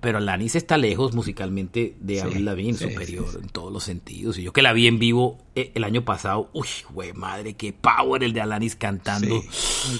pero 0.00 0.18
Alanis 0.18 0.54
está 0.56 0.76
lejos 0.76 1.14
musicalmente 1.14 1.94
de 2.00 2.14
Sí, 2.16 2.20
Avril 2.20 2.44
Lavigne, 2.44 2.76
sí, 2.78 2.84
superior 2.90 3.26
sí, 3.30 3.38
en 3.42 3.48
todos 3.48 3.72
los 3.72 3.84
sentidos. 3.84 4.38
Y 4.38 4.42
yo 4.42 4.52
que 4.52 4.62
la 4.62 4.72
vi 4.72 4.86
en 4.86 4.98
vivo 4.98 5.38
eh, 5.54 5.72
el 5.74 5.84
año 5.84 6.04
pasado, 6.04 6.50
uy, 6.52 6.66
güey, 6.90 7.12
madre, 7.12 7.54
qué 7.54 7.72
power 7.72 8.22
el 8.22 8.32
de 8.32 8.40
Alanis 8.40 8.76
cantando 8.76 9.42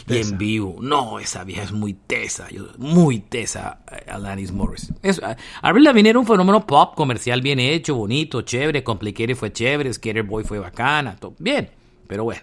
y 0.08 0.16
en 0.16 0.38
vivo. 0.38 0.76
No, 0.80 1.18
esa 1.18 1.44
vieja 1.44 1.62
es 1.62 1.72
muy 1.72 1.94
tesa, 1.94 2.48
yo- 2.50 2.66
muy 2.78 3.20
tesa, 3.20 3.80
eh, 3.90 4.10
Alanis 4.10 4.52
Morris. 4.52 4.92
Es, 5.02 5.18
uh, 5.18 5.34
Avril 5.62 5.84
Lavigne 5.84 6.10
era 6.10 6.18
un 6.18 6.26
fenómeno 6.26 6.66
pop 6.66 6.94
comercial 6.94 7.40
bien 7.42 7.58
hecho, 7.60 7.94
bonito, 7.94 8.42
chévere, 8.42 8.84
Complicated 8.84 9.34
fue 9.36 9.52
chévere, 9.52 9.92
Skater 9.92 10.22
Boy 10.24 10.44
fue 10.44 10.58
bacana, 10.58 11.16
todo 11.16 11.34
bien, 11.38 11.70
pero 12.06 12.24
bueno. 12.24 12.42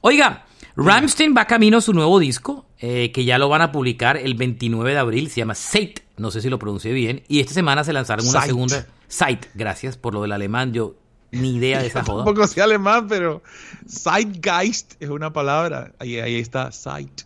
Oiga, 0.00 0.46
Ramstein 0.78 1.34
va 1.36 1.44
camino 1.46 1.78
a 1.78 1.80
su 1.80 1.92
nuevo 1.92 2.18
disco, 2.18 2.64
eh, 2.78 3.10
que 3.12 3.24
ya 3.24 3.36
lo 3.38 3.48
van 3.48 3.62
a 3.62 3.72
publicar 3.72 4.16
el 4.16 4.34
29 4.34 4.92
de 4.92 4.98
abril, 4.98 5.28
se 5.28 5.40
llama 5.40 5.54
Zeit, 5.54 6.00
no 6.16 6.30
sé 6.30 6.40
si 6.40 6.48
lo 6.48 6.58
pronuncié 6.58 6.92
bien, 6.92 7.24
y 7.28 7.40
esta 7.40 7.52
semana 7.52 7.82
se 7.84 7.92
lanzaron 7.92 8.24
una 8.26 8.40
Zeit. 8.40 8.46
segunda... 8.46 8.86
Zeit, 9.10 9.46
gracias 9.54 9.96
por 9.96 10.14
lo 10.14 10.22
del 10.22 10.32
alemán, 10.32 10.72
yo 10.72 10.94
ni 11.32 11.56
idea 11.56 11.80
de 11.80 11.88
esa 11.88 12.04
joda. 12.04 12.24
Tampoco 12.24 12.46
sé 12.46 12.62
alemán, 12.62 13.06
pero 13.08 13.42
Zeitgeist 13.88 14.94
es 15.00 15.08
una 15.10 15.32
palabra. 15.32 15.92
Ahí, 15.98 16.18
ahí 16.20 16.36
está, 16.36 16.70
Zeit. 16.72 17.22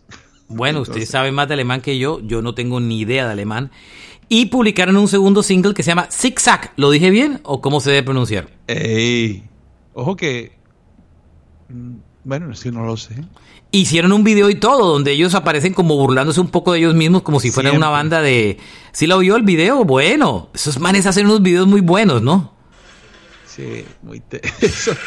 Bueno, 0.47 0.81
usted 0.81 0.93
Entonces- 0.93 1.09
sabe 1.11 1.31
más 1.31 1.47
de 1.47 1.53
alemán 1.53 1.81
que 1.81 1.97
yo, 1.99 2.19
yo 2.21 2.41
no 2.41 2.53
tengo 2.55 2.79
ni 2.79 2.99
idea 3.01 3.25
de 3.25 3.31
alemán. 3.33 3.69
Y 4.29 4.47
publicaron 4.47 4.97
un 4.97 5.07
segundo 5.07 5.43
single 5.43 5.73
que 5.73 5.83
se 5.83 5.91
llama 5.91 6.07
Zig 6.09 6.39
Zag, 6.39 6.71
¿lo 6.75 6.89
dije 6.89 7.09
bien 7.11 7.39
o 7.43 7.61
cómo 7.61 7.79
se 7.81 7.91
debe 7.91 8.03
pronunciar? 8.03 8.49
Ey, 8.67 9.43
ojo 9.93 10.15
que... 10.15 10.53
Bueno, 12.23 12.51
es 12.51 12.61
que 12.61 12.71
no 12.71 12.85
lo 12.85 12.95
sé. 12.97 13.15
Hicieron 13.71 14.11
un 14.13 14.23
video 14.23 14.49
y 14.49 14.55
todo, 14.55 14.91
donde 14.93 15.11
ellos 15.11 15.33
aparecen 15.35 15.73
como 15.73 15.97
burlándose 15.97 16.39
un 16.39 16.47
poco 16.49 16.71
de 16.73 16.79
ellos 16.79 16.93
mismos, 16.95 17.23
como 17.23 17.39
si 17.39 17.51
fueran 17.51 17.75
una 17.75 17.89
banda 17.89 18.21
de... 18.21 18.57
¿Sí 18.91 19.07
lo 19.07 19.17
vio 19.19 19.35
el 19.35 19.41
video? 19.43 19.83
Bueno, 19.83 20.49
esos 20.53 20.79
manes 20.79 21.05
hacen 21.07 21.25
unos 21.25 21.41
videos 21.41 21.67
muy 21.67 21.81
buenos, 21.81 22.21
¿no? 22.21 22.53
Sí, 23.47 23.83
muy... 24.03 24.19
te- 24.19 24.41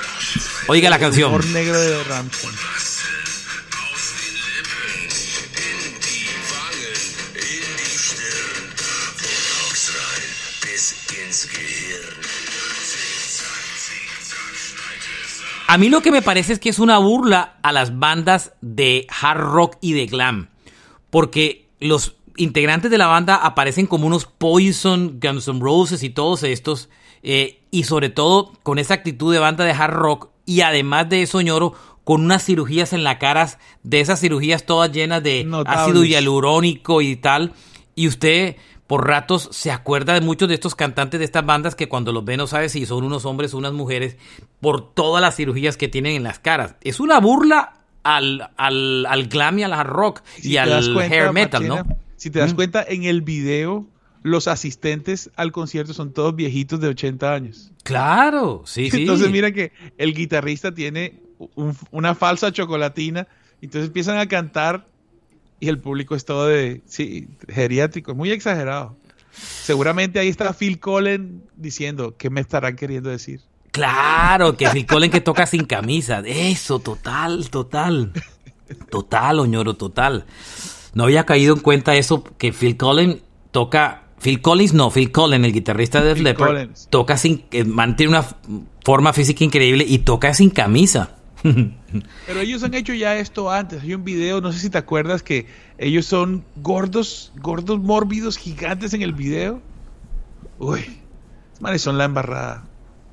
Oiga 0.68 0.90
la 0.90 0.98
canción. 0.98 1.30
humor 1.30 1.46
negro 1.46 1.78
de 1.80 2.02
Ramstein. 2.04 2.52
A 15.68 15.78
mí 15.78 15.88
lo 15.88 16.00
que 16.00 16.12
me 16.12 16.22
parece 16.22 16.52
es 16.52 16.58
que 16.58 16.68
es 16.68 16.78
una 16.78 16.98
burla 16.98 17.56
a 17.62 17.72
las 17.72 17.98
bandas 17.98 18.52
de 18.60 19.06
hard 19.20 19.40
rock 19.40 19.76
y 19.80 19.92
de 19.92 20.06
glam. 20.06 20.48
Porque 21.10 21.68
los 21.80 22.16
integrantes 22.36 22.90
de 22.90 22.98
la 22.98 23.06
banda 23.06 23.36
aparecen 23.36 23.86
como 23.86 24.06
unos 24.06 24.26
Poison, 24.26 25.18
Guns 25.20 25.48
N' 25.48 25.60
Roses 25.60 26.02
y 26.02 26.10
todos 26.10 26.42
estos. 26.42 26.88
eh, 27.22 27.62
y 27.72 27.84
sobre 27.84 28.08
todo 28.08 28.52
con 28.62 28.78
esa 28.78 28.94
actitud 28.94 29.32
de 29.32 29.38
banda 29.40 29.64
de 29.64 29.72
hard 29.72 29.94
rock. 29.94 30.28
Y 30.44 30.60
además 30.60 31.08
de 31.08 31.22
eso, 31.22 31.40
ñoro, 31.40 31.74
con 32.04 32.22
unas 32.22 32.44
cirugías 32.44 32.92
en 32.92 33.02
la 33.02 33.18
cara, 33.18 33.58
de 33.82 34.00
esas 34.00 34.20
cirugías 34.20 34.64
todas 34.64 34.92
llenas 34.92 35.22
de 35.24 35.42
Notables. 35.44 35.82
ácido 35.82 36.04
hialurónico 36.04 37.02
y 37.02 37.16
tal. 37.16 37.52
Y 37.96 38.06
usted 38.06 38.56
por 38.86 39.06
ratos 39.06 39.48
se 39.52 39.70
acuerda 39.72 40.14
de 40.14 40.20
muchos 40.20 40.48
de 40.48 40.54
estos 40.54 40.74
cantantes 40.74 41.18
de 41.18 41.24
estas 41.24 41.44
bandas 41.44 41.74
que 41.74 41.88
cuando 41.88 42.12
los 42.12 42.24
ve 42.24 42.36
no 42.36 42.46
sabe 42.46 42.68
si 42.68 42.86
son 42.86 43.02
unos 43.04 43.24
hombres 43.24 43.52
o 43.54 43.58
unas 43.58 43.72
mujeres 43.72 44.16
por 44.60 44.92
todas 44.94 45.20
las 45.20 45.34
cirugías 45.36 45.76
que 45.76 45.88
tienen 45.88 46.16
en 46.16 46.22
las 46.22 46.38
caras. 46.38 46.76
Es 46.82 47.00
una 47.00 47.18
burla 47.20 47.80
al, 48.04 48.50
al, 48.56 49.04
al 49.06 49.26
glam 49.26 49.58
y 49.58 49.62
al 49.64 49.72
hard 49.72 49.88
rock 49.88 50.22
Si 50.38 50.52
y 50.52 50.56
al 50.56 50.70
cuenta, 50.94 51.14
hair 51.14 51.32
metal, 51.32 51.62
Marchena, 51.66 51.82
¿no? 51.88 51.98
Si 52.16 52.30
te 52.30 52.38
das 52.38 52.52
Mm. 52.52 52.56
cuenta, 52.56 52.84
en 52.86 53.04
el 53.04 53.22
video, 53.22 53.86
los 54.22 54.46
asistentes 54.48 55.30
al 55.36 55.52
concierto 55.52 55.92
son 55.92 56.12
todos 56.12 56.34
viejitos 56.36 56.80
de 56.80 56.88
80 56.88 57.32
años. 57.34 57.72
Claro, 57.82 58.62
sí, 58.66 58.90
sí. 58.90 59.00
Entonces 59.02 59.30
mira 59.30 59.50
que 59.52 59.72
el 59.98 60.14
guitarrista 60.14 60.72
tiene 60.72 61.20
un- 61.56 61.76
una 61.90 62.14
falsa 62.14 62.52
chocolatina, 62.52 63.26
entonces 63.60 63.88
empiezan 63.88 64.18
a 64.18 64.26
cantar 64.26 64.86
y 65.60 65.68
el 65.68 65.78
público 65.78 66.14
es 66.14 66.24
todo 66.24 66.46
de, 66.46 66.82
sí, 66.86 67.28
geriátrico, 67.48 68.12
es 68.12 68.16
muy 68.16 68.30
exagerado. 68.30 68.96
Seguramente 69.32 70.18
ahí 70.18 70.28
está 70.28 70.52
Phil 70.52 70.80
Collen 70.80 71.42
diciendo, 71.56 72.14
¿qué 72.16 72.30
me 72.30 72.40
estarán 72.40 72.76
queriendo 72.76 73.10
decir? 73.10 73.40
Claro, 73.72 74.56
que 74.56 74.68
Phil 74.70 74.86
Collen 74.86 75.10
que 75.10 75.20
toca 75.20 75.46
sin 75.46 75.64
camisa. 75.66 76.22
Eso, 76.24 76.78
total, 76.78 77.50
total. 77.50 78.12
Total, 78.90 79.38
Oñoro, 79.38 79.74
total. 79.74 80.24
No 80.94 81.04
había 81.04 81.26
caído 81.26 81.54
en 81.54 81.60
cuenta 81.60 81.94
eso, 81.94 82.24
que 82.38 82.52
Phil 82.52 82.76
Collen 82.76 83.20
toca... 83.50 84.02
Phil 84.18 84.40
Collins 84.40 84.72
no, 84.72 84.90
Phil 84.90 85.12
Collen, 85.12 85.44
el 85.44 85.52
guitarrista 85.52 86.00
de 86.00 86.08
Def 86.08 86.14
Phil 86.16 86.24
Leppard, 86.24 86.52
Collins. 86.52 86.88
toca 86.88 87.18
sin... 87.18 87.44
eh, 87.50 87.64
mantiene 87.64 88.16
una 88.16 88.26
forma 88.82 89.12
física 89.12 89.44
increíble 89.44 89.84
y 89.86 89.98
toca 89.98 90.32
sin 90.32 90.48
camisa. 90.48 91.16
Pero 92.26 92.40
ellos 92.40 92.62
han 92.62 92.74
hecho 92.74 92.92
ya 92.94 93.16
esto 93.16 93.50
antes. 93.50 93.82
Hay 93.82 93.94
un 93.94 94.04
video, 94.04 94.40
no 94.40 94.52
sé 94.52 94.58
si 94.58 94.70
te 94.70 94.78
acuerdas, 94.78 95.22
que 95.22 95.46
ellos 95.78 96.06
son 96.06 96.44
gordos, 96.56 97.32
gordos 97.36 97.80
mórbidos, 97.80 98.36
gigantes 98.38 98.94
en 98.94 99.02
el 99.02 99.12
video. 99.12 99.60
Uy, 100.58 101.00
manes 101.60 101.82
son 101.82 101.98
la 101.98 102.04
embarrada. 102.04 102.64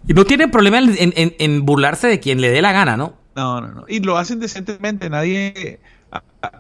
Y 0.08 0.14
no 0.14 0.26
tienen 0.26 0.52
problema 0.52 0.80
en, 0.80 0.90
en- 0.98 1.14
en- 1.16 1.36
en 1.40 1.66
burlarse 1.66 2.08
de 2.08 2.20
quien 2.20 2.42
le 2.42 2.50
dé 2.50 2.62
la 2.62 2.72
gana, 2.72 2.98
¿no? 2.98 3.14
No, 3.36 3.62
no, 3.62 3.68
no. 3.70 3.86
Y 3.88 4.00
lo 4.00 4.18
hacen 4.18 4.40
decentemente. 4.40 5.10
Nadie. 5.10 5.80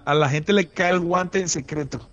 A 0.05 0.13
la 0.15 0.29
gente 0.29 0.53
le 0.53 0.67
cae 0.67 0.91
el 0.91 0.99
guante 0.99 1.39
en 1.39 1.47
secreto. 1.49 2.09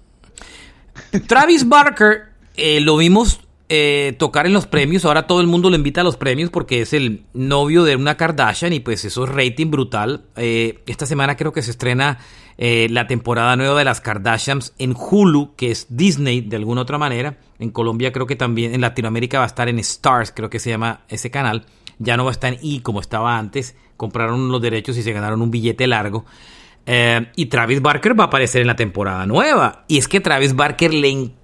Travis 1.27 1.67
Barker 1.69 2.29
eh, 2.57 2.81
lo 2.81 2.97
vimos 2.97 3.41
eh, 3.73 4.17
tocar 4.19 4.47
en 4.47 4.53
los 4.53 4.67
premios. 4.67 5.05
Ahora 5.05 5.29
todo 5.29 5.41
el 5.41 5.47
mundo 5.47 5.71
lo 5.71 5.77
invita 5.77 6.01
a 6.01 6.05
los 6.05 6.17
premios 6.17 6.51
porque 6.51 6.81
es 6.81 6.93
el 6.93 7.23
novio 7.35 7.85
de 7.85 7.95
una 7.95 8.17
Kardashian 8.17 8.73
y 8.73 8.81
pues 8.81 9.05
eso 9.05 9.23
es 9.23 9.31
rating 9.31 9.71
brutal. 9.71 10.25
Eh, 10.35 10.83
esta 10.87 11.07
semana 11.07 11.37
creo 11.37 11.53
que 11.53 11.63
se 11.63 11.71
estrena 11.71 12.19
eh, 12.59 12.89
la 12.91 13.07
temporada 13.07 13.55
nueva 13.55 13.79
de 13.79 13.85
las 13.85 14.01
Kardashians 14.01 14.75
en 14.79 14.97
Hulu, 14.99 15.55
que 15.55 15.71
es 15.71 15.87
Disney 15.89 16.41
de 16.41 16.57
alguna 16.57 16.81
otra 16.81 16.99
manera. 16.99 17.39
En 17.61 17.71
Colombia 17.71 18.11
creo 18.11 18.27
que 18.27 18.35
también, 18.35 18.75
en 18.75 18.81
Latinoamérica 18.81 19.39
va 19.39 19.45
a 19.45 19.47
estar 19.47 19.69
en 19.69 19.79
Stars, 19.79 20.33
creo 20.35 20.51
que 20.51 20.59
se 20.59 20.71
llama 20.71 21.03
ese 21.09 21.31
canal. 21.31 21.65
Ya 22.01 22.17
no 22.17 22.25
va 22.25 22.31
a 22.31 22.33
estar 22.33 22.53
en 22.53 22.59
E 22.65 22.83
como 22.83 23.01
estaba 23.01 23.39
antes. 23.39 23.77
Compraron 23.97 24.51
los 24.51 24.61
derechos 24.61 24.97
y 24.97 25.05
se 25.05 25.13
ganaron 25.13 25.43
un 25.43 25.51
billete 25.53 25.87
largo. 25.87 26.25
Eh, 26.87 27.25
y 27.37 27.47
Travis 27.47 27.81
Barker 27.81 28.19
va 28.19 28.25
a 28.25 28.27
aparecer 28.27 28.63
en 28.63 28.67
la 28.67 28.75
temporada 28.75 29.27
nueva. 29.27 29.85
Y 29.87 29.99
es 29.99 30.09
que 30.09 30.21
Travis 30.21 30.57
Barker 30.57 30.93
le 30.93 31.09
encanta 31.09 31.40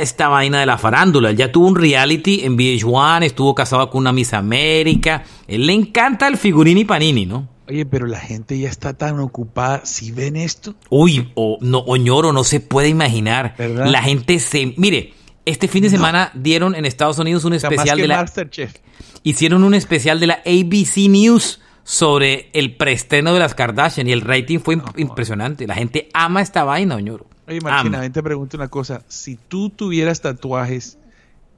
esta 0.00 0.28
vaina 0.28 0.60
de 0.60 0.66
la 0.66 0.78
farándula. 0.78 1.30
Él 1.30 1.36
ya 1.36 1.50
tuvo 1.50 1.68
un 1.68 1.76
reality 1.76 2.40
en 2.44 2.56
VH1, 2.56 3.24
estuvo 3.24 3.54
casado 3.54 3.88
con 3.90 4.00
una 4.00 4.12
Miss 4.12 4.34
América. 4.34 5.24
Él 5.46 5.66
le 5.66 5.72
encanta 5.72 6.28
el 6.28 6.36
figurini 6.36 6.84
panini, 6.84 7.26
¿no? 7.26 7.48
Oye, 7.68 7.84
pero 7.84 8.06
la 8.06 8.18
gente 8.20 8.58
ya 8.58 8.68
está 8.68 8.94
tan 8.94 9.20
ocupada. 9.20 9.82
Si 9.84 10.10
ven 10.12 10.36
esto, 10.36 10.74
Uy, 10.88 11.30
o 11.34 11.58
no, 11.60 11.78
Oñoro, 11.80 12.32
no 12.32 12.44
se 12.44 12.60
puede 12.60 12.88
imaginar. 12.88 13.54
¿Verdad? 13.58 13.86
La 13.86 14.02
gente 14.02 14.38
se. 14.38 14.74
Mire, 14.76 15.12
este 15.44 15.68
fin 15.68 15.82
de 15.82 15.90
semana 15.90 16.30
dieron 16.34 16.74
en 16.74 16.84
Estados 16.86 17.18
Unidos 17.18 17.44
un 17.44 17.52
o 17.54 17.58
sea, 17.58 17.68
más 17.70 17.74
especial 17.78 17.96
que 17.96 18.02
de 18.02 18.08
la. 18.08 18.16
Masterchef. 18.18 18.74
hicieron 19.22 19.64
un 19.64 19.74
especial 19.74 20.18
de 20.20 20.28
la 20.28 20.42
ABC 20.46 21.08
News 21.10 21.60
sobre 21.84 22.50
el 22.54 22.76
preestreno 22.76 23.32
de 23.34 23.38
las 23.40 23.54
Kardashian 23.54 24.08
y 24.08 24.12
el 24.12 24.20
rating 24.22 24.58
fue 24.60 24.76
imp- 24.78 24.98
impresionante. 24.98 25.66
La 25.66 25.74
gente 25.74 26.08
ama 26.14 26.40
esta 26.42 26.64
vaina, 26.64 26.96
Oñoro. 26.96 27.26
Oye, 27.48 27.60
Martina, 27.60 28.00
ven, 28.00 28.12
te 28.12 28.22
pregunto 28.22 28.56
una 28.56 28.68
cosa. 28.68 29.02
Si 29.08 29.36
tú 29.36 29.70
tuvieras 29.70 30.20
tatuajes 30.20 30.98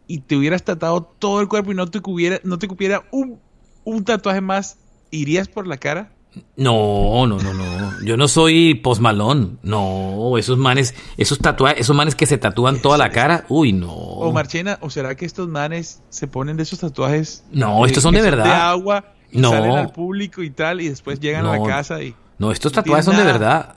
y 0.07 0.20
te 0.20 0.36
hubieras 0.36 0.62
tatuado 0.62 1.03
todo 1.03 1.41
el 1.41 1.49
cuerpo 1.49 1.72
y 1.72 1.74
no 1.74 1.86
te 1.88 2.01
cupiera, 2.01 2.41
no 2.45 2.59
te 2.59 2.68
cupiera 2.68 3.05
un, 3.11 3.41
un 3.84 4.05
tatuaje 4.05 4.41
más, 4.41 4.76
¿irías 5.11 5.49
por 5.49 5.66
la 5.66 5.76
cara? 5.78 6.12
No, 6.57 7.26
no, 7.26 7.38
no, 7.38 7.53
no. 7.55 7.91
Yo 8.05 8.16
no 8.16 8.28
soy 8.28 8.74
posmalón. 8.74 9.59
No, 9.64 10.38
esos 10.38 10.59
manes, 10.59 10.95
esos 11.16 11.38
tatuajes, 11.41 11.80
esos 11.80 11.97
manes 11.97 12.14
que 12.14 12.26
se 12.26 12.38
tatúan 12.38 12.80
toda 12.80 12.97
la 12.99 13.11
cara. 13.11 13.45
Uy, 13.49 13.72
no. 13.72 13.93
O 13.93 14.32
Marchena, 14.32 14.78
¿o 14.80 14.91
será 14.91 15.16
que 15.16 15.24
estos 15.26 15.49
manes 15.49 16.03
se 16.09 16.28
ponen 16.28 16.57
de 16.57 16.62
esos 16.62 16.78
tatuajes? 16.78 17.43
No, 17.51 17.84
estos 17.84 18.03
son 18.05 18.14
de 18.14 18.22
verdad. 18.22 18.45
De 18.45 18.51
agua 18.53 19.05
y 19.32 19.38
No. 19.38 19.51
salen 19.51 19.72
al 19.72 19.91
público 19.93 20.43
y 20.45 20.51
tal 20.51 20.80
y 20.80 20.88
después 20.88 21.18
llegan 21.18 21.47
a 21.47 21.59
la 21.59 21.66
casa 21.66 22.01
y 22.03 22.14
No, 22.38 22.53
estos 22.53 22.70
tatuajes 22.72 23.05
son 23.07 23.16
de 23.16 23.24
verdad. 23.24 23.74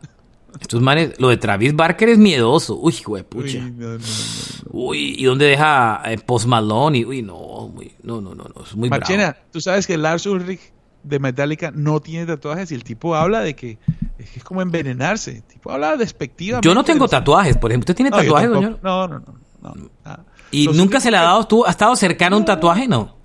Estos 0.60 0.82
manes, 0.82 1.20
lo 1.20 1.30
de 1.30 1.38
Travis 1.38 1.76
Barker 1.76 2.10
es 2.10 2.18
miedoso. 2.18 2.78
Uy, 2.80 2.93
hijo 2.93 3.16
de 3.16 3.24
pucha. 3.24 3.58
Uy, 3.60 3.72
no, 3.72 3.88
no, 3.93 3.97
no. 3.97 3.99
Uy, 4.72 5.16
¿y 5.18 5.24
dónde 5.26 5.45
deja 5.45 6.01
eh, 6.06 6.18
Post 6.20 6.45
Malone? 6.47 6.99
Y, 6.99 7.06
uy, 7.06 7.22
no, 7.22 7.70
muy- 7.74 7.93
no, 8.04 8.22
no, 8.22 8.34
no, 8.36 8.45
no, 8.56 8.64
es 8.64 8.76
muy 8.76 8.89
Marchena, 8.89 9.32
bravo. 9.32 9.38
tú 9.51 9.62
sabes 9.62 9.86
que 9.88 9.97
Lars 9.97 10.26
Ulrich 10.26 10.62
de 11.04 11.20
Metallica 11.20 11.72
no 11.74 11.99
tiene 11.99 12.26
tatuajes 12.26 12.72
y 12.72 12.76
el 12.76 12.84
tipo 12.84 13.14
habla 13.16 13.41
de 13.41 13.56
que 13.56 13.78
es, 14.18 14.43
como 14.43 14.62
envenenarse. 14.62 15.38
El 15.38 15.43
tipo 15.43 15.72
habla 15.72 15.97
despectivamente. 15.97 16.68
Yo 16.68 16.74
no 16.74 16.84
tengo 16.84 17.08
tatuajes, 17.08 17.58
por 17.58 17.72
ejemplo. 17.72 17.84
¿Usted 17.84 17.95
tiene 17.95 18.12
tatuajes, 18.12 18.49
doña? 18.49 18.78
No, 18.82 19.08
no, 19.08 19.20
no. 19.20 19.36
no, 19.62 19.89
nada. 20.06 20.26
¿Y 20.51 20.66
Los 20.66 20.76
nunca 20.78 20.99
se 20.99 21.10
le 21.12 21.18
ha 21.18 21.24
dado? 21.24 21.45
¿Tú 21.47 21.66
has 21.66 21.72
estado 21.72 21.95
cercano 21.95 22.36
a 22.36 22.39
un 22.39 22.45
tatuaje? 22.45 22.88
No. 22.88 23.16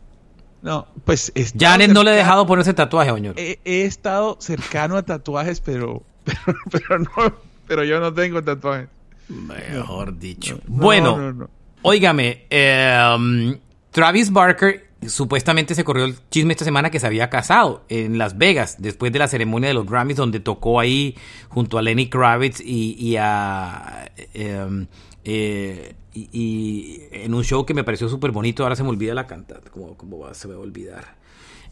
No, 0.61 0.89
pues 1.05 1.33
Janet 1.57 1.93
no 1.93 2.03
le 2.03 2.11
he 2.11 2.15
cerca- 2.15 2.25
dejado 2.25 2.47
ponerse 2.47 2.75
tatuaje, 2.75 3.11
doña. 3.11 3.33
He, 3.37 3.61
he 3.65 3.83
estado 3.85 4.39
cercano 4.41 4.97
a 4.97 5.03
tatuajes, 5.05 5.61
pero, 5.61 6.03
pero, 6.45 6.59
pero 6.71 6.99
no, 6.99 7.35
pero 7.67 7.85
yo 7.85 8.01
no 8.01 8.13
tengo 8.13 8.43
tatuajes. 8.43 8.89
Mejor 9.29 10.19
dicho. 10.19 10.59
No, 10.69 10.83
bueno, 10.85 11.33
no, 11.33 11.51
óigame, 11.83 12.47
eh, 12.51 12.99
um, 13.17 13.57
Travis 13.91 14.33
Barker 14.33 14.89
supuestamente 15.07 15.75
se 15.77 15.85
corrió 15.85 16.07
el 16.07 16.17
chisme 16.31 16.53
esta 16.55 16.65
semana 16.65 16.91
que 16.91 16.99
se 16.99 17.07
había 17.07 17.31
casado 17.31 17.85
en 17.89 18.19
Las 18.19 18.37
Vegas 18.37 18.77
después 18.81 19.13
de 19.13 19.19
la 19.21 19.29
ceremonia 19.29 19.69
de 19.69 19.75
los 19.75 19.87
Grammys 19.87 20.17
donde 20.17 20.41
tocó 20.41 20.81
ahí 20.81 21.15
junto 21.49 21.79
a 21.79 21.83
Lenny 21.83 22.09
Kravitz 22.09 22.61
y, 22.61 22.95
y 22.99 23.17
a... 23.17 24.11
eh, 24.35 24.87
eh, 25.25 25.95
y, 26.15 26.29
y 26.33 27.03
en 27.13 27.33
un 27.35 27.45
show 27.45 27.65
que 27.65 27.75
me 27.75 27.85
pareció 27.85 28.09
súper 28.09 28.33
bonito, 28.33 28.63
ahora 28.65 28.75
se 28.75 28.83
me 28.83 28.89
olvida 28.89 29.15
la 29.15 29.27
cantante, 29.29 29.71
¿cómo, 29.71 29.97
cómo 29.97 30.19
va- 30.21 30.35
se 30.35 30.49
me 30.49 30.55
va 30.55 30.61
a 30.61 30.63
olvidar? 30.65 31.17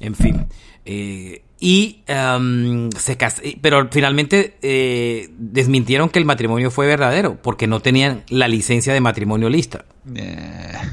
En 0.00 0.14
fin. 0.14 0.46
eh, 0.84 1.42
y 1.58 2.04
um, 2.08 2.90
se 2.90 3.16
cas- 3.16 3.40
eh, 3.42 3.56
pero 3.62 3.88
finalmente 3.90 4.56
eh, 4.60 5.30
desmintieron 5.38 6.10
que 6.10 6.18
el 6.18 6.26
matrimonio 6.26 6.70
fue 6.70 6.86
verdadero 6.86 7.40
porque 7.40 7.66
no 7.66 7.80
tenían 7.80 8.24
la 8.28 8.46
licencia 8.46 8.92
de 8.92 9.00
matrimonio 9.00 9.48
lista. 9.48 9.86
Nah. 10.04 10.92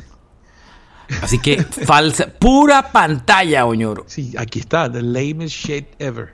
Así 1.21 1.37
que 1.39 1.61
falsa, 1.61 2.27
pura 2.39 2.91
pantalla, 2.91 3.65
Oñoro. 3.65 4.05
Sí, 4.07 4.33
aquí 4.37 4.59
está, 4.59 4.89
the 4.91 5.01
lamest 5.01 5.55
shit 5.55 5.85
ever. 5.99 6.29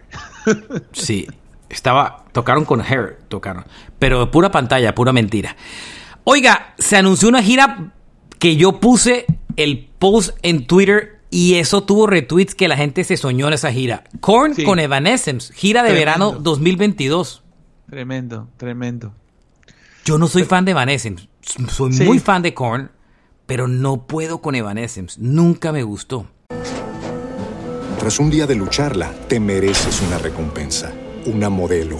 Sí, 0.94 1.28
estaba, 1.70 2.26
tocaron 2.32 2.66
con 2.66 2.82
Hair, 2.82 3.18
tocaron, 3.28 3.66
pero 3.98 4.30
pura 4.32 4.52
pantalla, 4.52 4.94
pura 4.96 5.12
mentira. 5.12 5.56
Oiga, 6.24 6.76
se 6.78 6.98
anunció 6.98 7.28
una 7.30 7.42
gira 7.44 7.94
que 8.38 8.56
yo 8.56 8.80
puse 8.80 9.26
el 9.58 9.90
post 10.00 10.38
en 10.44 10.66
Twitter 10.66 11.19
y 11.30 11.56
eso 11.56 11.84
tuvo 11.84 12.08
retweets 12.08 12.56
que 12.56 12.68
la 12.68 12.76
gente 12.78 13.04
se 13.04 13.18
soñó 13.18 13.48
en 13.48 13.54
esa 13.54 13.72
gira. 13.72 14.04
Korn 14.20 14.56
Sí. 14.56 14.64
con 14.64 14.80
Evanescence, 14.80 15.54
gira 15.54 15.84
de 15.84 15.90
Tremendo. 15.90 16.32
verano 16.32 16.40
2022. 16.42 17.44
Tremendo, 17.90 18.48
tremendo. 18.58 19.14
Yo 20.06 20.18
no 20.18 20.28
soy 20.28 20.44
fan 20.44 20.66
de 20.66 20.72
Evanescence, 20.72 21.28
soy 21.70 21.94
Sí. 21.94 22.04
muy 22.04 22.20
fan 22.20 22.42
de 22.42 22.54
Korn, 22.54 22.92
pero 23.46 23.68
no 23.68 24.06
puedo 24.08 24.42
con 24.42 24.56
Evanescence, 24.56 25.18
nunca 25.20 25.72
me 25.72 25.84
gustó. 25.84 26.28
Tras 28.00 28.20
un 28.20 28.30
día 28.30 28.48
de 28.48 28.56
lucharla, 28.56 29.12
te 29.28 29.40
mereces 29.40 30.02
una 30.08 30.18
recompensa, 30.18 30.94
una 31.26 31.50
modelo, 31.50 32.00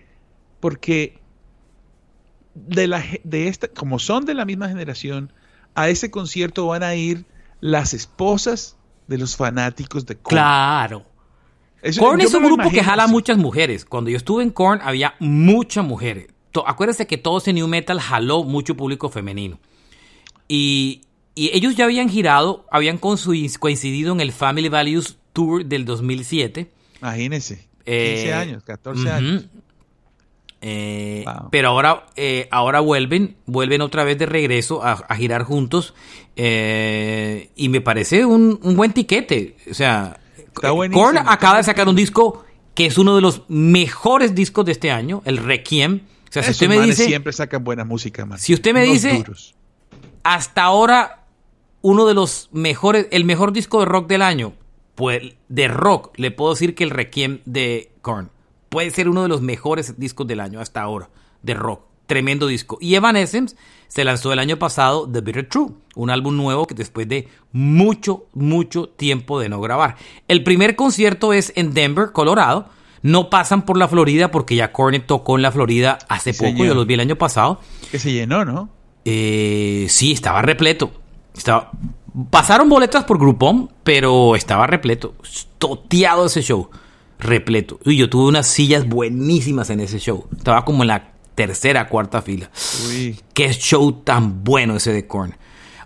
porque 0.61 1.19
de, 2.55 2.87
la, 2.87 3.03
de 3.23 3.47
esta, 3.49 3.67
como 3.67 3.99
son 3.99 4.25
de 4.25 4.33
la 4.33 4.45
misma 4.45 4.69
generación, 4.69 5.33
a 5.75 5.89
ese 5.89 6.09
concierto 6.11 6.67
van 6.67 6.83
a 6.83 6.95
ir 6.95 7.25
las 7.59 7.93
esposas 7.93 8.77
de 9.07 9.17
los 9.17 9.35
fanáticos 9.35 10.05
de 10.05 10.15
Korn. 10.15 10.35
Claro. 10.35 11.05
Eso- 11.81 12.01
Korn 12.01 12.21
es 12.21 12.33
un 12.33 12.43
grupo 12.43 12.69
que 12.69 12.83
jala 12.83 13.03
así. 13.05 13.11
muchas 13.11 13.37
mujeres. 13.37 13.85
Cuando 13.85 14.09
yo 14.09 14.17
estuve 14.17 14.43
en 14.43 14.51
Korn 14.51 14.79
había 14.83 15.15
muchas 15.19 15.83
mujeres. 15.85 16.27
Acuérdense 16.65 17.07
que 17.07 17.17
todo 17.17 17.37
ese 17.37 17.53
new 17.53 17.67
metal 17.67 17.99
jaló 17.99 18.43
mucho 18.43 18.75
público 18.75 19.09
femenino. 19.09 19.59
Y, 20.47 21.01
y 21.33 21.49
ellos 21.55 21.75
ya 21.75 21.85
habían 21.85 22.09
girado, 22.09 22.65
habían 22.71 22.97
coincidido 22.97 24.11
en 24.13 24.19
el 24.19 24.31
Family 24.33 24.67
Values 24.69 25.17
Tour 25.33 25.65
del 25.65 25.85
2007. 25.85 26.69
Imagínense, 27.01 27.55
15 27.55 27.69
Eh, 27.85 28.33
años, 28.33 28.63
14 28.63 29.01
ujú. 29.01 29.09
años. 29.11 29.45
Eh, 30.61 31.23
Wow. 31.25 31.49
Pero 31.51 31.69
ahora, 31.69 32.05
eh, 32.15 32.47
ahora 32.51 32.79
vuelven, 32.79 33.35
vuelven 33.47 33.81
otra 33.81 34.03
vez 34.03 34.17
de 34.17 34.25
regreso 34.27 34.83
a, 34.83 34.91
a 34.93 35.15
girar 35.15 35.43
juntos. 35.43 35.93
eh, 36.35 37.49
y 37.55 37.69
me 37.69 37.81
parece 37.81 38.25
un, 38.25 38.59
un 38.61 38.75
buen 38.75 38.93
tiquete. 38.93 39.55
O 39.69 39.73
sea. 39.73 40.19
Korn 40.53 41.17
acaba 41.17 41.57
de 41.57 41.63
sacar 41.63 41.87
un 41.87 41.95
disco 41.95 42.43
que 42.73 42.85
es 42.85 42.97
uno 42.97 43.15
de 43.15 43.21
los 43.21 43.43
mejores 43.47 44.35
discos 44.35 44.65
de 44.65 44.71
este 44.73 44.91
año, 44.91 45.21
el 45.25 45.37
Requiem. 45.37 46.01
O 46.29 46.31
sea, 46.31 46.43
si 46.43 46.51
Esos 46.51 46.61
usted 46.61 46.69
me 46.69 46.81
dice, 46.85 47.05
siempre 47.05 47.31
sacan 47.33 47.63
buena 47.63 47.83
música, 47.85 48.25
man. 48.25 48.37
Si 48.39 48.53
usted 48.53 48.73
me 48.73 48.83
Unos 48.83 48.93
dice- 48.93 49.17
duros. 49.17 49.55
hasta 50.23 50.63
ahora 50.63 51.25
uno 51.81 52.05
de 52.05 52.13
los 52.13 52.49
mejores, 52.51 53.07
el 53.11 53.25
mejor 53.25 53.51
disco 53.53 53.79
de 53.79 53.85
rock 53.85 54.07
del 54.07 54.21
año, 54.21 54.53
pues 54.95 55.33
de 55.49 55.67
rock, 55.67 56.11
le 56.17 56.31
puedo 56.31 56.51
decir 56.53 56.75
que 56.75 56.83
el 56.83 56.89
Requiem 56.91 57.39
de 57.45 57.91
Korn 58.01 58.29
puede 58.71 58.89
ser 58.89 59.09
uno 59.09 59.21
de 59.21 59.27
los 59.27 59.41
mejores 59.41 59.99
discos 59.99 60.25
del 60.25 60.39
año 60.39 60.61
hasta 60.61 60.81
ahora, 60.81 61.09
de 61.43 61.53
rock. 61.53 61.81
Tremendo 62.07 62.47
disco. 62.47 62.77
Y 62.81 62.95
Evanescence 62.95 63.55
se 63.89 64.03
lanzó 64.05 64.31
el 64.33 64.39
año 64.39 64.57
pasado 64.57 65.09
The 65.11 65.19
Bitter 65.21 65.47
True, 65.47 65.71
un 65.95 66.09
álbum 66.09 66.35
nuevo 66.37 66.65
que 66.65 66.73
después 66.73 67.07
de 67.07 67.27
mucho, 67.51 68.25
mucho 68.33 68.87
tiempo 68.87 69.39
de 69.41 69.49
no 69.49 69.59
grabar. 69.61 69.97
El 70.29 70.43
primer 70.43 70.75
concierto 70.77 71.33
es 71.33 71.51
en 71.55 71.73
Denver, 71.73 72.11
Colorado. 72.13 72.69
No 73.01 73.29
pasan 73.29 73.63
por 73.65 73.77
la 73.77 73.87
Florida 73.89 74.31
porque 74.31 74.55
ya 74.55 74.71
Korn 74.71 75.01
tocó 75.05 75.35
en 75.35 75.41
la 75.41 75.51
Florida 75.51 75.99
hace 76.07 76.31
Sí, 76.33 76.39
poco, 76.39 76.51
señor. 76.51 76.67
yo 76.67 76.75
los 76.75 76.87
vi 76.87 76.93
el 76.93 76.99
año 77.01 77.17
pasado. 77.17 77.59
Que 77.91 77.99
se 77.99 78.11
llenó, 78.13 78.45
¿no? 78.45 78.69
Eh, 79.03 79.87
sí, 79.89 80.11
estaba 80.13 80.41
repleto. 80.41 80.91
Estaba... 81.35 81.71
Pasaron 82.29 82.69
boletas 82.69 83.03
por 83.05 83.17
Groupon, 83.19 83.69
pero 83.83 84.35
estaba 84.35 84.67
repleto. 84.67 85.13
Toteado 85.59 86.25
ese 86.25 86.41
show. 86.41 86.69
Repleto. 87.21 87.79
Y 87.85 87.95
yo 87.95 88.09
tuve 88.09 88.27
unas 88.27 88.47
sillas 88.47 88.87
buenísimas 88.87 89.69
en 89.69 89.79
ese 89.79 89.99
show. 89.99 90.27
Estaba 90.35 90.65
como 90.65 90.83
en 90.83 90.87
la 90.87 91.13
tercera, 91.35 91.87
cuarta 91.87 92.21
fila. 92.21 92.51
Uy. 92.89 93.19
Qué 93.33 93.53
show 93.53 93.91
tan 93.93 94.43
bueno 94.43 94.75
ese 94.75 94.91
de 94.91 95.07
Korn. 95.07 95.35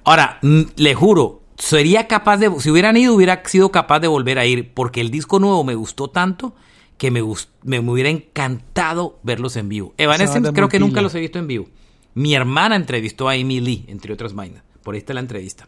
Ahora, 0.03 0.39
mm, 0.41 0.61
le 0.77 0.95
juro, 0.95 1.41
sería 1.57 2.07
capaz 2.07 2.38
de, 2.38 2.49
si 2.59 2.69
hubieran 2.71 2.95
ido, 2.97 3.13
hubiera 3.13 3.43
sido 3.45 3.71
capaz 3.71 3.99
de 3.99 4.07
volver 4.07 4.39
a 4.39 4.45
ir, 4.45 4.73
porque 4.73 5.01
el 5.01 5.11
disco 5.11 5.39
nuevo 5.39 5.63
me 5.63 5.75
gustó 5.75 6.09
tanto 6.09 6.55
que 6.97 7.11
me, 7.11 7.21
gust- 7.21 7.49
me, 7.63 7.81
me 7.81 7.91
hubiera 7.91 8.09
encantado 8.09 9.19
verlos 9.23 9.55
en 9.57 9.67
vivo. 9.69 9.93
Evanescence 9.97 10.53
creo 10.53 10.69
que 10.69 10.79
nunca 10.79 11.01
los 11.01 11.13
he 11.15 11.19
visto 11.19 11.38
en 11.39 11.47
vivo. 11.47 11.67
Mi 12.13 12.33
hermana 12.33 12.77
entrevistó 12.77 13.27
a 13.27 13.33
Amy 13.33 13.59
Lee, 13.59 13.83
entre 13.88 14.13
otras 14.13 14.33
vainas. 14.33 14.63
Por 14.83 14.93
ahí 14.95 14.99
está 14.99 15.13
la 15.13 15.19
entrevista. 15.19 15.67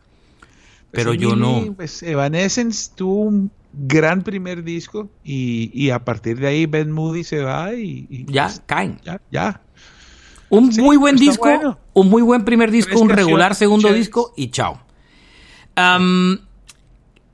Pero 0.91 1.09
Pues 1.09 1.19
yo 1.19 1.33
Emily, 1.33 1.65
no. 1.67 1.73
Pues 1.73 2.01
Evanescence 2.03 2.91
tuvo 2.95 3.23
un 3.23 3.51
gran 3.79 4.23
primer 4.23 4.63
disco 4.63 5.09
y, 5.23 5.69
y 5.73 5.89
a 5.91 6.03
partir 6.03 6.39
de 6.39 6.47
ahí 6.47 6.65
Ben 6.65 6.91
Moody 6.91 7.23
se 7.23 7.39
va 7.43 7.73
y, 7.73 8.07
y, 8.09 8.25
Ya, 8.31 8.45
pues, 8.45 8.61
caen. 8.65 8.99
ya, 9.03 9.21
ya. 9.31 9.61
Un 10.49 10.71
Sí, 10.71 10.81
muy 10.81 10.97
buen 10.97 11.17
disco, 11.17 11.43
bueno. 11.43 11.77
un 11.93 12.09
muy 12.09 12.21
buen 12.21 12.45
primer 12.45 12.71
disco, 12.71 12.99
un 12.99 13.09
regular 13.09 13.53
segundo 13.55 13.91
disco 13.91 14.33
y 14.37 14.49
chao. 14.49 14.81
Um, 15.77 16.37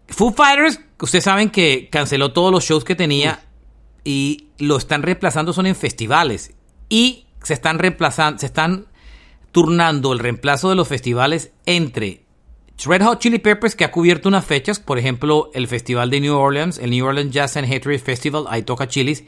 Foo 0.07 0.33
Fighters, 0.33 0.79
ustedes 0.99 1.23
saben 1.23 1.49
que 1.49 1.89
canceló 1.91 2.33
todos 2.33 2.51
los 2.51 2.63
shows 2.65 2.83
que 2.83 2.95
tenía 2.95 3.39
y 4.03 4.47
lo 4.57 4.77
están 4.77 5.01
reemplazando 5.03 5.53
son 5.53 5.65
en 5.65 5.75
festivales 5.75 6.53
y 6.89 7.27
se 7.43 7.53
están 7.53 7.79
reemplazando, 7.79 8.39
se 8.39 8.47
están 8.47 8.87
turnando 9.51 10.11
el 10.13 10.19
reemplazo 10.19 10.69
de 10.69 10.75
los 10.75 10.87
festivales 10.87 11.51
entre 11.65 12.22
Red 12.85 13.01
Hot 13.03 13.19
Chili 13.19 13.39
Peppers 13.39 13.75
que 13.75 13.85
ha 13.85 13.91
cubierto 13.91 14.27
unas 14.27 14.45
fechas, 14.45 14.79
por 14.79 14.97
ejemplo, 14.97 15.51
el 15.53 15.67
festival 15.67 16.09
de 16.09 16.19
New 16.19 16.35
Orleans, 16.35 16.77
el 16.79 16.89
New 16.89 17.05
Orleans 17.05 17.31
Jazz 17.31 17.55
and 17.55 17.71
Hatred 17.71 17.99
Festival, 18.01 18.45
ahí 18.49 18.63
toca 18.63 18.87
Chilis, 18.87 19.23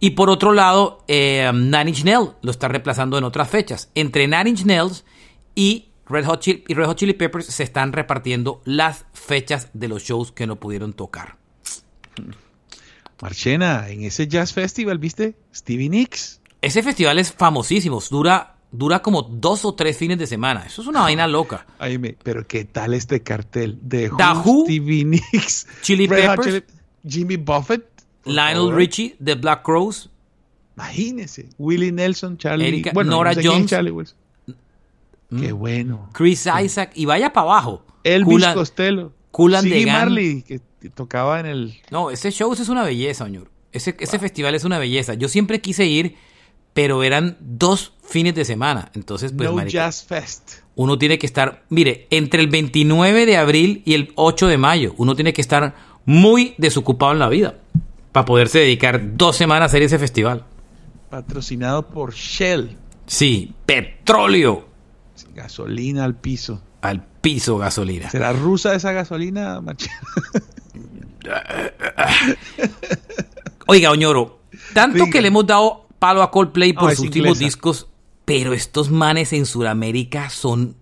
y 0.00 0.10
por 0.10 0.30
otro 0.30 0.52
lado, 0.52 1.04
eh, 1.06 1.50
Nine 1.54 1.90
Inch 1.90 2.04
Nails 2.04 2.32
lo 2.42 2.50
está 2.50 2.68
reemplazando 2.68 3.16
en 3.18 3.24
otras 3.24 3.48
fechas. 3.48 3.90
Entre 3.94 4.26
Nine 4.26 4.50
Inch 4.50 4.64
Nails 4.64 5.04
y 5.54 5.90
Red 6.08 6.24
Hot 6.24 6.40
Chili, 6.40 6.64
y 6.66 6.74
Red 6.74 6.86
Hot 6.86 6.96
Chili 6.96 7.12
Peppers 7.12 7.46
se 7.46 7.62
están 7.62 7.92
repartiendo 7.92 8.60
las 8.64 9.04
fechas 9.12 9.68
de 9.72 9.88
los 9.88 10.02
shows 10.02 10.32
que 10.32 10.46
no 10.46 10.56
pudieron 10.56 10.92
tocar. 10.92 11.36
Marchena, 13.20 13.88
en 13.88 14.02
ese 14.04 14.26
Jazz 14.26 14.52
Festival, 14.52 14.98
¿viste? 14.98 15.36
Stevie 15.54 15.88
Nicks. 15.88 16.40
Ese 16.60 16.82
festival 16.82 17.18
es 17.18 17.32
famosísimo, 17.32 18.02
dura, 18.10 18.55
dura 18.72 19.00
como 19.02 19.22
dos 19.22 19.64
o 19.64 19.74
tres 19.74 19.96
fines 19.96 20.18
de 20.18 20.26
semana. 20.26 20.64
Eso 20.66 20.82
es 20.82 20.88
una 20.88 21.02
vaina 21.02 21.26
loca. 21.28 21.66
Ay, 21.78 21.98
me- 21.98 22.16
pero 22.22 22.46
¿qué 22.46 22.64
tal 22.64 22.94
este 22.94 23.22
cartel? 23.22 23.78
De 23.82 24.08
Who, 24.10 24.64
Stevie 24.64 25.04
Nicks, 25.32 25.66
Chili 25.82 26.06
Red 26.06 26.26
Peppers, 26.28 26.46
Chili- 26.46 26.64
Jimmy 27.08 27.36
Buffett. 27.36 27.84
Lionel. 28.24 28.72
Richie, 28.74 29.16
The 29.24 29.34
Black 29.36 29.62
Crows, 29.62 30.10
Imagínese. 30.76 31.48
Willie 31.58 31.92
Nelson, 31.92 32.36
Charlie. 32.38 32.66
Erika- 32.68 32.90
bueno, 32.92 33.12
Nora 33.12 33.30
no 33.30 33.34
sé 33.36 33.40
quién, 33.40 33.52
Jones. 33.52 33.70
Charlie 33.70 33.90
Wilson. 33.92 34.16
Qué 35.40 35.52
bueno. 35.52 36.08
Chris 36.12 36.46
Isaac, 36.62 36.92
y 36.94 37.04
vaya 37.04 37.32
para 37.32 37.44
abajo. 37.50 37.84
Elvis 38.04 38.26
Kool 38.26 38.44
and- 38.44 38.54
Costello. 38.54 39.12
The 39.32 39.60
Siggy. 39.62 39.86
Marley, 39.86 40.42
que 40.42 40.60
tocaba 40.94 41.38
en 41.40 41.46
el... 41.46 41.74
No, 41.90 42.10
ese 42.10 42.30
show 42.30 42.52
es 42.54 42.68
una 42.70 42.82
belleza, 42.84 43.24
señor. 43.26 43.50
Ese, 43.72 43.94
ese 44.00 44.18
festival 44.18 44.54
es 44.54 44.64
una 44.64 44.78
belleza. 44.78 45.12
Yo 45.14 45.28
siempre 45.28 45.60
quise 45.60 45.84
ir, 45.84 46.16
pero 46.76 47.02
eran 47.02 47.38
dos 47.40 47.94
fines 48.06 48.34
de 48.34 48.44
semana. 48.44 48.90
Entonces, 48.94 49.32
pues, 49.32 49.48
no 49.48 49.56
marica, 49.56 49.86
Jazz 49.86 50.04
Fest. 50.04 50.56
uno 50.74 50.98
tiene 50.98 51.18
que 51.18 51.24
estar, 51.24 51.64
mire, 51.70 52.06
entre 52.10 52.42
el 52.42 52.48
29 52.48 53.24
de 53.24 53.38
abril 53.38 53.80
y 53.86 53.94
el 53.94 54.12
8 54.14 54.46
de 54.46 54.58
mayo, 54.58 54.94
uno 54.98 55.14
tiene 55.14 55.32
que 55.32 55.40
estar 55.40 55.74
muy 56.04 56.54
desocupado 56.58 57.12
en 57.12 57.18
la 57.18 57.30
vida 57.30 57.54
para 58.12 58.26
poderse 58.26 58.58
dedicar 58.58 59.16
dos 59.16 59.36
semanas 59.36 59.62
a 59.62 59.66
hacer 59.70 59.80
ese 59.84 59.98
festival. 59.98 60.44
Patrocinado 61.08 61.88
por 61.88 62.12
Shell. 62.12 62.76
Sí, 63.06 63.54
petróleo 63.64 64.68
Gasolina 65.34 66.04
al 66.04 66.14
piso. 66.14 66.60
al 66.82 67.02
piso 67.22 67.56
gasolina. 67.56 68.10
¿Será 68.10 68.34
rusa 68.34 68.74
esa 68.74 68.92
gasolina? 68.92 69.62
Oiga, 73.66 73.90
Oñoro, 73.90 74.40
tanto 74.74 75.06
que 75.10 75.22
le 75.22 75.28
hemos 75.28 75.46
dado 75.46 75.85
palo 75.98 76.22
a 76.22 76.30
Coldplay 76.30 76.72
por 76.72 76.90
sus 76.90 77.06
últimos 77.06 77.28
inglesa. 77.28 77.44
discos, 77.44 77.88
pero 78.24 78.52
estos 78.52 78.90
manes 78.90 79.32
en 79.32 79.46
Sudamérica 79.46 80.30
son 80.30 80.76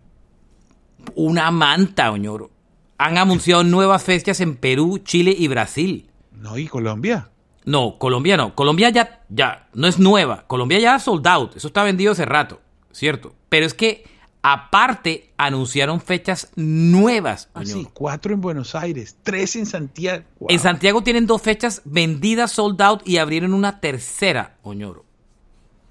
una 1.15 1.51
manta, 1.51 2.11
Oñoro. 2.11 2.51
Han 2.99 3.19
anunciado 3.19 3.65
nuevas 3.65 4.03
fechas 4.05 4.41
en 4.41 4.57
Perú, 4.57 4.99
Chile 4.99 5.35
y 5.37 5.49
Brasil. 5.49 6.11
No, 6.33 6.59
y 6.59 6.67
Colombia. 6.67 7.31
No, 7.65 7.99
Colombia 7.99 8.37
no. 8.37 8.55
Colombia 8.55 8.91
ya, 8.91 9.25
ya, 9.29 9.69
no 9.75 9.87
es 9.87 9.99
nueva. 9.99 10.47
Colombia 10.47 10.79
ya 10.79 10.99
sold 10.99 11.27
out. 11.27 11.57
Eso 11.57 11.69
está 11.69 11.83
vendido 11.83 12.13
hace 12.13 12.25
rato, 12.25 12.61
¿cierto? 12.93 13.35
Pero 13.49 13.67
es 13.67 13.75
que, 13.75 14.05
aparte, 14.43 15.33
anunciaron 15.37 16.01
fechas 16.01 16.51
nuevas. 16.57 17.49
Ah, 17.55 17.65
sí, 17.65 17.87
cuatro 17.93 18.35
en 18.35 18.41
Buenos 18.41 18.75
Aires, 18.75 19.17
tres 19.23 19.57
en 19.57 19.67
Santiago. 19.67 20.25
Wow. 20.41 20.51
En 20.51 20.59
Santiago 20.59 21.03
tienen 21.03 21.27
dos 21.27 21.41
fechas 21.43 21.83
vendidas 21.85 22.53
sold 22.53 22.81
out 22.83 23.07
y 23.07 23.17
abrieron 23.17 23.55
una 23.55 23.81
tercera, 23.81 24.57
Oñoro. 24.63 25.04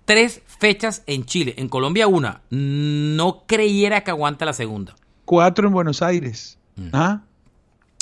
Tres 0.05 0.41
fechas 0.59 1.03
en 1.07 1.25
Chile. 1.25 1.53
En 1.57 1.69
Colombia 1.69 2.07
una. 2.07 2.41
No 2.49 3.43
creyera 3.47 4.03
que 4.03 4.11
aguanta 4.11 4.45
la 4.45 4.53
segunda. 4.53 4.95
Cuatro 5.25 5.67
en 5.67 5.73
Buenos 5.73 6.01
Aires. 6.01 6.57
Mm. 6.75 6.87
¿Ah? 6.93 7.21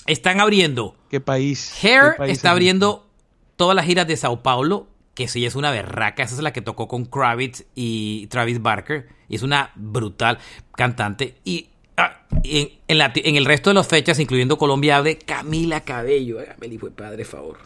Están 0.07 0.39
abriendo. 0.41 0.95
¿Qué 1.09 1.19
país? 1.19 1.71
Hair 1.83 2.11
¿Qué 2.13 2.17
país 2.17 2.31
está 2.33 2.49
es 2.49 2.51
abriendo 2.53 3.07
todas 3.55 3.75
las 3.75 3.85
giras 3.85 4.07
de 4.07 4.17
Sao 4.17 4.41
Paulo, 4.41 4.87
que 5.13 5.27
sí 5.27 5.45
es 5.45 5.55
una 5.55 5.69
berraca. 5.69 6.23
Esa 6.23 6.35
es 6.35 6.41
la 6.41 6.51
que 6.53 6.61
tocó 6.61 6.87
con 6.87 7.05
Kravitz 7.05 7.65
y 7.75 8.25
Travis 8.27 8.61
Barker. 8.61 9.07
Y 9.29 9.35
es 9.35 9.43
una 9.43 9.71
brutal 9.75 10.39
cantante. 10.75 11.35
Y 11.43 11.67
ah, 11.97 12.21
en, 12.43 12.69
en 12.87 12.97
la- 12.97 13.11
en 13.13 13.35
el 13.35 13.45
resto 13.45 13.69
de 13.69 13.75
las 13.75 13.87
fechas, 13.87 14.19
incluyendo 14.19 14.57
Colombia, 14.57 14.97
abre 14.97 15.19
Camila 15.19 15.81
Cabello. 15.81 16.39
Hágame 16.39 16.65
el 16.65 16.73
hijo 16.73 16.87
de 16.87 16.93
padre, 16.93 17.25
favor. 17.25 17.59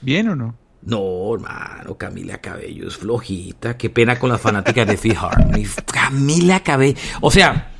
¿Bien 0.00 0.28
o 0.28 0.34
no? 0.36 0.56
No, 0.86 1.34
hermano, 1.34 1.98
Camila 1.98 2.38
Cabello 2.38 2.86
es 2.86 2.96
flojita. 2.96 3.76
Qué 3.76 3.90
pena 3.90 4.18
con 4.20 4.30
las 4.30 4.40
fanáticas 4.40 4.86
de 4.86 4.96
Fifth 4.96 5.18
Harmony. 5.20 5.66
Camila 5.92 6.60
Cabello. 6.60 6.96
O 7.20 7.30
sea, 7.32 7.72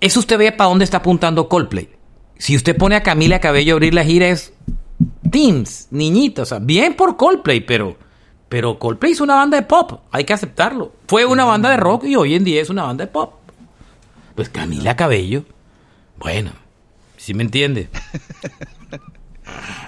eso 0.00 0.20
usted 0.20 0.38
ve 0.38 0.52
para 0.52 0.70
dónde 0.70 0.84
está 0.84 0.98
apuntando 0.98 1.48
Coldplay. 1.48 1.88
Si 2.38 2.54
usted 2.54 2.76
pone 2.76 2.94
a 2.94 3.02
Camila 3.02 3.40
Cabello 3.40 3.74
a 3.74 3.76
abrir 3.76 3.94
la 3.94 4.04
gira 4.04 4.28
es 4.28 4.52
teens, 5.28 5.88
niñitos. 5.90 6.42
O 6.42 6.46
sea, 6.46 6.58
bien 6.60 6.94
por 6.94 7.16
Coldplay, 7.16 7.62
pero, 7.62 7.96
pero 8.48 8.78
Coldplay 8.78 9.10
es 9.10 9.20
una 9.20 9.34
banda 9.34 9.56
de 9.56 9.64
pop. 9.64 10.02
Hay 10.12 10.22
que 10.22 10.34
aceptarlo. 10.34 10.92
Fue 11.08 11.24
una 11.24 11.44
banda 11.44 11.70
de 11.70 11.78
rock 11.78 12.04
y 12.04 12.14
hoy 12.14 12.36
en 12.36 12.44
día 12.44 12.62
es 12.62 12.70
una 12.70 12.84
banda 12.84 13.06
de 13.06 13.10
pop. 13.10 13.34
Pues 14.36 14.48
Camila 14.48 14.94
Cabello, 14.94 15.44
bueno, 16.16 16.52
si 17.16 17.34
me 17.34 17.42
entiende. 17.42 17.88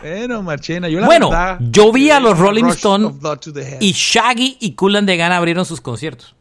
Bueno, 0.02 0.42
Marchena, 0.42 0.88
yo 0.88 1.00
la 1.00 1.06
Bueno, 1.06 1.30
verdad, 1.30 1.58
yo 1.60 1.92
vi 1.92 2.10
a 2.10 2.20
los 2.20 2.38
Rolling 2.38 2.64
Rush 2.64 2.74
Stone 2.74 3.06
of 3.06 3.20
Blood 3.20 3.38
to 3.38 3.52
the 3.52 3.62
Head. 3.62 3.80
y 3.80 3.92
Shaggy 3.92 4.58
y 4.60 4.72
Cool 4.74 4.96
and 4.96 5.08
the 5.08 5.16
Gang 5.16 5.32
abrieron 5.32 5.64
sus 5.64 5.80
conciertos. 5.80 6.34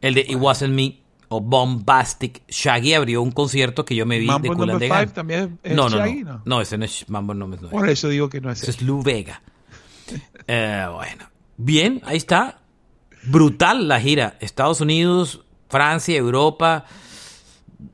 El 0.00 0.14
de 0.14 0.20
It 0.28 0.36
Wasn't 0.36 0.74
Me 0.74 1.00
o 1.28 1.40
Bombastic. 1.40 2.42
Shaggy 2.48 2.94
abrió 2.94 3.22
un 3.22 3.30
concierto 3.30 3.84
que 3.84 3.94
yo 3.94 4.06
me 4.06 4.18
vi 4.18 4.26
Mambo 4.26 4.48
de 4.50 4.56
Cool 4.56 4.70
and 4.70 4.78
the 4.80 4.88
Gang. 4.88 5.00
Five 5.00 5.12
también 5.14 5.58
es 5.62 5.74
no, 5.76 5.88
no, 5.88 5.96
Shaggy, 5.96 6.24
no, 6.24 6.32
¿no? 6.32 6.42
no. 6.44 6.60
ese 6.60 6.78
no 6.78 6.84
es 6.84 7.08
Mambo 7.08 7.34
no 7.34 7.46
no. 7.46 7.68
Por 7.70 7.88
eso 7.88 8.08
digo 8.08 8.28
que 8.28 8.40
no 8.40 8.50
es 8.50 8.62
Ese 8.62 8.70
es 8.72 8.82
Lou 8.82 9.02
Vega. 9.02 9.42
Eh, 10.50 10.86
bueno, 10.90 11.28
bien, 11.58 12.00
ahí 12.06 12.16
está. 12.16 12.60
Brutal 13.24 13.86
la 13.86 14.00
gira. 14.00 14.38
Estados 14.40 14.80
Unidos, 14.80 15.44
Francia, 15.68 16.16
Europa. 16.16 16.86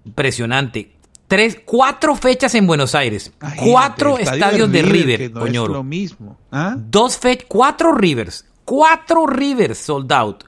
Impresionante. 0.05 0.94
Tres, 1.35 1.61
cuatro 1.65 2.15
fechas 2.15 2.55
en 2.55 2.67
Buenos 2.67 2.95
Aires. 2.95 3.33
Cuatro 3.59 4.19
estadio 4.19 4.35
estadios 4.67 4.71
de 4.73 4.83
River, 4.83 5.31
no 5.33 5.41
Oñoro. 5.43 5.73
es 5.73 5.77
lo 5.79 5.83
mismo. 5.83 6.39
¿ah? 6.53 6.77
Dos 6.79 7.19
fe 7.19 7.39
cuatro 7.49 7.93
Rivers. 7.93 8.47
Cuatro 8.65 9.27
Rivers 9.27 9.79
sold 9.79 10.13
out. 10.13 10.45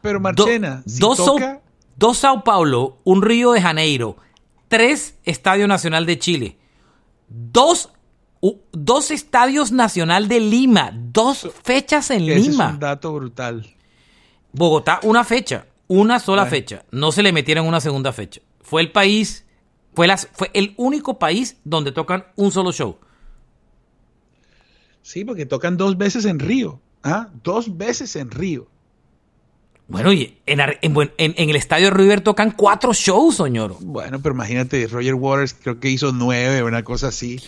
Pero 0.00 0.18
Do- 0.18 0.22
Marchena, 0.22 0.82
si 0.86 0.98
dos, 0.98 1.18
Sao- 1.18 1.26
toca, 1.26 1.60
dos 1.96 2.16
Sao 2.16 2.42
Paulo, 2.42 2.98
un 3.04 3.20
Río 3.20 3.52
de 3.52 3.60
Janeiro, 3.60 4.16
tres 4.68 5.16
Estadio 5.24 5.68
Nacional 5.68 6.06
de 6.06 6.18
Chile, 6.18 6.56
dos, 7.28 7.90
dos 8.72 9.10
Estadios 9.10 9.72
Nacional 9.72 10.26
de 10.28 10.40
Lima, 10.40 10.90
dos 10.94 11.50
fechas 11.62 12.10
en 12.10 12.22
ese 12.22 12.36
es 12.36 12.46
Lima. 12.48 12.70
un 12.70 12.78
dato 12.80 13.12
brutal. 13.12 13.74
Bogotá, 14.52 15.00
una 15.02 15.22
fecha, 15.24 15.66
una 15.86 16.18
sola 16.18 16.42
Bueno. 16.44 16.50
fecha. 16.50 16.84
No 16.90 17.12
se 17.12 17.22
le 17.22 17.32
metieron 17.32 17.66
una 17.66 17.80
segunda 17.80 18.12
fecha. 18.12 18.40
Fue 18.62 18.80
el 18.80 18.90
país, 18.90 19.44
fue, 19.94 20.06
las, 20.06 20.28
fue 20.32 20.50
el 20.54 20.74
único 20.76 21.18
país 21.18 21.56
donde 21.64 21.92
tocan 21.92 22.26
un 22.36 22.50
solo 22.52 22.72
show. 22.72 22.98
Sí, 25.02 25.24
porque 25.24 25.46
tocan 25.46 25.76
dos 25.76 25.96
veces 25.98 26.24
en 26.24 26.38
Río. 26.38 26.80
¿ah? 27.02 27.28
Dos 27.42 27.76
veces 27.76 28.14
en 28.16 28.30
Río. 28.30 28.68
Bueno, 29.88 30.12
y 30.12 30.38
en, 30.46 30.60
en 30.60 30.78
en- 30.82 31.10
en 31.36 31.50
el 31.50 31.56
Estadio 31.56 31.90
River 31.90 32.20
tocan 32.20 32.52
cuatro 32.52 32.92
shows, 32.92 33.36
Soñoro. 33.36 33.76
Bueno, 33.80 34.20
pero 34.22 34.34
imagínate, 34.36 34.86
Roger 34.86 35.14
Waters 35.14 35.54
creo 35.60 35.80
que 35.80 35.90
hizo 35.90 36.12
nueve, 36.12 36.62
una 36.62 36.84
cosa 36.84 37.08
así. 37.08 37.40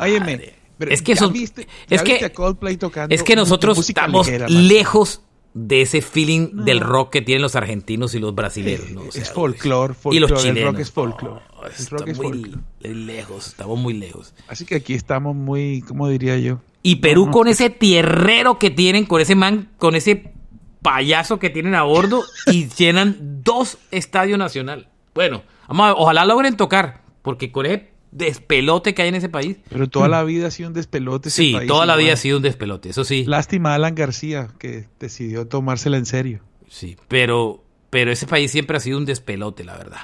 Óyeme, 0.00 0.54
pero 0.78 0.90
Es 0.90 1.02
que 1.02 1.12
ya 1.14 1.16
eso- 1.26 1.30
viste- 1.30 1.66
ya 1.88 1.96
es 1.96 2.02
que- 2.02 2.12
viste 2.12 2.24
a 2.26 2.32
Coldplay 2.32 2.78
tocando 2.78 3.14
Es 3.14 3.22
que 3.22 3.36
nosotros 3.36 3.78
estamos 3.86 4.26
ligera, 4.26 4.48
lejos 4.48 5.20
de 5.54 5.82
ese 5.82 6.00
feeling 6.00 6.64
del 6.64 6.80
rock 6.80 7.10
que 7.10 7.20
tienen 7.22 7.42
los 7.42 7.56
argentinos 7.56 8.14
y 8.14 8.18
los 8.18 8.34
brasileños. 8.34 8.90
¿no? 8.90 9.02
O 9.02 9.12
sea, 9.12 9.22
es 9.22 9.30
folclore, 9.30 9.94
y 10.10 10.18
los 10.18 10.30
folclore, 10.30 10.48
el 10.48 10.54
chilenos. 10.54 10.72
rock 10.72 10.80
es 10.80 10.90
folclore. 10.90 11.40
El 11.64 11.72
está 11.72 11.96
rock 11.96 12.08
es 12.08 12.18
muy 12.18 12.26
folclore. 12.26 12.62
lejos, 12.94 13.46
estamos 13.48 13.78
muy 13.78 13.94
lejos. 13.94 14.34
Así 14.48 14.64
que 14.64 14.76
aquí 14.76 14.94
estamos 14.94 15.36
muy, 15.36 15.82
¿cómo 15.82 16.08
diría 16.08 16.38
yo? 16.38 16.60
Y 16.82 16.96
Perú 16.96 17.30
con 17.30 17.48
ese 17.48 17.70
tierrero 17.70 18.58
que 18.58 18.70
tienen, 18.70 19.04
con 19.04 19.20
ese 19.20 19.34
man, 19.34 19.68
con 19.78 19.94
ese 19.94 20.32
payaso 20.80 21.38
que 21.38 21.50
tienen 21.50 21.74
a 21.76 21.82
bordo 21.84 22.24
y 22.46 22.66
llenan 22.68 23.40
dos 23.44 23.78
estadios 23.92 24.38
nacional. 24.38 24.88
Bueno, 25.14 25.42
vamos 25.68 25.86
a- 25.88 25.92
ojalá 25.94 26.24
logren 26.24 26.56
tocar, 26.56 27.02
porque 27.22 27.52
con 27.52 27.66
ese 27.66 27.91
despelote 28.12 28.94
que 28.94 29.02
hay 29.02 29.08
en 29.08 29.16
ese 29.16 29.28
país. 29.28 29.56
Pero 29.68 29.88
toda 29.88 30.06
la 30.08 30.22
vida 30.22 30.46
ha 30.46 30.50
sido 30.50 30.68
un 30.68 30.74
despelote. 30.74 31.28
ese. 31.28 31.42
Sí, 31.42 31.52
país 31.52 31.66
toda 31.66 31.86
la 31.86 31.94
igual. 31.94 32.04
vida 32.04 32.12
ha 32.12 32.16
sido 32.16 32.36
un 32.36 32.42
despelote, 32.42 32.90
eso 32.90 33.04
sí. 33.04 33.24
Lástima 33.24 33.72
a 33.72 33.74
Alan 33.74 33.94
García, 33.94 34.48
que 34.58 34.86
decidió 35.00 35.48
tomársela 35.48 35.96
en 35.96 36.06
serio. 36.06 36.40
Sí, 36.68 36.96
pero, 37.08 37.64
pero 37.90 38.12
ese 38.12 38.26
país 38.26 38.50
siempre 38.50 38.76
ha 38.76 38.80
sido 38.80 38.98
un 38.98 39.04
despelote, 39.04 39.64
la 39.64 39.76
verdad. 39.76 40.00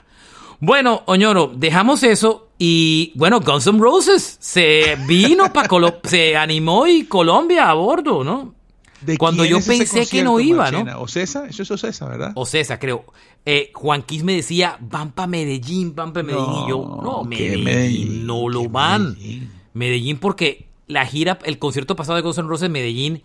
Bueno, 0.60 1.02
Oñoro, 1.06 1.52
dejamos 1.54 2.02
eso 2.02 2.48
y 2.58 3.12
bueno, 3.14 3.40
Guns 3.40 3.66
N' 3.68 3.78
Roses 3.78 4.38
se 4.40 4.96
vino 5.06 5.52
para 5.52 5.68
Colombia, 5.68 6.00
se 6.04 6.36
animó 6.36 6.86
y 6.88 7.04
Colombia 7.04 7.70
a 7.70 7.74
bordo, 7.74 8.24
¿no? 8.24 8.54
¿De 9.00 9.16
Cuando 9.16 9.44
yo 9.44 9.58
es 9.58 9.66
pensé 9.66 10.06
que 10.06 10.22
no 10.22 10.40
iba, 10.40 10.70
¿no? 10.70 10.78
Marchena? 10.78 10.98
¿Ocesa? 10.98 11.46
Eso 11.46 11.62
es 11.62 11.70
Ocesa, 11.70 12.08
¿verdad? 12.08 12.32
O 12.34 12.44
César, 12.44 12.78
creo. 12.78 13.04
Eh, 13.44 13.70
Juan 13.74 14.02
Quis 14.02 14.24
me 14.24 14.34
decía, 14.34 14.76
van 14.80 15.12
para 15.12 15.28
Medellín, 15.28 15.94
van 15.94 16.12
para 16.12 16.26
Medellín. 16.26 16.64
y 16.66 16.68
yo, 16.68 17.00
no, 17.02 17.28
¿qué 17.30 17.56
Medellín, 17.56 17.64
Medellín? 17.64 18.26
no 18.26 18.48
lo 18.48 18.62
¿Qué 18.62 18.68
van. 18.68 19.12
Medellín? 19.12 19.52
Medellín. 19.74 20.18
porque 20.18 20.66
la 20.88 21.06
gira, 21.06 21.38
el 21.44 21.58
concierto 21.58 21.94
pasado 21.94 22.16
de 22.16 22.22
Guns 22.22 22.38
N' 22.38 22.48
Roses 22.48 22.66
en 22.66 22.72
Medellín, 22.72 23.22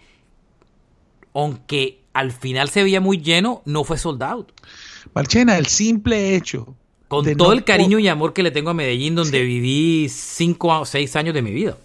aunque 1.33 2.03
al 2.13 2.31
final 2.31 2.69
se 2.69 2.83
veía 2.83 3.01
muy 3.01 3.17
lleno, 3.17 3.61
no 3.65 3.83
fue 3.83 3.97
sold 3.97 4.21
out. 4.21 4.51
Marchena, 5.15 5.57
el 5.57 5.65
simple 5.65 6.35
hecho. 6.35 6.75
Con 7.07 7.25
todo 7.35 7.49
no 7.49 7.53
el 7.53 7.63
cariño 7.63 7.99
y 7.99 8.07
amor 8.07 8.33
que 8.33 8.43
le 8.43 8.51
tengo 8.51 8.71
a 8.71 8.73
Medellín, 8.73 9.13
donde 9.15 9.41
viví 9.43 10.07
cinco 10.09 10.79
o 10.79 10.85
seis 10.85 11.15
años 11.15 11.33
de 11.33 11.41
mi 11.41 11.51
vida. 11.51 11.77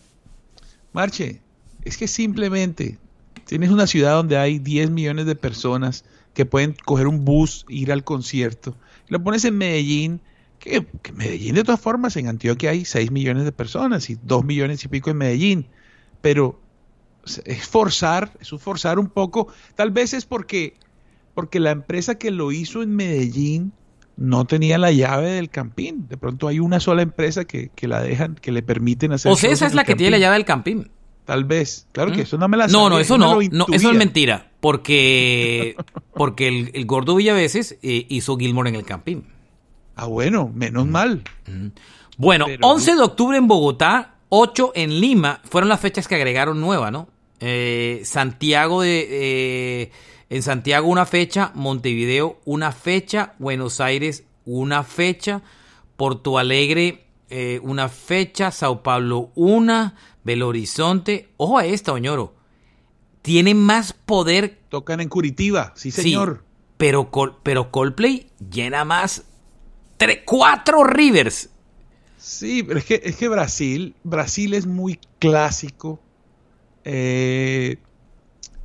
Marche, 0.93 1.41
es 1.85 1.99
que 1.99 2.09
simplemente 2.09 2.99
tienes 3.45 3.71
una 3.71 3.87
ciudad 3.87 4.15
donde 4.15 4.37
hay 4.37 4.59
10 4.59 4.91
millones 4.91 5.27
de 5.27 5.35
personas 5.35 6.05
que 6.35 6.47
pueden 6.47 6.75
coger 6.85 7.07
un 7.07 7.25
bus 7.25 7.65
ir 7.69 7.93
al 7.93 8.05
concierto. 8.05 8.77
Lo 9.09 9.23
pones 9.23 9.45
en 9.45 9.59
Medellín, 9.59 10.21
que, 10.59 10.87
que 11.03 11.13
Medellín 11.13 11.55
de 11.55 11.65
todas 11.65 11.81
formas, 11.81 12.17
en 12.17 12.29
Antioquia 12.29 12.71
hay 12.71 12.85
6 12.85 13.11
millones 13.11 13.45
de 13.45 13.53
personas 13.53 14.09
y 14.11 14.19
2 14.23 14.45
millones 14.45 14.85
y 14.85 14.89
pico 14.89 15.11
en 15.11 15.17
Medellín. 15.17 15.67
Pero 16.21 16.61
es 17.45 17.67
forzar, 17.67 18.33
es 18.41 18.53
un 18.53 18.59
forzar 18.59 18.99
un 18.99 19.09
poco. 19.09 19.49
Tal 19.75 19.91
vez 19.91 20.15
es 20.15 20.25
porque, 20.25 20.75
porque 21.35 21.61
la 21.61 21.71
empresa 21.71 22.17
que 22.17 22.31
lo 22.31 22.53
hizo 22.53 22.83
en 22.83 22.95
Medellín 22.95 23.73
no 24.17 24.45
tenía 24.45 24.79
la 24.79 24.91
llave 24.91 25.31
del 25.31 25.49
campín. 25.49 26.09
De 26.09 26.17
pronto 26.17 26.49
hay 26.49 26.61
una 26.61 26.81
sola 26.81 27.03
empresa 27.03 27.45
que, 27.45 27.71
que 27.75 27.89
la 27.89 28.03
dejan, 28.03 28.35
que 28.35 28.53
le 28.53 28.63
permiten 28.63 29.13
hacer. 29.13 29.31
O 29.31 29.37
sea, 29.37 29.51
esa 29.51 29.67
es 29.67 29.75
la 29.75 29.85
que 29.85 29.95
tiene 29.95 30.13
la 30.13 30.19
llave 30.19 30.35
del 30.35 30.45
campín. 30.45 30.91
Tal 31.29 31.45
vez. 31.45 31.87
Claro 31.93 32.11
que 32.11 32.21
¿Mm? 32.21 32.23
eso 32.23 32.39
no 32.39 32.49
me 32.49 32.57
la 32.57 32.69
No, 32.69 32.89
no, 32.89 32.99
eso 32.99 33.19
no, 33.19 33.39
eso 33.39 33.91
es 33.91 33.95
mentira. 33.99 34.51
Porque, 34.61 35.77
porque 36.15 36.49
el, 36.49 36.71
el 36.73 36.87
gordo 36.87 37.17
Villaveses 37.17 37.77
eh, 37.83 38.07
hizo 38.09 38.39
Gilmore 38.39 38.71
en 38.71 38.77
el 38.77 38.87
campín. 38.87 39.27
Ah, 39.95 40.07
bueno, 40.07 40.51
menos 40.55 40.87
mal. 40.87 41.23
Bueno, 42.17 42.47
Pero- 42.47 42.67
11 42.67 42.95
de 42.95 43.03
octubre 43.03 43.37
en 43.37 43.47
Bogotá, 43.47 44.15
8 44.31 44.73
en 44.75 45.03
Lima, 45.03 45.43
fueron 45.45 45.69
las 45.69 45.81
fechas 45.81 46.09
que 46.09 46.15
agregaron 46.15 46.63
nueva, 46.63 46.91
¿no? 46.91 47.09
Eh, 47.41 48.01
Santiago 48.05 48.81
de... 48.81 49.07
eh, 49.11 49.91
en 50.31 50.43
Santiago 50.43 50.89
una 50.89 51.05
fecha, 51.05 51.53
Montevideo 51.55 52.41
una 52.47 52.73
fecha, 52.73 53.35
Buenos 53.39 53.83
Aires 53.83 54.25
una 54.47 54.83
fecha, 54.83 55.43
Porto 55.99 56.39
Alegre 56.39 57.05
eh, 57.29 57.61
una 57.63 57.91
fecha, 57.91 58.51
Sao 58.51 58.83
Paulo 58.83 59.31
una, 59.35 59.95
Belo 60.29 60.49
Horizonte. 60.49 61.31
Ojo 61.39 61.57
a 61.57 61.65
esta, 61.65 61.93
Oñoro. 61.93 62.35
Tiene 63.23 63.55
más 63.55 63.95
poder. 63.95 64.59
Tocan 64.69 65.01
en 65.01 65.09
Curitiba, 65.09 65.73
sí, 65.75 65.91
señor. 65.91 66.45
pero, 66.77 67.11
pero 67.43 67.71
Coldplay 67.71 68.29
llena 68.51 68.85
más. 68.85 69.25
Tres, 69.97 70.19
cuatro 70.27 70.85
Rivers. 70.85 71.49
Sí, 72.19 72.63
pero 72.63 72.79
es 72.79 72.85
que, 72.85 73.01
es 73.03 73.17
que 73.17 73.29
Brasil, 73.29 73.95
Brasil 74.05 74.53
es 74.53 74.67
muy 74.67 75.01
clásico. 75.19 75.99
Eh, 76.85 77.79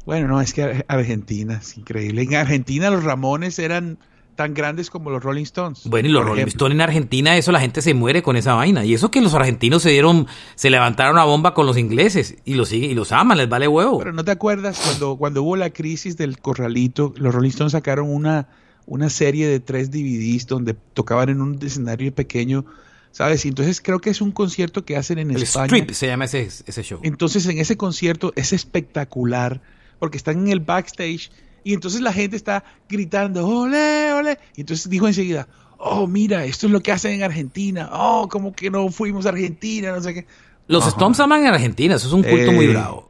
bueno, 0.06 0.28
no, 0.28 0.42
es 0.42 0.54
que 0.54 0.84
Argentina 0.90 1.60
es 1.62 1.78
increíble. 1.78 2.24
En 2.24 2.36
Argentina 2.36 2.90
los 2.90 3.06
Ramones 3.06 3.58
eran 3.58 4.00
tan 4.36 4.54
grandes 4.54 4.90
como 4.90 5.10
los 5.10 5.24
Rolling 5.24 5.44
Stones. 5.44 5.82
Bueno, 5.86 6.10
y 6.10 6.12
los 6.12 6.26
Rolling 6.26 6.48
Stones 6.48 6.76
en 6.76 6.82
Argentina, 6.82 7.38
eso 7.38 7.52
la 7.52 7.60
gente 7.60 7.82
se 7.82 7.94
muere 7.94 8.22
con 8.24 8.36
esa 8.36 8.54
vaina. 8.54 8.86
Y 8.86 8.94
eso 8.94 9.12
que 9.12 9.22
los 9.22 9.34
argentinos 9.34 9.84
se 9.84 9.92
dieron, 9.92 10.28
se 10.56 10.70
levantaron 10.70 11.18
a 11.18 11.24
bomba 11.24 11.54
con 11.54 11.66
los 11.66 11.78
ingleses 11.78 12.36
y 12.46 12.56
los 12.56 12.70
siguen 12.70 12.92
y 12.92 12.96
los 12.96 13.12
aman, 13.12 13.38
les 13.38 13.50
vale 13.50 13.68
huevo. 13.68 14.00
Pero 14.00 14.14
no 14.14 14.24
te 14.24 14.32
acuerdas 14.32 14.80
cuando, 14.84 15.16
cuando 15.18 15.44
hubo 15.44 15.56
la 15.56 15.70
crisis 15.70 16.18
del 16.18 16.40
corralito, 16.40 17.14
los 17.18 17.34
Rolling 17.34 17.50
Stones 17.50 17.72
sacaron 17.74 18.10
una, 18.10 18.48
una 18.86 19.10
serie 19.10 19.48
de 19.48 19.60
tres 19.60 19.92
DVDs 19.92 20.48
donde 20.48 20.74
tocaban 20.74 21.30
en 21.30 21.42
un 21.42 21.60
escenario 21.62 22.14
pequeño. 22.14 22.66
¿Sabes? 23.12 23.46
Y 23.46 23.50
entonces 23.50 23.80
creo 23.80 24.00
que 24.00 24.10
es 24.10 24.22
un 24.22 24.32
concierto 24.32 24.86
que 24.86 24.98
hacen 24.98 25.20
en 25.20 25.30
el 25.30 25.44
España. 25.44 25.68
Strip 25.68 25.92
se 25.92 26.08
llama 26.08 26.26
ese, 26.26 26.50
ese 26.66 26.82
show. 26.82 27.00
Entonces 27.04 27.46
en 27.46 27.60
ese 27.60 27.78
concierto 27.78 28.34
es 28.36 28.54
espectacular 28.54 29.62
porque 30.00 30.18
están 30.18 30.40
en 30.40 30.48
el 30.48 30.62
backstage 30.62 31.30
y 31.64 31.74
entonces 31.74 32.02
la 32.02 32.14
gente 32.14 32.36
está 32.36 32.64
gritando, 32.90 33.48
ole, 33.48 34.14
ole. 34.14 34.40
Y 34.56 34.62
entonces 34.62 34.90
dijo 34.90 35.08
enseguida, 35.08 35.48
oh, 35.78 36.08
mira, 36.08 36.46
esto 36.46 36.68
es 36.68 36.72
lo 36.72 36.82
que 36.82 36.92
hacen 36.92 37.14
en 37.14 37.24
Argentina. 37.24 37.90
Oh, 37.92 38.28
como 38.30 38.54
que 38.54 38.70
no 38.70 38.90
fuimos 38.90 39.26
a 39.26 39.30
Argentina, 39.30 39.92
no 39.92 40.02
sé 40.02 40.14
qué. 40.14 40.28
Los 40.68 40.88
Stones 40.88 41.20
aman 41.20 41.42
en 41.42 41.54
Argentina, 41.54 41.96
eso 41.96 42.08
es 42.08 42.14
un 42.14 42.24
culto 42.24 42.52
muy 42.52 42.68
bravo. 42.68 43.10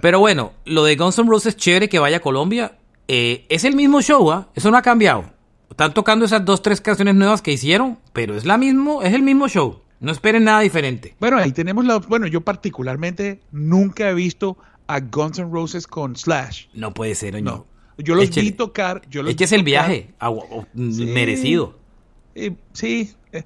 Pero 0.00 0.20
bueno, 0.20 0.52
lo 0.64 0.84
de 0.84 0.96
Guns 0.96 1.18
N' 1.18 1.28
Roses 1.28 1.56
chévere 1.56 1.88
que 1.88 1.98
vaya 1.98 2.18
a 2.18 2.20
Colombia. 2.20 2.78
Eh, 3.08 3.46
es 3.48 3.64
el 3.64 3.76
mismo 3.76 4.00
show, 4.02 4.30
¿ah? 4.30 4.48
Eso 4.54 4.70
no 4.70 4.76
ha 4.76 4.82
cambiado. 4.82 5.24
Están 5.70 5.94
tocando 5.94 6.24
esas 6.24 6.44
dos, 6.44 6.62
tres 6.62 6.80
canciones 6.80 7.14
nuevas 7.14 7.42
que 7.42 7.52
hicieron, 7.52 7.98
pero 8.12 8.36
es 8.36 8.44
la 8.44 8.56
mismo, 8.56 9.02
es 9.02 9.14
el 9.14 9.22
mismo 9.22 9.48
show. 9.48 9.80
No 10.00 10.12
esperen 10.12 10.44
nada 10.44 10.60
diferente. 10.60 11.14
Bueno, 11.18 11.38
ahí 11.38 11.52
tenemos 11.52 11.84
la. 11.84 11.98
Bueno, 11.98 12.26
yo 12.26 12.40
particularmente 12.42 13.40
nunca 13.50 14.10
he 14.10 14.14
visto 14.14 14.58
a 14.86 15.00
Guns 15.00 15.38
N' 15.38 15.50
Roses 15.50 15.86
con 15.86 16.16
Slash. 16.16 16.66
No 16.74 16.92
puede 16.92 17.14
ser, 17.14 17.42
no. 17.42 17.66
Yo 17.98 18.14
los 18.14 18.30
vi 18.30 18.52
tocar. 18.52 19.02
Yo 19.08 19.22
los 19.22 19.30
es 19.30 19.36
que 19.36 19.44
es 19.44 19.52
el 19.52 19.62
viaje 19.62 20.10
merecido. 20.74 21.78
sí. 22.72 23.12
Eh, 23.32 23.42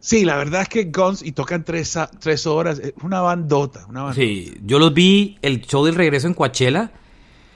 sí, 0.00 0.24
la 0.24 0.36
verdad 0.36 0.62
es 0.62 0.68
que 0.68 0.84
Guns 0.84 1.22
y 1.22 1.32
tocan 1.32 1.64
tres, 1.64 1.98
tres 2.20 2.46
horas. 2.46 2.78
Es 2.78 2.94
una 3.02 3.20
bandota, 3.20 3.86
una 3.88 4.02
bandota. 4.02 4.20
Sí, 4.20 4.54
yo 4.64 4.78
los 4.78 4.92
vi 4.92 5.38
el 5.42 5.62
show 5.62 5.84
del 5.84 5.94
regreso 5.94 6.26
en 6.26 6.34
Coachella. 6.34 6.90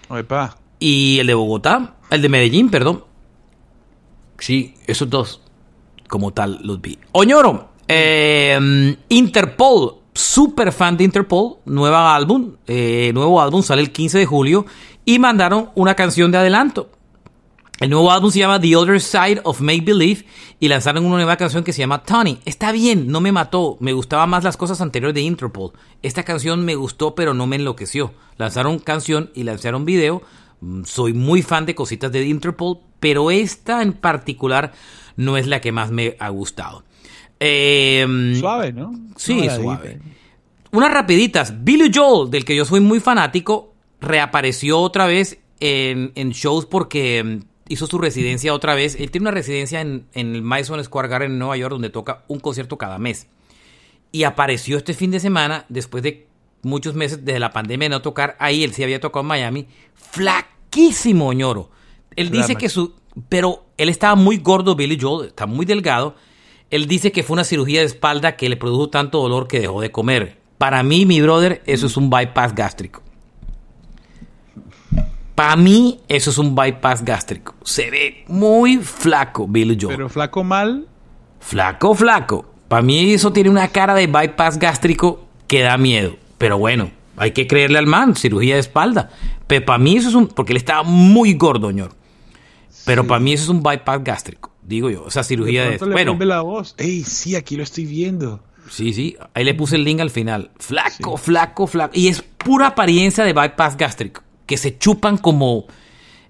Opa. 0.09 0.59
Y 0.79 1.19
el 1.21 1.27
de 1.27 1.35
Bogotá, 1.35 1.97
el 2.11 2.23
de 2.23 2.29
Medellín, 2.29 2.71
perdón. 2.71 3.05
Sí, 4.39 4.75
esos 4.87 5.09
dos, 5.09 5.41
como 6.09 6.33
tal, 6.33 6.61
los 6.63 6.81
vi. 6.81 6.99
Oñoro, 7.13 7.71
eh, 7.89 8.97
Interpol 9.09 10.07
super 10.17 10.73
fan 10.73 10.97
de 10.97 11.05
Interpol, 11.05 11.59
nueva 11.67 12.15
álbum, 12.15 12.57
eh, 12.67 13.11
nuevo 13.15 13.41
álbum 13.41 13.63
sale 13.63 13.83
el 13.83 13.93
15 13.93 14.19
de 14.19 14.27
julio 14.27 14.67
y 15.07 15.19
mandaron 15.19 15.71
una 15.75 15.95
canción 15.95 16.31
de 16.31 16.39
adelanto. 16.39 16.91
El 17.79 17.91
nuevo 17.91 18.11
álbum 18.11 18.31
se 18.31 18.41
llama 18.41 18.61
The 18.61 18.75
Other 18.75 19.01
Side 19.01 19.41
of 19.45 19.61
Make 19.61 19.83
Believe 19.83 20.25
y 20.59 20.69
lanzaron 20.69 21.05
una 21.05 21.17
nueva 21.17 21.37
canción 21.37 21.63
que 21.63 21.73
se 21.73 21.81
llama 21.81 22.03
Tony. 22.03 22.39
Está 22.45 22.73
bien, 22.73 23.09
no 23.09 23.21
me 23.21 23.33
mató, 23.33 23.77
me 23.81 23.93
gustaban 23.93 24.31
más 24.31 24.45
las 24.45 24.57
cosas 24.57 24.81
anteriores 24.81 25.15
de 25.15 25.21
Interpol. 25.21 25.73
Esta 26.03 26.25
canción 26.25 26.65
me 26.65 26.75
gustó 26.75 27.15
pero 27.15 27.35
no 27.35 27.47
me 27.47 27.57
enloqueció. 27.57 28.15
Lanzaron 28.37 28.79
canción 28.79 29.31
y 29.35 29.45
lanzaron 29.45 29.85
video. 29.85 30.23
Mm, 30.61 30.85
soy 30.85 31.13
muy 31.13 31.43
fan 31.43 31.67
de 31.67 31.75
cositas 31.75 32.11
de 32.11 32.27
Interpol, 32.27 32.79
pero 32.99 33.31
esta 33.31 33.83
en 33.83 33.93
particular 33.93 34.73
no 35.17 35.37
es 35.37 35.47
la 35.47 35.61
que 35.61 35.71
más 35.71 35.91
me 35.91 36.17
ha 36.19 36.31
gustado. 36.31 36.83
Eh, 37.39 38.35
suave, 38.41 38.73
¿no? 38.73 38.93
Sí, 39.17 39.49
suave. 39.51 40.01
Unas 40.73 40.91
rapiditas. 40.91 41.63
Billy 41.63 41.93
Joel, 41.95 42.31
del 42.31 42.45
que 42.45 42.57
yo 42.57 42.65
soy 42.65 42.81
muy 42.81 43.01
fanático, 43.01 43.76
reapareció 44.07 44.79
otra 44.79 45.07
vez 45.07 45.39
en, 45.61 46.13
shows 46.31 46.67
porque 46.67 47.23
mm, 47.23 47.41
hizo 47.69 47.87
su 47.87 47.99
residencia 47.99 48.55
otra 48.55 48.75
vez. 48.75 48.97
Él 48.99 49.11
tiene 49.11 49.25
una 49.25 49.33
residencia 49.33 49.81
en, 49.81 50.07
el 50.15 50.43
Madison 50.43 50.83
Square 50.83 51.09
Garden 51.09 51.33
en 51.33 51.39
Nueva 51.39 51.57
York 51.57 51.73
donde 51.73 51.91
toca 51.91 52.25
un 52.29 52.41
concierto 52.41 52.79
cada 52.79 52.99
mes. 52.99 53.29
Y 54.13 54.25
apareció 54.25 54.77
este 54.77 54.95
fin 54.95 55.11
de 55.11 55.21
semana, 55.21 55.67
después 55.69 56.03
de 56.03 56.27
muchos 56.63 56.95
meses 56.95 57.25
desde 57.25 57.41
la 57.41 57.53
pandemia 57.53 57.87
de 57.87 57.91
no 57.91 58.03
tocar 58.03 58.37
ahí, 58.39 58.65
él 58.65 58.73
sí 58.73 58.83
había 58.83 59.01
tocado 59.01 59.23
en 59.23 59.29
Miami, 59.29 59.67
flaquísimo 59.95 61.33
ñoro. 61.33 61.71
Él 62.15 62.31
dice 62.31 62.57
que 62.57 62.69
su... 62.69 62.95
Pero 63.29 63.67
él 63.77 63.89
estaba 63.89 64.15
muy 64.15 64.39
gordo, 64.39 64.75
Billy 64.77 64.99
Joel, 65.01 65.29
está 65.29 65.47
muy 65.47 65.67
delgado 65.67 66.15
él 66.71 66.87
dice 66.87 67.13
que 67.13 67.23
fue 67.23 67.35
una 67.35 67.45
cirugía 67.45 67.81
de 67.81 67.87
espalda 67.87 68.37
que 68.37 68.49
le 68.49 68.57
produjo 68.57 68.89
tanto 68.89 69.21
dolor 69.21 69.47
que 69.47 69.61
dejó 69.61 69.81
de 69.81 69.93
comer. 69.93 70.39
Para 70.59 70.83
mí, 70.83 71.07
mi 71.07 71.21
brother, 71.21 71.63
eso 71.67 71.87
es 71.87 71.97
un 71.97 72.11
bypass 72.11 72.55
gástrico. 72.55 73.03
Para 75.37 75.55
mí, 75.55 76.01
eso 76.09 76.31
es 76.31 76.39
un 76.39 76.57
bypass 76.57 77.05
gástrico. 77.05 77.55
Se 77.63 77.91
ve 77.91 78.25
muy 78.27 78.79
flaco, 78.79 79.47
Billy 79.47 79.79
Joe. 79.81 79.95
Pero 79.95 80.09
flaco 80.09 80.43
mal. 80.43 80.89
Flaco, 81.39 81.95
flaco. 81.95 82.47
Para 82.67 82.83
mí 82.83 83.13
eso 83.13 83.33
tiene 83.33 83.51
una 83.51 83.69
cara 83.69 83.95
de 83.95 84.09
bypass 84.09 84.59
gástrico 84.59 85.25
que 85.47 85.61
da 85.61 85.77
miedo. 85.77 86.17
Pero 86.39 86.59
bueno, 86.59 86.91
hay 87.17 87.31
que 87.31 87.47
creerle 87.47 87.79
al 87.79 87.87
man, 87.87 88.17
cirugía 88.17 88.55
de 88.55 88.61
espalda. 88.61 89.11
Pero 89.47 89.65
para 89.65 89.79
mí 89.79 89.97
eso 89.97 90.09
es 90.09 90.17
un... 90.17 90.27
Porque 90.27 90.53
él 90.53 90.57
estaba 90.57 90.83
muy 90.83 91.35
gordo, 91.35 91.69
señor. 91.69 91.93
Pero 92.85 93.07
para 93.07 93.21
mí 93.21 93.33
eso 93.33 93.45
es 93.45 93.49
un 93.51 93.63
bypass 93.63 94.03
gástrico 94.03 94.57
digo 94.67 94.91
yo, 94.91 95.07
esa 95.09 95.23
cirugía 95.23 95.71
de... 95.71 95.79
bueno, 95.79 96.17
la 96.21 96.43
voz. 96.43 96.75
Ey, 96.79 97.03
sí, 97.05 97.37
aquí 97.37 97.57
lo 97.57 97.63
estoy 97.63 97.87
viendo. 97.87 98.43
Sí, 98.69 98.93
sí, 98.93 99.17
ahí 99.33 99.45
le 99.45 99.55
puse 99.55 99.77
el 99.77 99.85
link 99.85 100.01
al 100.01 100.11
final. 100.11 100.51
Flaco, 100.59 101.17
flaco, 101.17 101.67
flaco. 101.67 101.93
Y 101.95 102.09
es 102.09 102.23
pura 102.23 102.69
apariencia 102.69 103.25
de 103.25 103.33
bypass 103.33 103.77
gástrico, 103.77 104.23
que 104.47 104.57
se 104.57 104.79
chupan 104.79 105.19
como... 105.19 105.67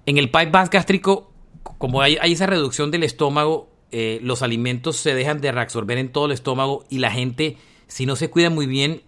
En 0.07 0.19
el 0.19 0.29
bypass 0.29 0.71
gástrico, 0.71 1.33
como 1.79 2.01
hay, 2.01 2.17
esa 2.23 2.47
reducción 2.47 2.93
del 2.93 3.03
estómago, 3.03 3.69
eh, 3.91 4.21
los 4.23 4.43
alimentos 4.43 4.97
se 4.97 5.15
dejan 5.15 5.41
de 5.41 5.51
reabsorber 5.51 5.99
en 5.99 6.11
todo 6.11 6.27
el 6.27 6.33
estómago 6.33 6.85
y 6.89 6.99
la 6.99 7.11
gente, 7.11 7.57
si 7.89 8.07
no 8.07 8.15
se 8.15 8.31
cuida 8.31 8.49
muy 8.49 8.67
bien, 8.67 9.03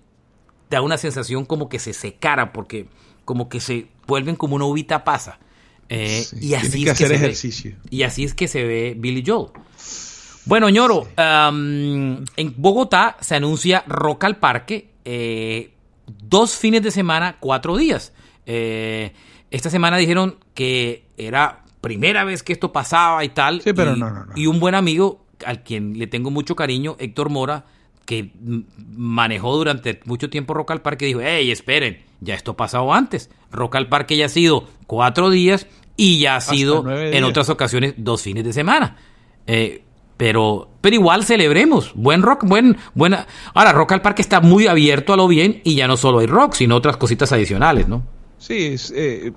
da 0.70 0.82
una 0.82 0.98
sensación 0.98 1.44
como 1.44 1.68
que 1.68 1.78
se 1.78 1.92
secara, 1.92 2.52
porque 2.52 2.88
como 3.24 3.48
que 3.48 3.61
se 3.61 3.86
vuelven 4.09 4.34
como 4.34 4.56
una 4.56 4.64
uvita 4.64 5.04
pasa. 5.04 5.38
Eh, 5.88 6.24
y 6.40 6.54
así 6.54 6.86
es 6.86 6.98
que 6.98 7.06
se 7.06 7.14
ejercicio. 7.14 7.76
Ve, 7.82 7.88
y 7.90 8.02
así 8.02 8.24
es 8.24 8.34
que 8.34 8.48
se 8.48 8.64
ve 8.64 8.94
Billy 8.96 9.22
Joel. 9.24 9.50
Bueno, 10.44 10.68
ñoro, 10.70 11.06
en 11.16 12.54
Bogotá 12.56 13.18
se 13.20 13.34
anuncia 13.34 13.84
Rock 13.86 14.24
al 14.24 14.38
Parque, 14.38 14.90
eh, 15.04 15.72
dos 16.06 16.56
fines 16.56 16.82
de 16.82 16.90
semana, 16.90 17.36
cuatro 17.38 17.76
días. 17.76 18.12
Eh, 18.51 19.12
esta 19.51 19.68
semana 19.68 19.99
dijeron 19.99 20.38
que 20.55 21.05
era 21.18 21.64
primera 21.82 22.24
vez 22.24 22.42
que 22.42 22.55
esto 22.55 22.72
pasaba 22.72 23.22
y 23.22 23.28
tal. 23.28 23.61
Sí, 23.61 23.72
pero 23.74 23.94
y, 23.94 24.01
no, 24.01 24.11
no, 24.11 24.24
no. 24.24 24.32
Y 24.34 24.46
un 24.46 24.59
buen 24.59 24.74
amigo, 24.74 25.26
al 25.44 25.62
quien 25.62 25.99
le 25.99 26.07
tengo 26.07 26.30
mucho 26.30 26.57
cariño, 26.57 26.96
Héctor 26.99 27.28
Mora, 27.28 27.66
que 28.07 28.30
manejó 28.96 29.55
durante 29.55 30.01
mucho 30.07 30.30
tiempo 30.30 30.55
Rock 30.55 30.70
al 30.70 30.80
Parque, 30.80 31.05
dijo, 31.05 31.20
hey, 31.22 31.51
esperen, 31.51 32.03
ya 32.20 32.34
esto 32.34 32.53
ha 32.53 32.57
pasado 32.57 32.92
antes. 32.92 33.30
Rock 33.53 33.76
al 33.76 33.88
Parque 33.88 34.16
ya 34.16 34.26
ha 34.26 34.30
sido 34.30 34.66
cuatro 34.86 35.28
días 35.28 35.66
y 35.94 36.18
ya 36.18 36.36
ha 36.36 36.40
sido 36.40 36.90
en 36.90 37.24
otras 37.24 37.51
ocasiones 37.51 37.94
dos 37.99 38.22
fines 38.22 38.44
de 38.44 38.55
semana. 38.55 38.96
Eh, 39.46 39.82
pero, 40.16 40.70
pero 40.80 40.96
igual 40.96 41.22
celebremos. 41.24 41.92
Buen 41.94 42.22
rock, 42.22 42.44
buen, 42.44 42.78
buena. 42.94 43.26
Ahora, 43.53 43.72
Rock 43.72 43.92
al 43.92 44.03
Parque 44.03 44.22
está 44.22 44.40
muy 44.40 44.66
abierto 44.66 45.12
a 45.12 45.16
lo 45.16 45.28
bien 45.28 45.61
y 45.62 45.76
ya 45.76 45.86
no 45.86 45.96
solo 45.96 46.20
hay 46.20 46.26
rock, 46.26 46.55
sino 46.55 46.76
otras 46.76 46.96
cositas 46.96 47.30
adicionales, 47.32 47.88
¿no? 47.88 48.17
Sí, 48.39 48.76
eh, 48.95 49.32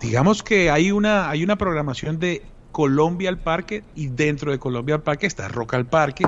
digamos 0.00 0.42
que 0.42 0.70
hay 0.70 0.90
una, 0.90 1.30
hay 1.30 1.44
una 1.44 1.56
programación 1.56 2.18
de 2.18 2.42
Colombia 2.72 3.28
al 3.28 3.38
Parque 3.38 3.84
y 3.94 4.08
dentro 4.08 4.50
de 4.50 4.58
Colombia 4.58 4.96
al 4.96 5.02
Parque 5.02 5.26
está 5.26 5.48
Rock 5.48 5.74
al 5.74 5.86
Parque 5.86 6.24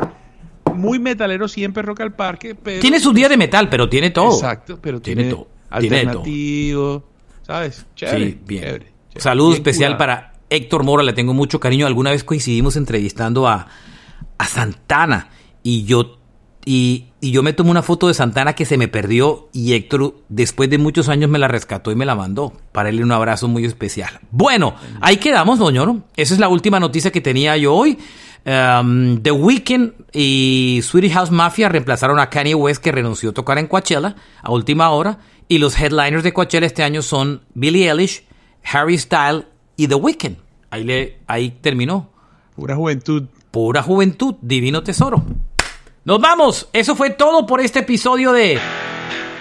muy 0.75 0.99
metalero 0.99 1.49
siempre 1.49 1.83
Rock 1.83 2.01
al 2.01 2.13
Parque. 2.13 2.55
Pero, 2.55 2.81
tiene 2.81 3.01
sus 3.01 3.15
días 3.15 3.31
de 3.31 3.37
metal, 3.37 3.69
pero 3.69 3.89
tiene 3.89 4.11
todo. 4.11 4.35
Exacto, 4.35 4.79
pero 4.81 5.01
tiene, 5.01 5.25
todo. 5.25 5.49
Alternativo, 5.71 7.05
¿sabes? 7.43 7.87
Chévere, 7.97 8.31
sí, 8.31 8.41
bien. 8.47 8.85
Saludo 9.17 9.55
especial 9.55 9.97
para 9.97 10.35
Héctor 10.51 10.85
Mora, 10.85 11.03
le 11.03 11.13
tengo 11.13 11.35
mucho 11.35 11.61
cariño. 11.61 11.87
Alguna 11.87 12.11
vez 12.11 12.25
coincidimos 12.25 12.77
entrevistando 12.77 13.49
a, 13.49 13.69
a 14.39 14.45
Santana 14.47 15.31
y 15.63 15.85
yo 15.85 16.19
y, 16.65 17.07
y, 17.21 17.31
yo 17.31 17.43
me 17.43 17.53
tomé 17.53 17.71
una 17.71 17.83
foto 17.83 18.09
de 18.09 18.15
Santana 18.15 18.55
que 18.55 18.65
se 18.65 18.79
me 18.79 18.89
perdió 18.89 19.49
y 19.53 19.75
Héctor 19.75 20.15
después 20.29 20.71
de 20.71 20.79
muchos 20.79 21.09
años 21.09 21.29
me 21.31 21.39
la 21.39 21.49
rescató 21.49 21.91
y 21.91 21.95
me 21.95 22.07
la 22.07 22.15
mandó 22.15 22.53
para 22.73 22.89
darle 22.89 23.03
un 23.03 23.13
abrazo 23.13 23.49
muy 23.49 23.65
especial. 23.65 24.21
Bueno, 24.31 24.75
ahí 25.01 25.19
quedamos, 25.19 25.59
doñoro. 25.59 26.05
Esa 26.17 26.35
es 26.35 26.41
la 26.41 26.49
última 26.49 26.81
noticia 26.81 27.13
que 27.13 27.21
tenía 27.21 27.57
yo 27.57 27.75
hoy. 27.75 27.99
Um, 28.47 29.23
The 29.23 29.31
Weeknd 29.31 29.93
y 30.13 30.81
Sweetie 30.83 31.11
House 31.11 31.31
Mafia 31.31 31.69
reemplazaron 31.69 32.19
a 32.19 32.29
Kanye 32.29 32.55
West 32.55 32.83
que 32.83 32.93
renunció 32.93 33.31
a 33.31 33.35
tocar 33.35 33.59
en 33.59 33.67
Coachella 33.67 34.17
a 34.43 34.53
última 34.53 34.91
hora. 34.91 35.19
Y 35.49 35.59
los 35.59 35.79
headliners 35.79 36.23
de 36.23 36.33
Coachella 36.33 36.67
este 36.67 36.83
año 36.83 37.03
son 37.03 37.43
Billie 37.55 37.91
Eilish, 37.91 38.25
Harry 38.65 38.97
Styles 38.99 39.45
y 39.77 39.89
The 39.89 39.95
Weeknd. 39.95 40.37
Ahí, 40.71 40.85
le, 40.85 41.19
ahí 41.27 41.51
terminó. 41.61 42.11
Pura 42.57 42.77
juventud. 42.77 43.25
Pura 43.51 43.83
juventud, 43.83 44.35
divino 44.41 44.83
tesoro. 44.83 45.25
Nos 46.05 46.21
vamos. 46.21 46.69
Eso 46.73 46.97
fue 46.97 47.11
todo 47.11 47.47
por 47.47 47.61
este 47.61 47.81
episodio 47.81 48.33
de 48.33 48.59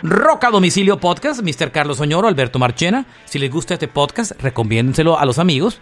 Roca 0.02 0.50
Domicilio 0.50 1.00
Podcast. 1.00 1.42
Mr. 1.42 1.72
Carlos 1.72 2.00
Oñoro, 2.00 2.28
Alberto 2.28 2.60
Marchena. 2.60 3.06
Si 3.26 3.38
les 3.40 3.52
gusta 3.52 3.74
este 3.76 3.88
podcast, 3.88 4.32
recomiéndenselo 4.42 5.20
a 5.20 5.26
los 5.26 5.40
amigos. 5.40 5.80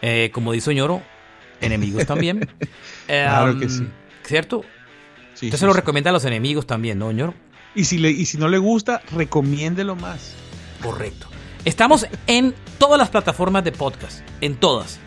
Eh, 0.00 0.30
como 0.32 0.52
dice 0.52 0.70
Oñoro, 0.70 1.02
enemigos 1.60 2.06
también. 2.06 2.48
Claro 3.06 3.52
Eh, 3.52 3.58
que 3.60 3.68
sí. 3.68 3.86
¿Cierto? 4.24 4.62
Sí, 5.34 5.46
Usted 5.46 5.58
sí, 5.58 5.60
se 5.60 5.66
lo 5.66 5.72
sí. 5.72 5.80
recomienda 5.80 6.10
a 6.10 6.12
los 6.12 6.24
enemigos 6.24 6.66
también, 6.66 6.98
¿no, 6.98 7.08
Oñoro? 7.08 7.34
Y 7.74 7.84
si, 7.84 7.98
le, 7.98 8.10
y 8.10 8.24
si 8.26 8.38
no 8.38 8.48
le 8.48 8.58
gusta, 8.58 9.02
recomiéndelo 9.12 9.96
más. 9.96 10.34
Correcto. 10.82 11.26
Estamos 11.64 12.06
en 12.26 12.54
todas 12.78 12.98
las 12.98 13.10
plataformas 13.10 13.64
de 13.64 13.72
podcast, 13.72 14.20
en 14.40 14.56
todas. 14.56 14.98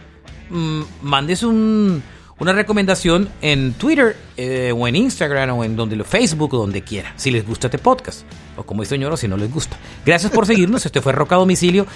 Mm, 0.50 0.82
mandes 1.02 1.44
un- 1.44 2.04
una 2.40 2.54
recomendación 2.54 3.30
en 3.42 3.74
Twitter 3.74 4.18
eh, 4.36 4.74
o 4.76 4.88
en 4.88 4.96
Instagram 4.96 5.58
o 5.58 5.64
en 5.64 5.76
donde 5.76 6.04
Facebook 6.04 6.54
o 6.54 6.58
donde 6.58 6.82
quiera, 6.82 7.14
si 7.16 7.32
les 7.32 7.46
gusta 7.48 7.68
este 7.68 7.78
podcast. 7.78 8.24
O 8.58 8.64
como 8.64 8.82
dice 8.82 8.96
señor, 8.96 9.14
o 9.14 9.18
si 9.18 9.28
no 9.28 9.38
les 9.38 9.52
gusta. 9.52 9.78
Gracias 10.06 10.32
por 10.32 10.46
seguirnos. 10.46 10.86
Este 10.86 11.02
fue 11.02 11.14
Roca 11.14 11.36
Domicilio. 11.36 11.88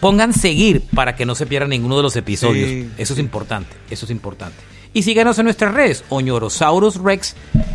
Pongan 0.00 0.32
seguir 0.32 0.82
para 0.94 1.16
que 1.16 1.26
no 1.26 1.34
se 1.34 1.46
pierdan 1.46 1.70
ninguno 1.70 1.96
de 1.96 2.02
los 2.02 2.16
episodios. 2.16 2.68
Sí, 2.68 2.90
eso 2.98 3.14
es 3.14 3.18
importante. 3.18 3.74
Eso 3.90 4.04
es 4.04 4.10
importante. 4.10 4.56
Y 4.94 5.02
síganos 5.02 5.38
en 5.38 5.44
nuestras 5.44 5.74
redes, 5.74 6.04
Oñorosaurus 6.08 6.96
Rex 6.96 7.34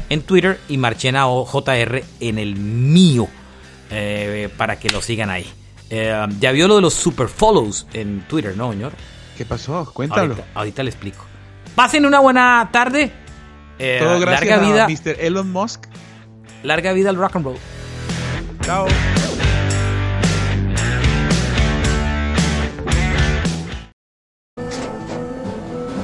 en 0.09 0.22
Twitter 0.22 0.59
y 0.70 0.78
Marchena 0.78 1.28
OJR 1.28 2.03
en 2.20 2.39
el 2.39 2.55
mío, 2.55 3.28
eh, 3.91 4.49
para 4.57 4.80
que 4.80 4.89
lo 4.89 5.01
sigan 5.01 5.30
ahí. 5.30 5.45
Eh, 5.89 6.28
ya 6.39 6.51
vio 6.51 6.68
lo 6.68 6.78
de 6.78 6.82
los 6.82 6.93
super 6.93 7.28
follows 7.28 7.86
en 7.93 8.22
Twitter, 8.28 8.55
¿no, 8.57 8.72
señor? 8.72 8.93
¿Qué 9.38 9.45
pasó? 9.45 9.89
Cuéntalo. 9.93 10.34
Ahorita, 10.34 10.47
ahorita 10.55 10.84
le 10.84 10.89
explico. 10.89 11.26
Pasen 11.76 12.05
una 12.05 12.19
buena 12.19 12.69
tarde. 12.71 13.11
Eh, 13.80 13.97
Todo 13.99 14.19
gracias 14.19 14.49
larga 14.49 14.67
vida, 14.67 14.86
a 14.86 14.88
Mr. 14.88 15.17
Elon 15.19 15.51
Musk. 15.51 15.86
larga 16.63 16.93
vida 16.93 17.09
al 17.09 17.15
rock 17.17 17.36
and 17.38 17.45
roll. 17.45 17.57
Chao. 18.61 18.88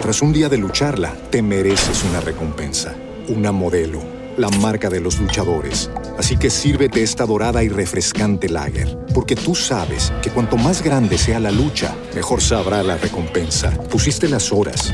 Tras 0.02 0.22
un 0.22 0.34
día 0.34 0.50
de 0.50 0.58
lucharla, 0.58 1.14
te 1.30 1.42
mereces 1.42 2.04
una 2.04 2.20
recompensa, 2.22 2.96
una 3.28 3.52
modelo, 3.52 4.02
la 4.38 4.50
marca 4.50 4.90
de 4.90 5.00
los 5.02 5.20
luchadores. 5.20 5.92
Así 6.18 6.38
que 6.38 6.50
sírvete 6.50 7.04
esta 7.04 7.26
dorada 7.26 7.64
y 7.64 7.70
refrescante 7.70 8.50
lager, 8.50 8.98
porque 9.14 9.36
tú 9.36 9.54
sabes 9.56 10.12
que 10.24 10.32
cuanto 10.32 10.58
más 10.58 10.82
grande 10.82 11.18
sea 11.18 11.40
la 11.40 11.52
lucha, 11.52 11.94
mejor 12.16 12.42
sabrá 12.42 12.82
la 12.82 12.98
recompensa. 12.98 13.72
Pusiste 13.90 14.28
las 14.30 14.52
horas, 14.52 14.94